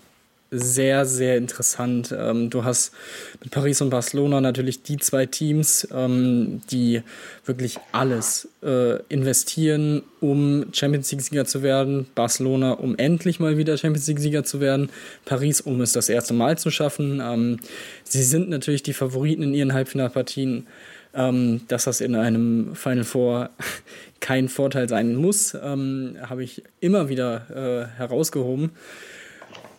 sehr, 0.54 1.06
sehr 1.06 1.38
interessant. 1.38 2.14
Ähm, 2.18 2.50
du 2.50 2.64
hast 2.64 2.94
mit 3.42 3.52
Paris 3.52 3.82
und 3.82 3.90
Barcelona 3.90 4.40
natürlich 4.40 4.84
die 4.84 4.98
zwei 4.98 5.26
Teams, 5.26 5.88
ähm, 5.92 6.62
die 6.70 7.02
wirklich 7.46 7.80
alles 7.92 8.48
äh, 8.64 9.02
investieren, 9.10 10.04
um 10.22 10.68
Champions 10.72 11.12
League-Sieger 11.12 11.46
zu 11.46 11.64
werden. 11.64 12.06
Barcelona, 12.16 12.72
um 12.74 12.96
endlich 12.98 13.40
mal 13.40 13.58
wieder 13.58 13.78
Champions 13.78 14.08
League-Sieger 14.08 14.44
zu 14.44 14.60
werden. 14.60 14.90
Paris, 15.26 15.60
um 15.62 15.82
es 15.82 15.94
das 15.94 16.10
erste 16.10 16.34
Mal 16.34 16.58
zu 16.58 16.70
schaffen. 16.70 17.22
Ähm, 17.24 17.60
sie 18.04 18.24
sind 18.24 18.50
natürlich 18.50 18.84
die 18.84 18.94
Favoriten 18.94 19.44
in 19.44 19.54
ihren 19.54 19.74
Halbfinalpartien. 19.74 20.68
Ähm, 21.16 21.62
dass 21.68 21.84
das 21.84 22.02
in 22.02 22.16
einem 22.16 22.76
Final 22.76 23.04
Four 23.04 23.52
kein 24.20 24.50
Vorteil 24.50 24.90
sein 24.90 25.14
muss, 25.16 25.54
ähm, 25.54 26.18
habe 26.28 26.44
ich 26.44 26.64
immer 26.80 27.08
wieder 27.08 27.46
äh, 27.94 27.98
herausgehoben. 28.00 28.72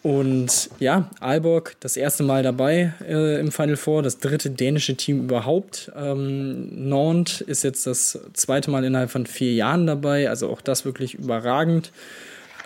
Und 0.05 0.69
ja, 0.81 1.09
Aalborg 1.21 1.77
das 1.81 1.97
erste 1.97 2.25
Mal 2.25 2.43
dabei 2.43 2.93
äh, 3.09 3.41
im 3.41 3.51
Final 3.51 3.79
Four, 3.79 4.03
das 4.03 4.19
dritte 4.19 4.51
dänische 4.51 4.97
Team 4.97 5.21
überhaupt. 5.21 5.91
Ähm, 5.97 6.91
Nantes 6.91 7.41
ist 7.41 7.65
jetzt 7.65 7.87
das 7.87 8.19
zweite 8.35 8.71
Mal 8.71 8.85
innerhalb 8.85 9.11
von 9.11 9.25
vier 9.25 9.55
Jahren 9.55 9.87
dabei, 9.87 10.29
also 10.29 10.51
auch 10.51 10.61
das 10.61 10.85
wirklich 10.85 11.15
überragend. 11.15 11.91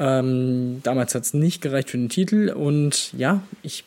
Ähm, 0.01 0.81
damals 0.83 1.15
hat 1.15 1.23
es 1.23 1.33
nicht 1.33 1.63
gereicht 1.63 1.91
für 1.91 1.99
den 1.99 2.09
Titel 2.09 2.51
und 2.51 3.13
ja, 3.13 3.41
ich, 3.63 3.85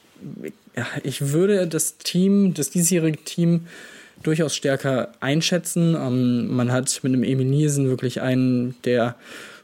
ja, 0.74 0.88
ich 1.04 1.34
würde 1.34 1.68
das 1.68 1.98
Team, 1.98 2.54
das 2.54 2.70
diesjährige 2.70 3.22
Team 3.22 3.68
durchaus 4.24 4.56
stärker 4.56 5.12
einschätzen. 5.20 5.96
Ähm, 5.96 6.56
man 6.56 6.72
hat 6.72 7.02
mit 7.04 7.12
einem 7.12 7.24
Emil 7.26 7.48
Nielsen 7.48 7.90
wirklich 7.90 8.22
einen 8.22 8.76
der 8.86 9.16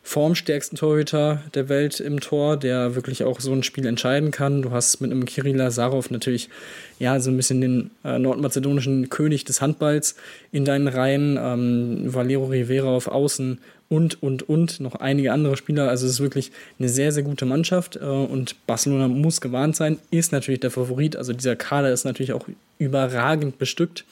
formstärksten 0.07 0.77
Torhüter 0.77 1.43
der 1.53 1.67
Welt 1.67 1.99
im 1.99 2.21
Tor, 2.21 2.55
der 2.55 2.95
wirklich 2.95 3.25
auch 3.25 3.41
so 3.41 3.51
ein 3.51 3.61
Spiel 3.61 3.85
entscheiden 3.85 4.31
kann. 4.31 4.61
Du 4.61 4.71
hast 4.71 5.01
mit 5.01 5.11
einem 5.11 5.25
Kirill 5.25 5.57
Lazarov 5.57 6.11
natürlich 6.11 6.49
ja 6.97 7.19
so 7.19 7.29
ein 7.29 7.35
bisschen 7.35 7.59
den 7.59 7.91
äh, 8.05 8.17
nordmazedonischen 8.17 9.09
König 9.09 9.43
des 9.43 9.59
Handballs 9.59 10.15
in 10.53 10.63
deinen 10.63 10.87
Reihen, 10.87 11.37
ähm, 11.37 12.13
Valero 12.13 12.45
Rivera 12.45 12.87
auf 12.87 13.09
Außen 13.09 13.59
und, 13.89 14.23
und, 14.23 14.47
und, 14.47 14.79
noch 14.79 14.95
einige 14.95 15.33
andere 15.33 15.57
Spieler. 15.57 15.89
Also 15.89 16.05
es 16.05 16.13
ist 16.13 16.19
wirklich 16.21 16.53
eine 16.79 16.87
sehr, 16.87 17.11
sehr 17.11 17.23
gute 17.23 17.45
Mannschaft 17.45 17.97
äh, 17.97 18.05
und 18.05 18.65
Barcelona 18.65 19.09
muss 19.09 19.41
gewarnt 19.41 19.75
sein, 19.75 19.99
ist 20.09 20.31
natürlich 20.31 20.61
der 20.61 20.71
Favorit. 20.71 21.17
Also 21.17 21.33
dieser 21.33 21.57
Kader 21.57 21.91
ist 21.91 22.05
natürlich 22.05 22.31
auch 22.31 22.47
überragend 22.79 23.57
bestückt. 23.57 24.05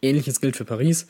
Ähnliches 0.00 0.40
gilt 0.40 0.56
für 0.56 0.64
Paris. 0.64 1.08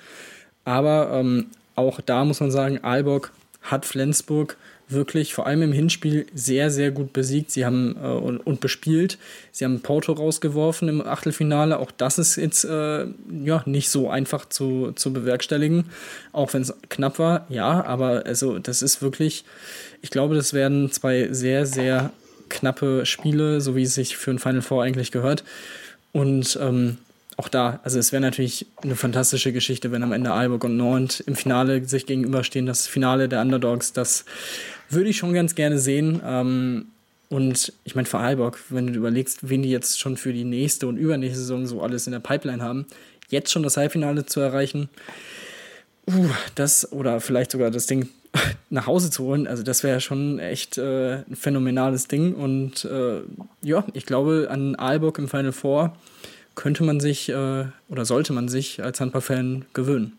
Aber 0.65 1.11
ähm, 1.13 1.49
auch 1.75 2.01
da 2.01 2.25
muss 2.25 2.41
man 2.41 2.51
sagen, 2.51 2.79
Aalborg 2.83 3.33
hat 3.63 3.85
Flensburg 3.85 4.57
wirklich 4.91 5.35
vor 5.35 5.47
allem 5.47 5.63
im 5.63 5.73
Hinspiel 5.73 6.27
sehr, 6.35 6.71
sehr 6.71 6.91
gut 6.91 7.13
besiegt. 7.13 7.51
Sie 7.51 7.65
haben 7.65 7.97
äh, 8.03 8.07
und, 8.07 8.39
und, 8.39 8.61
bespielt. 8.61 9.19
Sie 9.53 9.65
haben 9.65 9.81
Porto 9.81 10.13
rausgeworfen 10.13 10.89
im 10.89 11.07
Achtelfinale. 11.07 11.79
Auch 11.79 11.91
das 11.93 12.19
ist 12.19 12.37
jetzt 12.37 12.65
äh, 12.65 13.07
ja 13.45 13.63
nicht 13.67 13.91
so 13.91 14.11
einfach 14.11 14.49
zu, 14.49 14.93
zu 14.93 15.13
bewerkstelligen, 15.13 15.85
auch 16.33 16.53
wenn 16.55 16.63
es 16.63 16.75
knapp 16.89 17.19
war. 17.19 17.47
Ja, 17.49 17.85
aber 17.85 18.27
also 18.27 18.59
das 18.59 18.83
ist 18.83 19.01
wirklich, 19.01 19.45
ich 20.03 20.11
glaube, 20.11 20.35
das 20.35 20.53
werden 20.55 20.91
zwei 20.91 21.33
sehr, 21.33 21.67
sehr 21.67 22.11
knappe 22.49 23.07
Spiele, 23.07 23.61
so 23.61 23.77
wie 23.77 23.85
es 23.85 23.95
sich 23.95 24.17
für 24.17 24.33
ein 24.33 24.41
Final 24.41 24.63
Four 24.63 24.83
eigentlich 24.83 25.13
gehört. 25.13 25.45
Und 26.13 26.59
ähm, 26.61 26.99
auch 27.41 27.49
da, 27.49 27.81
also 27.85 27.99
es 27.99 28.13
wäre 28.13 28.21
natürlich 28.21 28.67
eine 28.83 28.97
fantastische 28.97 29.51
Geschichte, 29.51 29.93
wenn 29.93 30.03
am 30.03 30.13
Ende 30.13 30.31
Aalborg 30.31 30.65
und 30.65 30.77
Nantes 30.77 31.21
im 31.21 31.37
Finale 31.37 31.83
sich 31.87 32.05
gegenüberstehen. 32.05 32.67
Das 32.67 32.87
Finale 32.87 33.31
der 33.31 33.41
Underdogs, 33.41 33.95
das 33.95 34.27
würde 34.91 35.09
ich 35.09 35.17
schon 35.17 35.33
ganz 35.33 35.55
gerne 35.55 35.79
sehen. 35.79 36.21
Ähm, 36.23 36.89
und 37.31 37.73
ich 37.85 37.95
meine, 37.95 38.05
für 38.05 38.19
Aalborg, 38.19 38.59
wenn 38.69 38.89
du 38.89 38.93
überlegst, 38.93 39.49
wen 39.49 39.63
die 39.63 39.71
jetzt 39.71 39.99
schon 39.99 40.19
für 40.19 40.35
die 40.35 40.45
nächste 40.45 40.87
und 40.87 40.99
übernächste 40.99 41.39
Saison 41.39 41.67
so 41.67 41.81
alles 41.81 42.07
in 42.07 42.13
der 42.13 42.21
Pipeline 42.21 42.63
haben, 42.63 42.85
jetzt 43.31 43.51
schon 43.51 43.63
das 43.63 43.79
Halbfinale 43.79 44.27
zu 44.27 44.41
erreichen, 44.41 44.91
uh, 46.11 46.29
das 46.57 46.93
oder 46.93 47.21
vielleicht 47.21 47.53
sogar 47.53 47.71
das 47.71 47.87
Ding 47.87 48.11
nach 48.69 48.87
Hause 48.87 49.11
zu 49.11 49.25
holen, 49.25 49.47
also 49.47 49.63
das 49.63 49.83
wäre 49.83 50.03
schon 50.03 50.39
echt 50.41 50.77
äh, 50.77 51.23
ein 51.23 51.37
phänomenales 51.37 52.07
Ding. 52.07 52.35
Und 52.35 52.85
äh, 52.85 53.23
ja, 53.63 53.87
ich 53.95 54.05
glaube 54.05 54.49
an 54.51 54.75
Aalborg 54.75 55.17
im 55.19 55.29
Final 55.29 55.53
Four 55.53 55.97
könnte 56.55 56.85
man 56.85 57.01
sich 57.01 57.29
äh, 57.29 57.65
oder 57.89 58.05
sollte 58.05 58.33
man 58.33 58.49
sich 58.49 58.83
als 58.83 59.01
Handballfan 59.01 59.65
gewöhnen. 59.73 60.17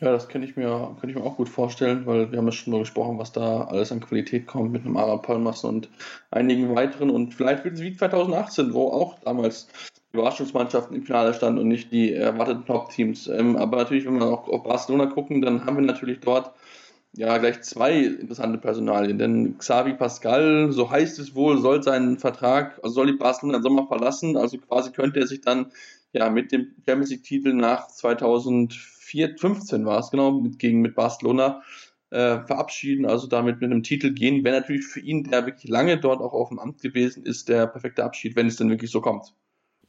Ja, 0.00 0.12
das 0.12 0.28
kann 0.28 0.44
ich 0.44 0.56
mir, 0.56 0.96
kann 1.00 1.10
ich 1.10 1.16
mir 1.16 1.24
auch 1.24 1.36
gut 1.36 1.48
vorstellen, 1.48 2.06
weil 2.06 2.30
wir 2.30 2.38
haben 2.38 2.46
ja 2.46 2.52
schon 2.52 2.72
mal 2.72 2.78
gesprochen, 2.78 3.18
was 3.18 3.32
da 3.32 3.64
alles 3.64 3.90
an 3.90 3.98
Qualität 3.98 4.46
kommt 4.46 4.70
mit 4.70 4.84
einem 4.84 4.96
Ara 4.96 5.16
Palmas 5.16 5.64
und 5.64 5.88
einigen 6.30 6.76
weiteren. 6.76 7.10
Und 7.10 7.34
vielleicht 7.34 7.64
wird 7.64 7.74
es 7.74 7.80
wie 7.80 7.96
2018, 7.96 8.72
wo 8.74 8.88
auch 8.92 9.18
damals 9.24 9.66
die 10.12 10.16
Überraschungsmannschaften 10.16 10.96
im 10.96 11.02
Finale 11.02 11.34
standen 11.34 11.60
und 11.60 11.68
nicht 11.68 11.90
die 11.90 12.14
erwarteten 12.14 12.64
Top-Teams. 12.64 13.26
Ähm, 13.26 13.56
aber 13.56 13.78
natürlich, 13.78 14.06
wenn 14.06 14.20
wir 14.20 14.26
auch 14.26 14.46
auf 14.48 14.62
Barcelona 14.62 15.06
gucken, 15.06 15.42
dann 15.42 15.64
haben 15.64 15.76
wir 15.76 15.84
natürlich 15.84 16.20
dort 16.20 16.52
ja 17.18 17.36
gleich 17.38 17.62
zwei 17.62 17.98
interessante 17.98 18.58
Personalien. 18.58 19.18
Denn 19.18 19.58
Xavi 19.58 19.94
Pascal, 19.94 20.70
so 20.70 20.90
heißt 20.90 21.18
es 21.18 21.34
wohl, 21.34 21.60
soll 21.60 21.82
seinen 21.82 22.18
Vertrag, 22.18 22.78
also 22.82 22.94
soll 22.94 23.08
die 23.08 23.18
Barcelona 23.18 23.58
im 23.58 23.62
Sommer 23.62 23.86
verlassen. 23.88 24.36
Also 24.36 24.58
quasi 24.58 24.92
könnte 24.92 25.20
er 25.20 25.26
sich 25.26 25.40
dann 25.40 25.72
ja 26.12 26.30
mit 26.30 26.52
dem 26.52 26.74
Champions 26.86 27.10
League-Titel 27.10 27.52
nach 27.54 27.88
2015 27.88 29.84
war 29.84 29.98
es, 29.98 30.10
genau, 30.10 30.30
mit, 30.30 30.60
gegen 30.60 30.80
mit 30.80 30.94
Barcelona 30.94 31.62
äh, 32.10 32.38
verabschieden, 32.46 33.04
also 33.04 33.26
damit 33.26 33.60
mit 33.60 33.70
einem 33.70 33.82
Titel 33.82 34.12
gehen, 34.12 34.44
wäre 34.44 34.60
natürlich 34.60 34.86
für 34.86 35.00
ihn, 35.00 35.24
der 35.24 35.44
wirklich 35.44 35.70
lange 35.70 35.98
dort 35.98 36.20
auch 36.20 36.32
auf 36.32 36.48
dem 36.50 36.58
Amt 36.58 36.80
gewesen 36.80 37.24
ist, 37.26 37.48
der 37.48 37.66
perfekte 37.66 38.04
Abschied, 38.04 38.36
wenn 38.36 38.46
es 38.46 38.56
denn 38.56 38.70
wirklich 38.70 38.90
so 38.90 39.00
kommt. 39.00 39.34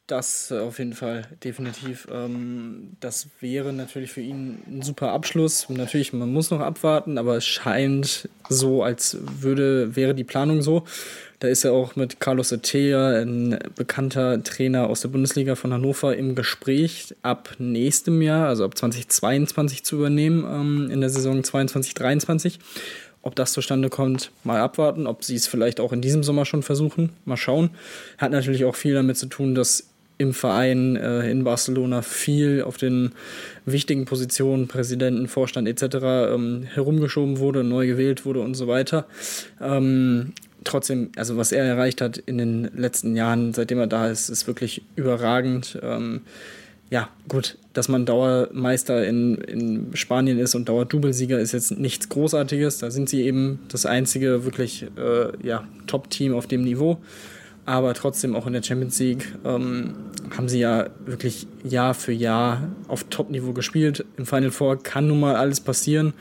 Das 0.09 0.49
äh, 0.49 0.57
auf 0.57 0.79
jeden 0.79 0.93
Fall, 0.93 1.21
definitiv. 1.43 2.07
Ähm, 2.11 2.93
das 2.99 3.27
wäre 3.39 3.71
natürlich 3.71 4.11
für 4.11 4.21
ihn 4.21 4.57
ein 4.67 4.81
super 4.81 5.11
Abschluss. 5.11 5.69
Natürlich, 5.69 6.13
man 6.13 6.33
muss 6.33 6.49
noch 6.49 6.61
abwarten, 6.61 7.19
aber 7.19 7.37
es 7.37 7.45
scheint 7.45 8.27
so, 8.49 8.81
als 8.81 9.17
würde, 9.21 9.95
wäre 9.95 10.15
die 10.15 10.23
Planung 10.23 10.63
so. 10.63 10.83
Da 11.37 11.47
ist 11.47 11.63
er 11.63 11.73
auch 11.73 11.95
mit 11.95 12.19
Carlos 12.19 12.51
Etea, 12.51 13.21
ein 13.21 13.59
bekannter 13.75 14.41
Trainer 14.43 14.87
aus 14.87 15.01
der 15.01 15.09
Bundesliga 15.09 15.53
von 15.53 15.71
Hannover, 15.71 16.17
im 16.17 16.33
Gespräch, 16.33 17.13
ab 17.21 17.55
nächstem 17.59 18.23
Jahr, 18.23 18.47
also 18.47 18.65
ab 18.65 18.75
2022 18.75 19.85
zu 19.85 19.97
übernehmen, 19.97 20.43
ähm, 20.43 20.91
in 20.91 21.01
der 21.01 21.11
Saison 21.11 21.43
22, 21.43 21.93
23. 21.93 22.59
Ob 23.21 23.35
das 23.35 23.51
zustande 23.51 23.89
kommt, 23.89 24.31
mal 24.43 24.59
abwarten. 24.59 25.05
Ob 25.05 25.23
sie 25.23 25.35
es 25.35 25.45
vielleicht 25.45 25.79
auch 25.79 25.93
in 25.93 26.01
diesem 26.01 26.23
Sommer 26.23 26.45
schon 26.45 26.63
versuchen, 26.63 27.11
mal 27.25 27.37
schauen. 27.37 27.69
Hat 28.17 28.31
natürlich 28.31 28.65
auch 28.65 28.75
viel 28.75 28.95
damit 28.95 29.17
zu 29.17 29.27
tun, 29.27 29.55
dass 29.55 29.88
im 30.19 30.33
Verein 30.33 30.97
äh, 30.97 31.31
in 31.31 31.45
Barcelona 31.45 32.01
viel 32.03 32.61
auf 32.61 32.77
den 32.77 33.13
wichtigen 33.65 34.05
Positionen, 34.05 34.67
Präsidenten, 34.67 35.27
Vorstand 35.27 35.67
etc. 35.67 35.95
Ähm, 36.33 36.63
herumgeschoben 36.63 37.39
wurde, 37.39 37.63
neu 37.63 37.87
gewählt 37.87 38.25
wurde 38.25 38.41
und 38.41 38.53
so 38.53 38.67
weiter. 38.67 39.07
Ähm, 39.61 40.33
trotzdem, 40.65 41.09
also 41.15 41.37
was 41.37 41.53
er 41.53 41.63
erreicht 41.63 42.01
hat 42.01 42.17
in 42.17 42.37
den 42.37 42.69
letzten 42.75 43.15
Jahren, 43.15 43.53
seitdem 43.53 43.79
er 43.79 43.87
da 43.87 44.09
ist, 44.09 44.27
ist 44.29 44.45
wirklich 44.45 44.83
überragend. 44.97 45.79
Ähm, 45.81 46.21
ja, 46.89 47.07
gut, 47.29 47.57
dass 47.71 47.87
man 47.87 48.05
Dauermeister 48.05 49.07
in, 49.07 49.35
in 49.35 49.95
Spanien 49.95 50.37
ist 50.37 50.53
und 50.53 50.67
Dauerdubelsieger 50.67 51.39
ist 51.39 51.53
jetzt 51.53 51.79
nichts 51.79 52.09
Großartiges. 52.09 52.79
Da 52.79 52.91
sind 52.91 53.07
sie 53.07 53.21
eben 53.23 53.59
das 53.69 53.85
einzige 53.85 54.43
wirklich 54.43 54.85
äh, 54.97 55.47
ja, 55.47 55.63
Top-Team 55.87 56.33
auf 56.33 56.45
dem 56.45 56.63
Niveau 56.63 56.97
aber 57.69 57.93
trotzdem 57.93 58.35
auch 58.35 58.47
in 58.47 58.53
der 58.53 58.63
Champions 58.63 58.97
League 58.97 59.31
ähm, 59.45 59.93
haben 60.35 60.49
sie 60.49 60.59
ja 60.59 60.87
wirklich 61.05 61.45
Jahr 61.63 61.93
für 61.93 62.11
Jahr 62.11 62.67
auf 62.87 63.03
Top-Niveau 63.11 63.53
gespielt. 63.53 64.05
Im 64.17 64.25
Final 64.25 64.49
Four 64.49 64.81
kann 64.81 65.05
nun 65.07 65.19
mal 65.19 65.35
alles 65.35 65.59
passieren. 65.59 66.13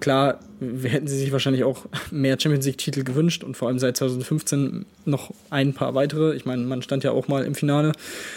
klar, 0.00 0.38
wir 0.60 0.90
hätten 0.90 1.08
sie 1.08 1.16
sich 1.16 1.32
wahrscheinlich 1.32 1.64
auch 1.64 1.86
mehr 2.10 2.38
Champions 2.38 2.66
League-Titel 2.66 3.04
gewünscht 3.04 3.42
und 3.42 3.56
vor 3.56 3.68
allem 3.68 3.78
seit 3.78 3.96
2015 3.96 4.84
noch 5.06 5.32
ein 5.48 5.72
paar 5.72 5.94
weitere. 5.94 6.34
Ich 6.34 6.44
meine, 6.44 6.62
man 6.62 6.82
stand 6.82 7.04
ja 7.04 7.12
auch 7.12 7.26
mal 7.26 7.44
im 7.44 7.54
Finale 7.54 7.92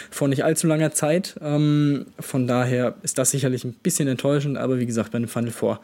vor 0.09 0.29
nicht 0.29 0.45
allzu 0.45 0.65
langer 0.65 0.93
Zeit. 0.93 1.35
Ähm, 1.41 2.05
von 2.21 2.47
daher 2.47 2.95
ist 3.03 3.17
das 3.17 3.31
sicherlich 3.31 3.65
ein 3.65 3.73
bisschen 3.73 4.07
enttäuschend, 4.07 4.57
aber 4.57 4.79
wie 4.79 4.85
gesagt, 4.85 5.11
bei 5.11 5.17
einem 5.17 5.27
Final 5.27 5.51
Four 5.51 5.81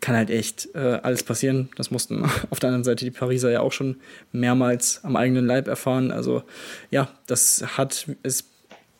kann 0.00 0.14
halt 0.16 0.30
echt 0.30 0.68
äh, 0.74 1.00
alles 1.02 1.22
passieren. 1.22 1.68
Das 1.76 1.90
mussten 1.90 2.24
auf 2.50 2.60
der 2.60 2.68
anderen 2.68 2.84
Seite 2.84 3.04
die 3.04 3.10
Pariser 3.10 3.50
ja 3.50 3.60
auch 3.60 3.72
schon 3.72 3.96
mehrmals 4.32 5.00
am 5.04 5.16
eigenen 5.16 5.46
Leib 5.46 5.68
erfahren. 5.68 6.10
Also 6.10 6.42
ja, 6.90 7.08
das 7.26 7.64
hat 7.76 8.06
es 8.22 8.44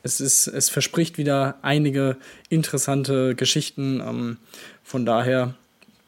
es, 0.03 0.21
ist, 0.21 0.47
es 0.47 0.71
verspricht 0.71 1.19
wieder 1.19 1.57
einige 1.63 2.17
interessante 2.49 3.35
Geschichten. 3.35 4.01
Ähm, 4.01 4.37
von 4.83 5.05
daher, 5.05 5.55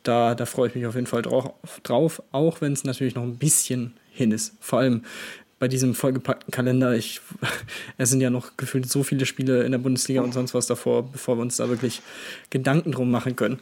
da, 0.02 0.34
da 0.34 0.46
freue 0.46 0.68
ich 0.68 0.74
mich 0.74 0.86
auf 0.86 0.94
jeden 0.94 1.06
Fall 1.06 1.22
drauf, 1.22 1.52
drauf 1.82 2.22
auch 2.32 2.60
wenn 2.60 2.72
es 2.72 2.84
natürlich 2.84 3.14
noch 3.14 3.22
ein 3.22 3.36
bisschen 3.36 3.94
hin 4.12 4.32
ist. 4.32 4.54
Vor 4.60 4.78
allem 4.78 5.04
bei 5.58 5.68
diesem 5.68 5.94
vollgepackten 5.94 6.50
Kalender. 6.50 6.94
Ich, 6.94 7.20
es 7.98 8.10
sind 8.10 8.20
ja 8.20 8.30
noch 8.30 8.56
gefühlt 8.56 8.90
so 8.90 9.02
viele 9.02 9.26
Spiele 9.26 9.62
in 9.62 9.72
der 9.72 9.78
Bundesliga 9.78 10.22
und 10.22 10.32
sonst 10.32 10.54
was 10.54 10.66
davor, 10.66 11.10
bevor 11.10 11.36
wir 11.36 11.42
uns 11.42 11.56
da 11.56 11.68
wirklich 11.68 12.00
Gedanken 12.48 12.92
drum 12.92 13.10
machen 13.10 13.36
können. 13.36 13.58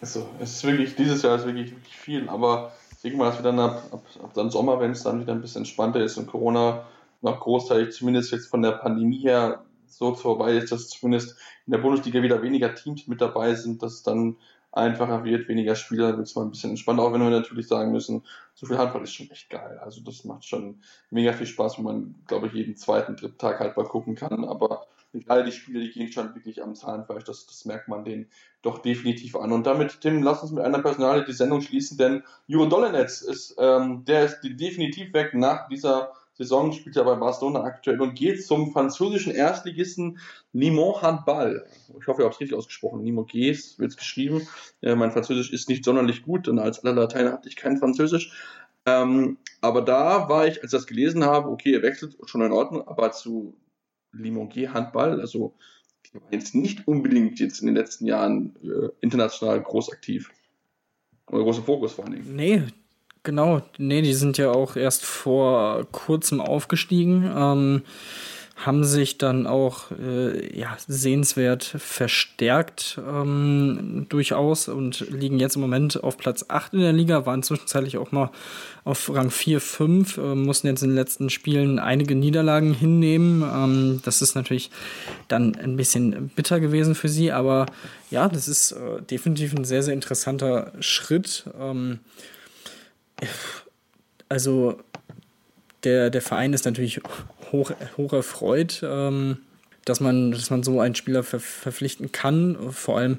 Also, 0.00 0.28
es 0.40 0.56
ist 0.56 0.64
wirklich, 0.64 0.96
dieses 0.96 1.22
Jahr 1.22 1.36
ist 1.36 1.46
wirklich, 1.46 1.70
wirklich 1.70 1.96
viel, 1.96 2.28
aber 2.28 2.72
ich 2.92 3.02
denke 3.02 3.18
mal, 3.18 3.26
dass 3.26 3.38
wir 3.38 3.44
dann 3.44 3.58
ab, 3.58 3.82
ab, 3.92 4.04
ab 4.22 4.30
dann 4.34 4.50
Sommer, 4.50 4.80
wenn 4.80 4.90
es 4.90 5.02
dann 5.02 5.20
wieder 5.20 5.32
ein 5.32 5.40
bisschen 5.40 5.60
entspannter 5.60 6.02
ist 6.02 6.16
und 6.16 6.26
Corona 6.26 6.86
noch 7.22 7.40
großteilig, 7.40 7.94
zumindest 7.94 8.32
jetzt 8.32 8.48
von 8.48 8.62
der 8.62 8.72
Pandemie 8.72 9.18
her, 9.18 9.64
so 9.86 10.14
vorbei 10.14 10.56
ist, 10.56 10.72
dass 10.72 10.88
zumindest 10.88 11.38
in 11.66 11.72
der 11.72 11.78
Bundesliga 11.78 12.22
wieder 12.22 12.42
weniger 12.42 12.74
Teams 12.74 13.06
mit 13.06 13.20
dabei 13.20 13.54
sind, 13.54 13.82
dass 13.82 13.94
es 13.94 14.02
dann 14.02 14.36
einfacher 14.72 15.24
wird, 15.24 15.48
weniger 15.48 15.76
Spieler, 15.76 16.16
wird 16.16 16.26
es 16.26 16.34
mal 16.34 16.42
ein 16.42 16.50
bisschen 16.50 16.70
entspannter, 16.70 17.02
auch 17.02 17.12
wenn 17.12 17.20
wir 17.20 17.30
natürlich 17.30 17.68
sagen 17.68 17.92
müssen, 17.92 18.24
so 18.54 18.66
viel 18.66 18.76
Handball 18.76 19.04
ist 19.04 19.14
schon 19.14 19.30
echt 19.30 19.48
geil. 19.48 19.78
Also 19.82 20.00
das 20.02 20.24
macht 20.24 20.44
schon 20.44 20.80
mega 21.10 21.32
viel 21.32 21.46
Spaß, 21.46 21.78
wo 21.78 21.82
man, 21.82 22.16
glaube 22.26 22.48
ich, 22.48 22.54
jeden 22.54 22.76
zweiten, 22.76 23.16
dritten 23.16 23.38
Tag 23.38 23.60
halt 23.60 23.76
mal 23.76 23.86
gucken 23.86 24.16
kann. 24.16 24.44
Aber 24.44 24.86
gerade 25.20 25.44
die 25.44 25.52
Spiele, 25.52 25.80
die 25.80 25.90
gehen 25.90 26.10
schon 26.10 26.34
wirklich 26.34 26.62
am 26.62 26.74
Zahnfleisch, 26.74 27.24
das, 27.24 27.46
das 27.46 27.64
merkt 27.64 27.88
man 27.88 28.04
denen 28.04 28.26
doch 28.62 28.78
definitiv 28.78 29.36
an. 29.36 29.52
Und 29.52 29.66
damit, 29.66 30.00
Tim, 30.00 30.22
lass 30.22 30.42
uns 30.42 30.52
mit 30.52 30.64
einer 30.64 30.80
Personalie 30.80 31.24
die 31.24 31.32
Sendung 31.32 31.60
schließen, 31.60 31.98
denn 31.98 32.22
Juro 32.46 32.66
Dolenetz 32.66 33.20
ist, 33.22 33.56
ähm, 33.58 34.04
der 34.04 34.24
ist 34.24 34.40
definitiv 34.42 35.12
weg 35.12 35.34
nach 35.34 35.68
dieser 35.68 36.12
Saison, 36.36 36.72
spielt 36.72 36.96
er 36.96 37.04
bei 37.04 37.14
Barcelona 37.14 37.62
aktuell 37.62 38.00
und 38.00 38.14
geht 38.16 38.44
zum 38.44 38.72
französischen 38.72 39.32
Erstligisten 39.32 40.18
Limon 40.52 41.00
Handball. 41.00 41.66
Ich 42.00 42.08
hoffe, 42.08 42.22
ich 42.22 42.24
habe 42.24 42.34
es 42.34 42.40
richtig 42.40 42.58
ausgesprochen. 42.58 43.04
Limoges 43.04 43.78
wird 43.78 43.92
es 43.92 43.96
geschrieben. 43.96 44.48
Äh, 44.82 44.96
mein 44.96 45.12
Französisch 45.12 45.52
ist 45.52 45.68
nicht 45.68 45.84
sonderlich 45.84 46.22
gut, 46.22 46.48
denn 46.48 46.58
als 46.58 46.84
aller 46.84 46.94
Lateiner 46.94 47.32
hatte 47.32 47.48
ich 47.48 47.56
kein 47.56 47.76
Französisch. 47.76 48.32
Ähm, 48.86 49.38
aber 49.60 49.82
da 49.82 50.28
war 50.28 50.46
ich, 50.46 50.62
als 50.62 50.72
ich 50.72 50.78
das 50.78 50.86
gelesen 50.86 51.24
habe, 51.24 51.48
okay, 51.48 51.72
er 51.72 51.82
wechselt, 51.82 52.16
schon 52.26 52.42
in 52.42 52.52
Ordnung, 52.52 52.86
aber 52.86 53.12
zu 53.12 53.54
Limoges 54.16 54.72
Handball, 54.72 55.20
also 55.20 55.54
jetzt 56.30 56.54
nicht 56.54 56.86
unbedingt 56.86 57.40
jetzt 57.40 57.60
in 57.60 57.66
den 57.66 57.76
letzten 57.76 58.06
Jahren 58.06 58.54
äh, 58.62 58.88
international 59.00 59.60
groß 59.60 59.92
aktiv. 59.92 60.30
Oder 61.26 61.42
großer 61.42 61.62
Fokus 61.62 61.92
vor 61.94 62.04
allen 62.04 62.14
Dingen. 62.14 62.36
Nee, 62.36 62.62
Genau, 63.24 63.62
nee, 63.78 64.02
die 64.02 64.12
sind 64.12 64.36
ja 64.36 64.52
auch 64.52 64.76
erst 64.76 65.02
vor 65.02 65.86
kurzem 65.90 66.42
aufgestiegen, 66.42 67.24
ähm, 67.34 67.82
haben 68.56 68.84
sich 68.84 69.18
dann 69.18 69.46
auch 69.46 69.90
äh, 69.90 70.56
ja, 70.56 70.76
sehenswert 70.86 71.64
verstärkt 71.64 73.00
ähm, 73.04 74.06
durchaus 74.08 74.68
und 74.68 75.00
liegen 75.10 75.40
jetzt 75.40 75.56
im 75.56 75.62
Moment 75.62 76.02
auf 76.02 76.16
Platz 76.16 76.44
8 76.48 76.74
in 76.74 76.80
der 76.80 76.92
Liga, 76.92 77.26
waren 77.26 77.42
zwischenzeitlich 77.42 77.98
auch 77.98 78.12
mal 78.12 78.30
auf 78.84 79.12
Rang 79.12 79.30
4, 79.30 79.60
5, 79.60 80.18
äh, 80.18 80.34
mussten 80.34 80.68
jetzt 80.68 80.82
in 80.82 80.90
den 80.90 80.94
letzten 80.94 81.30
Spielen 81.30 81.80
einige 81.80 82.14
Niederlagen 82.14 82.74
hinnehmen. 82.74 83.42
Ähm, 83.42 84.00
das 84.04 84.22
ist 84.22 84.36
natürlich 84.36 84.70
dann 85.26 85.56
ein 85.56 85.76
bisschen 85.76 86.30
bitter 86.36 86.60
gewesen 86.60 86.94
für 86.94 87.08
sie, 87.08 87.32
aber 87.32 87.66
ja, 88.10 88.28
das 88.28 88.46
ist 88.46 88.72
äh, 88.72 89.02
definitiv 89.02 89.54
ein 89.54 89.64
sehr, 89.64 89.82
sehr 89.82 89.94
interessanter 89.94 90.72
Schritt. 90.78 91.44
Ähm, 91.58 91.98
also 94.28 94.78
der, 95.84 96.10
der 96.10 96.22
Verein 96.22 96.52
ist 96.52 96.64
natürlich 96.64 97.00
hoch, 97.52 97.70
hoch 97.96 98.12
erfreut, 98.12 98.82
ähm, 98.84 99.38
dass, 99.84 100.00
man, 100.00 100.32
dass 100.32 100.50
man 100.50 100.62
so 100.62 100.80
einen 100.80 100.94
Spieler 100.94 101.22
ver 101.22 101.40
verpflichten 101.40 102.12
kann. 102.12 102.56
Vor 102.70 102.98
allem 102.98 103.18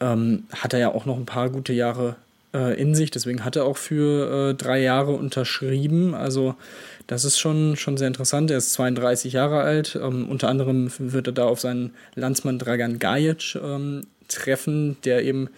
ähm, 0.00 0.44
hat 0.54 0.72
er 0.72 0.78
ja 0.78 0.94
auch 0.94 1.06
noch 1.06 1.16
ein 1.16 1.26
paar 1.26 1.50
gute 1.50 1.72
Jahre 1.72 2.16
äh, 2.54 2.80
in 2.80 2.94
sich, 2.94 3.10
deswegen 3.10 3.44
hat 3.44 3.56
er 3.56 3.64
auch 3.64 3.76
für 3.76 4.50
äh, 4.50 4.54
drei 4.54 4.80
Jahre 4.80 5.12
unterschrieben. 5.12 6.14
Also 6.14 6.54
das 7.06 7.24
ist 7.24 7.38
schon, 7.38 7.76
schon 7.76 7.96
sehr 7.96 8.08
interessant. 8.08 8.50
Er 8.50 8.58
ist 8.58 8.72
32 8.72 9.32
Jahre 9.32 9.60
alt. 9.60 9.98
Ähm, 10.00 10.28
unter 10.28 10.48
anderem 10.48 10.90
wird 10.98 11.26
er 11.26 11.32
da 11.32 11.44
auf 11.44 11.60
seinen 11.60 11.92
Landsmann 12.14 12.58
Dragan 12.58 12.98
Gajic 12.98 13.56
ähm, 13.62 14.02
treffen, 14.28 14.96
der 15.04 15.24
eben 15.24 15.48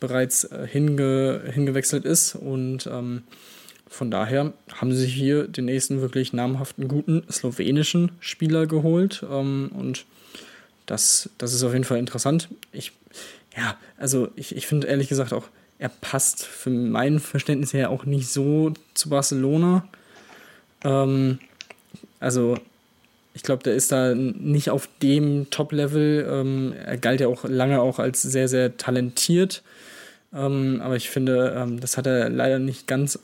bereits 0.00 0.44
äh, 0.44 0.66
hinge, 0.66 1.42
hingewechselt 1.52 2.04
ist. 2.04 2.34
Und 2.34 2.86
ähm, 2.86 3.22
von 3.88 4.10
daher 4.10 4.52
haben 4.72 4.92
sie 4.92 5.06
hier 5.06 5.46
den 5.46 5.66
nächsten 5.66 6.00
wirklich 6.00 6.32
namhaften, 6.32 6.88
guten 6.88 7.22
slowenischen 7.30 8.12
Spieler 8.20 8.66
geholt. 8.66 9.24
Ähm, 9.30 9.70
und 9.74 10.04
das, 10.86 11.30
das 11.38 11.52
ist 11.54 11.62
auf 11.62 11.72
jeden 11.72 11.84
Fall 11.84 11.98
interessant. 11.98 12.48
Ich, 12.72 12.92
ja, 13.56 13.76
also 13.96 14.28
ich, 14.36 14.56
ich 14.56 14.66
finde 14.66 14.86
ehrlich 14.86 15.08
gesagt 15.08 15.32
auch, 15.32 15.48
er 15.78 15.88
passt 15.88 16.44
für 16.44 16.70
mein 16.70 17.20
Verständnis 17.20 17.72
her 17.72 17.90
auch 17.90 18.04
nicht 18.04 18.28
so 18.28 18.72
zu 18.94 19.08
Barcelona. 19.08 19.86
Ähm, 20.84 21.38
also 22.18 22.56
ich 23.34 23.42
glaube, 23.42 23.62
der 23.62 23.74
ist 23.74 23.92
da 23.92 24.14
nicht 24.14 24.70
auf 24.70 24.88
dem 25.02 25.50
Top-Level. 25.50 26.26
Ähm, 26.28 26.74
er 26.84 26.96
galt 26.96 27.20
ja 27.20 27.28
auch 27.28 27.44
lange 27.44 27.80
auch 27.80 27.98
als 27.98 28.22
sehr, 28.22 28.48
sehr 28.48 28.78
talentiert. 28.78 29.62
Ähm, 30.34 30.80
aber 30.82 30.96
ich 30.96 31.10
finde, 31.10 31.54
ähm, 31.56 31.78
das 31.78 31.98
hat 31.98 32.06
er 32.06 32.30
leider 32.30 32.58
nicht 32.58 32.86
ganz 32.86 33.18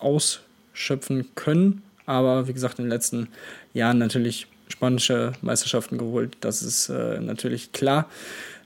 ausschöpfen 0.72 1.26
können. 1.34 1.82
Aber 2.06 2.48
wie 2.48 2.52
gesagt, 2.52 2.78
in 2.78 2.86
den 2.86 2.90
letzten 2.90 3.28
Jahren 3.74 3.98
natürlich 3.98 4.46
spanische 4.68 5.32
Meisterschaften 5.42 5.98
geholt. 5.98 6.36
Das 6.40 6.62
ist 6.62 6.88
äh, 6.88 7.20
natürlich 7.20 7.72
klar. 7.72 8.08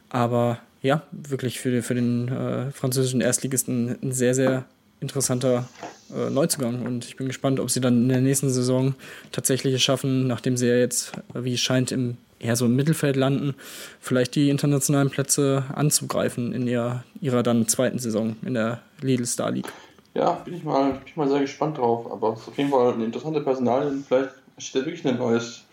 Aber 0.08 0.58
ja, 0.82 1.02
wirklich 1.10 1.60
für, 1.60 1.82
für 1.82 1.94
den 1.94 2.28
äh, 2.28 2.70
französischen 2.70 3.20
Erstligisten 3.20 3.96
ein 4.02 4.12
sehr, 4.12 4.34
sehr 4.34 4.64
interessanter 5.00 5.68
äh, 6.14 6.30
Neuzugang. 6.30 6.86
Und 6.86 7.04
ich 7.04 7.16
bin 7.16 7.26
gespannt, 7.26 7.60
ob 7.60 7.70
sie 7.70 7.80
dann 7.80 8.04
in 8.04 8.08
der 8.08 8.20
nächsten 8.20 8.50
Saison 8.50 8.94
tatsächlich 9.32 9.74
es 9.74 9.82
schaffen, 9.82 10.26
nachdem 10.26 10.56
sie 10.56 10.68
ja 10.68 10.76
jetzt, 10.76 11.12
wie 11.34 11.54
es 11.54 11.60
scheint, 11.60 11.92
im 11.92 12.16
eher 12.38 12.54
so 12.54 12.66
im 12.66 12.76
Mittelfeld 12.76 13.16
landen, 13.16 13.54
vielleicht 13.98 14.34
die 14.34 14.50
internationalen 14.50 15.08
Plätze 15.08 15.64
anzugreifen 15.74 16.52
in 16.52 16.66
ihrer, 16.66 17.02
ihrer 17.22 17.42
dann 17.42 17.66
zweiten 17.66 17.98
Saison 17.98 18.36
in 18.44 18.52
der 18.52 18.82
Lidl 19.00 19.24
Star 19.24 19.50
League. 19.50 19.72
Ja, 20.16 20.32
bin 20.32 20.54
ich 20.54 20.64
mal, 20.64 20.92
bin 20.92 21.02
ich 21.04 21.16
mal 21.16 21.28
sehr 21.28 21.40
gespannt 21.40 21.76
drauf. 21.76 22.10
Aber 22.10 22.32
es 22.32 22.40
ist 22.40 22.48
auf 22.48 22.56
jeden 22.56 22.70
Fall 22.70 22.94
eine 22.94 23.04
interessante 23.04 23.42
Personalien. 23.42 24.02
Vielleicht 24.08 24.30
steht 24.56 24.86
wirklich 24.86 25.06
ein 25.06 25.18
neues 25.18 25.64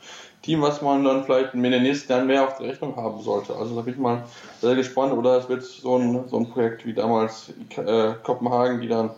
Team, 0.41 0.61
was 0.61 0.81
man 0.81 1.05
dann 1.05 1.23
vielleicht 1.23 1.53
in 1.53 1.63
den 1.63 1.81
nächsten 1.81 2.11
Jahren 2.11 2.27
mehr 2.27 2.43
auf 2.43 2.57
der 2.57 2.67
Rechnung 2.67 2.93
haben 2.97 3.21
sollte. 3.21 3.55
Also 3.55 3.73
da 3.73 3.81
bin 3.81 3.93
ich 3.93 3.99
mal 3.99 4.25
sehr 4.59 4.75
gespannt. 4.75 5.13
Oder 5.13 5.37
es 5.37 5.47
wird 5.47 5.63
so 5.63 5.97
ein, 5.97 6.27
so 6.27 6.37
ein 6.37 6.49
Projekt 6.49 6.85
wie 6.85 6.93
damals 6.93 7.53
äh, 7.77 8.15
Kopenhagen, 8.21 8.81
die 8.81 8.89
dann 8.89 9.11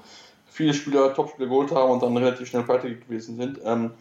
viele 0.45 0.75
Spieler, 0.75 1.11
Topspieler 1.11 1.47
geholt 1.47 1.71
haben 1.71 1.91
und 1.93 2.03
dann 2.03 2.15
relativ 2.15 2.47
schnell 2.47 2.63
fertig 2.63 3.07
gewesen 3.07 3.37
sind. 3.37 3.59
Ähm, 3.65 3.93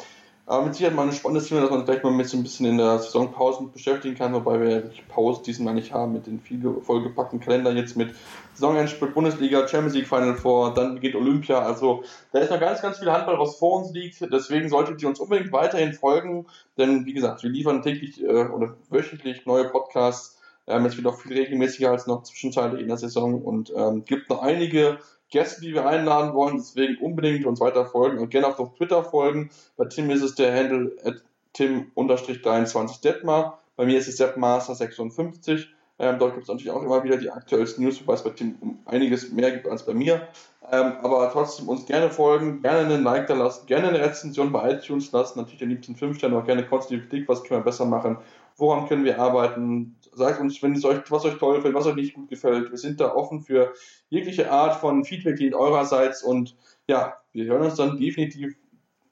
aber 0.46 0.66
mit 0.66 0.74
Sicherheit 0.74 0.94
mal 0.94 1.06
ein 1.06 1.12
spannendes 1.12 1.48
Thema, 1.48 1.62
dass 1.62 1.70
man 1.70 1.86
vielleicht 1.86 2.04
mal 2.04 2.12
mit 2.12 2.28
so 2.28 2.36
ein 2.36 2.42
bisschen 2.42 2.66
in 2.66 2.76
der 2.76 2.98
Saisonpause 2.98 3.64
beschäftigen 3.72 4.14
kann, 4.14 4.34
wobei 4.34 4.60
wir 4.60 4.68
ja 4.68 4.82
Pause 5.08 5.42
diesmal 5.42 5.72
nicht 5.72 5.92
haben 5.92 6.12
mit 6.12 6.26
den 6.26 6.38
viel 6.38 6.62
vollgepackten 6.82 7.40
Kalender 7.40 7.72
jetzt 7.72 7.96
mit 7.96 8.14
Saisonendspurt, 8.52 9.14
Bundesliga, 9.14 9.66
Champions 9.66 9.94
League 9.94 10.06
Final 10.06 10.34
vor, 10.34 10.74
dann 10.74 10.96
beginnt 10.96 11.14
Olympia. 11.14 11.60
Also 11.60 12.04
da 12.32 12.40
ist 12.40 12.50
noch 12.50 12.60
ganz, 12.60 12.82
ganz 12.82 12.98
viel 12.98 13.10
Handball, 13.10 13.38
was 13.38 13.56
vor 13.56 13.80
uns 13.80 13.92
liegt. 13.92 14.20
Deswegen 14.20 14.68
solltet 14.68 15.00
ihr 15.02 15.08
uns 15.08 15.18
unbedingt 15.18 15.50
weiterhin 15.50 15.94
folgen, 15.94 16.46
denn 16.76 17.06
wie 17.06 17.14
gesagt, 17.14 17.42
wir 17.42 17.50
liefern 17.50 17.80
täglich 17.80 18.22
äh, 18.22 18.46
oder 18.46 18.76
wöchentlich 18.90 19.46
neue 19.46 19.64
Podcasts. 19.64 20.38
Ähm, 20.66 20.84
jetzt 20.84 20.96
wird 20.96 21.06
auch 21.06 21.18
viel 21.18 21.32
regelmäßiger 21.32 21.90
als 21.90 22.06
noch 22.06 22.22
zwischenzeitlich 22.22 22.82
in 22.82 22.88
der 22.88 22.96
Saison 22.98 23.40
und 23.40 23.72
ähm, 23.74 24.04
gibt 24.04 24.28
noch 24.28 24.42
einige 24.42 24.98
Gäste, 25.34 25.60
die 25.60 25.74
wir 25.74 25.84
einladen 25.84 26.32
wollen. 26.32 26.58
Deswegen 26.58 26.96
unbedingt 27.02 27.44
uns 27.44 27.60
weiter 27.60 27.84
folgen 27.84 28.18
und 28.18 28.30
gerne 28.30 28.46
auch 28.46 28.58
auf 28.58 28.74
Twitter 28.76 29.02
folgen. 29.02 29.50
Bei 29.76 29.84
Tim 29.84 30.08
ist 30.10 30.22
es 30.22 30.36
der 30.36 30.56
Handle 30.56 30.92
at 31.04 31.22
tim-23detmar. 31.54 33.58
Bei 33.76 33.84
mir 33.84 33.98
ist 33.98 34.08
es 34.08 34.20
seppmaster56. 34.20 35.66
Ähm, 35.98 36.18
dort 36.18 36.34
gibt 36.34 36.44
es 36.44 36.48
natürlich 36.48 36.70
auch 36.70 36.82
immer 36.82 37.02
wieder 37.04 37.16
die 37.16 37.30
aktuellsten 37.30 37.84
News, 37.84 38.00
wobei 38.00 38.14
es 38.14 38.22
bei 38.22 38.30
Tim 38.30 38.56
um 38.60 38.78
einiges 38.84 39.32
mehr 39.32 39.50
gibt 39.50 39.68
als 39.68 39.84
bei 39.84 39.94
mir. 39.94 40.28
Ähm, 40.70 40.94
aber 41.02 41.30
trotzdem 41.32 41.68
uns 41.68 41.84
gerne 41.84 42.10
folgen, 42.10 42.62
gerne 42.62 42.80
einen 42.80 43.04
Like 43.04 43.26
da 43.26 43.34
lassen, 43.34 43.66
gerne 43.66 43.88
eine 43.88 44.00
Rezension 44.00 44.50
bei 44.50 44.72
iTunes 44.72 45.12
lassen, 45.12 45.38
natürlich 45.38 45.62
am 45.62 45.68
liebsten 45.68 45.94
5 45.94 46.16
Sterne, 46.16 46.38
auch 46.38 46.46
gerne 46.46 46.64
konstruktive 46.64 47.08
Kritik, 47.08 47.28
was 47.28 47.44
können 47.44 47.60
wir 47.60 47.64
besser 47.64 47.84
machen, 47.84 48.16
woran 48.56 48.88
können 48.88 49.04
wir 49.04 49.20
arbeiten, 49.20 49.94
sagt 50.14 50.40
uns, 50.40 50.62
wenn 50.62 50.74
es 50.74 50.84
euch, 50.84 50.98
was 51.10 51.24
euch 51.24 51.38
toll 51.38 51.56
gefällt, 51.56 51.74
was 51.74 51.86
euch 51.86 51.96
nicht 51.96 52.14
gut 52.14 52.28
gefällt. 52.28 52.70
Wir 52.70 52.78
sind 52.78 53.00
da 53.00 53.14
offen 53.14 53.40
für 53.40 53.72
jegliche 54.08 54.50
Art 54.50 54.80
von 54.80 55.04
Feedback, 55.04 55.36
die 55.36 55.54
eurerseits 55.54 56.22
und 56.22 56.56
ja, 56.86 57.16
wir 57.32 57.46
hören 57.46 57.62
uns 57.62 57.76
dann 57.76 57.98
definitiv 57.98 58.54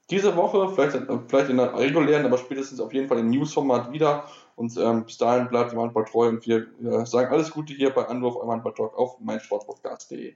diese 0.09 0.35
Woche, 0.35 0.69
vielleicht, 0.69 0.97
vielleicht 1.27 1.49
in 1.49 1.57
der 1.57 1.77
regulären, 1.77 2.25
aber 2.25 2.37
spätestens 2.37 2.79
auf 2.79 2.93
jeden 2.93 3.07
Fall 3.07 3.19
im 3.19 3.29
News-Format 3.29 3.91
wieder. 3.91 4.25
Und 4.55 4.77
ähm, 4.77 5.05
bis 5.05 5.17
dahin 5.17 5.47
bleibt 5.47 5.71
dem 5.71 5.79
Handball 5.79 6.05
treu 6.05 6.27
und 6.27 6.45
wir 6.45 6.67
äh, 6.83 7.05
sagen 7.05 7.31
alles 7.33 7.51
Gute 7.51 7.73
hier 7.73 7.89
bei 7.89 8.05
Anruf 8.05 8.35
eurem 8.35 8.51
Handball 8.51 8.73
Talk 8.73 8.95
auf 8.97 9.19
meinsportpodcast.de. 9.19 10.35